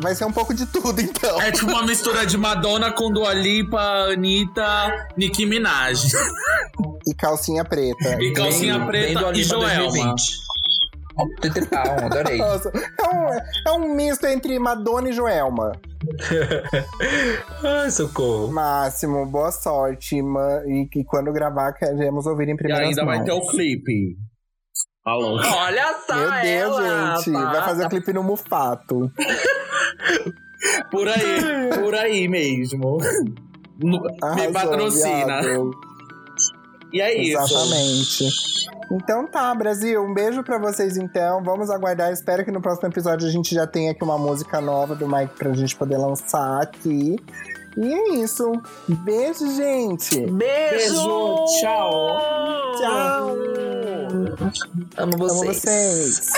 Vai 0.02 0.14
ser 0.14 0.24
um 0.24 0.32
pouco 0.32 0.52
de 0.54 0.66
tudo, 0.66 1.00
então. 1.00 1.40
É 1.40 1.52
tipo 1.52 1.70
uma 1.70 1.82
mistura 1.86 2.26
de 2.26 2.36
Madonna 2.36 2.90
com 2.90 3.12
Dua 3.12 3.32
Lipa, 3.34 3.80
Anitta, 4.10 5.06
Nicki 5.16 5.46
Minaj. 5.46 6.02
E 7.06 7.14
calcinha 7.14 7.64
preta. 7.64 8.16
E 8.22 8.32
calcinha 8.32 8.78
Bem- 8.78 8.86
preta 8.88 9.30
bem 9.32 9.40
e 9.40 9.44
Joelma. 9.44 9.74
2020. 9.90 10.41
Adorei. 12.04 12.38
Nossa, 12.38 12.70
é 12.70 13.08
um, 13.08 13.28
é 13.66 13.72
um 13.72 13.94
misto 13.94 14.26
entre 14.26 14.58
Madonna 14.58 15.10
e 15.10 15.12
Joelma. 15.12 15.72
Ai, 17.62 17.90
socorro. 17.90 18.52
Máximo, 18.52 19.24
boa 19.26 19.50
sorte. 19.52 20.16
E 20.16 20.86
que 20.90 21.04
quando 21.04 21.32
gravar, 21.32 21.72
queremos 21.72 22.26
ouvir 22.26 22.48
em 22.48 22.54
E 22.54 22.56
primeira 22.56 22.84
ainda 22.86 23.04
vai 23.04 23.18
mãos. 23.18 23.26
ter 23.26 23.32
o 23.32 23.46
clipe. 23.48 24.16
Alô. 25.04 25.34
Olha 25.36 25.94
só 26.06 26.14
Meu 26.14 26.30
Deus, 26.42 26.78
ela, 26.78 27.16
gente. 27.16 27.32
tá? 27.32 27.52
Vai 27.52 27.62
fazer 27.64 27.86
o 27.86 27.88
clipe 27.88 28.12
no 28.12 28.22
Mufato. 28.22 29.10
Por 30.92 31.08
aí, 31.08 31.70
por 31.82 31.92
aí 31.92 32.28
mesmo. 32.28 32.98
Me 33.82 33.98
Arrasou, 34.22 34.52
patrocina. 34.52 35.40
viado. 35.42 35.70
E 36.92 37.00
é 37.00 37.20
isso. 37.20 37.36
Exatamente. 37.42 38.28
Então 38.92 39.26
tá, 39.26 39.54
Brasil. 39.54 40.02
Um 40.04 40.12
beijo 40.12 40.42
pra 40.42 40.58
vocês 40.58 40.98
então. 40.98 41.42
Vamos 41.42 41.70
aguardar. 41.70 42.12
Espero 42.12 42.44
que 42.44 42.50
no 42.50 42.60
próximo 42.60 42.88
episódio 42.88 43.26
a 43.26 43.30
gente 43.30 43.54
já 43.54 43.66
tenha 43.66 43.92
aqui 43.92 44.04
uma 44.04 44.18
música 44.18 44.60
nova 44.60 44.94
do 44.94 45.08
Mike 45.08 45.34
pra 45.36 45.52
gente 45.54 45.74
poder 45.74 45.96
lançar 45.96 46.62
aqui. 46.62 47.16
E 47.76 47.94
é 47.94 48.08
isso. 48.16 48.52
Beijo, 48.86 49.56
gente. 49.56 50.20
Beijo! 50.26 50.36
Beijo, 50.36 51.44
tchau. 51.60 52.20
Tchau. 52.76 53.36
Amo 54.98 55.16
vocês. 55.16 55.38
Amo 55.38 55.46
vocês. 55.46 56.30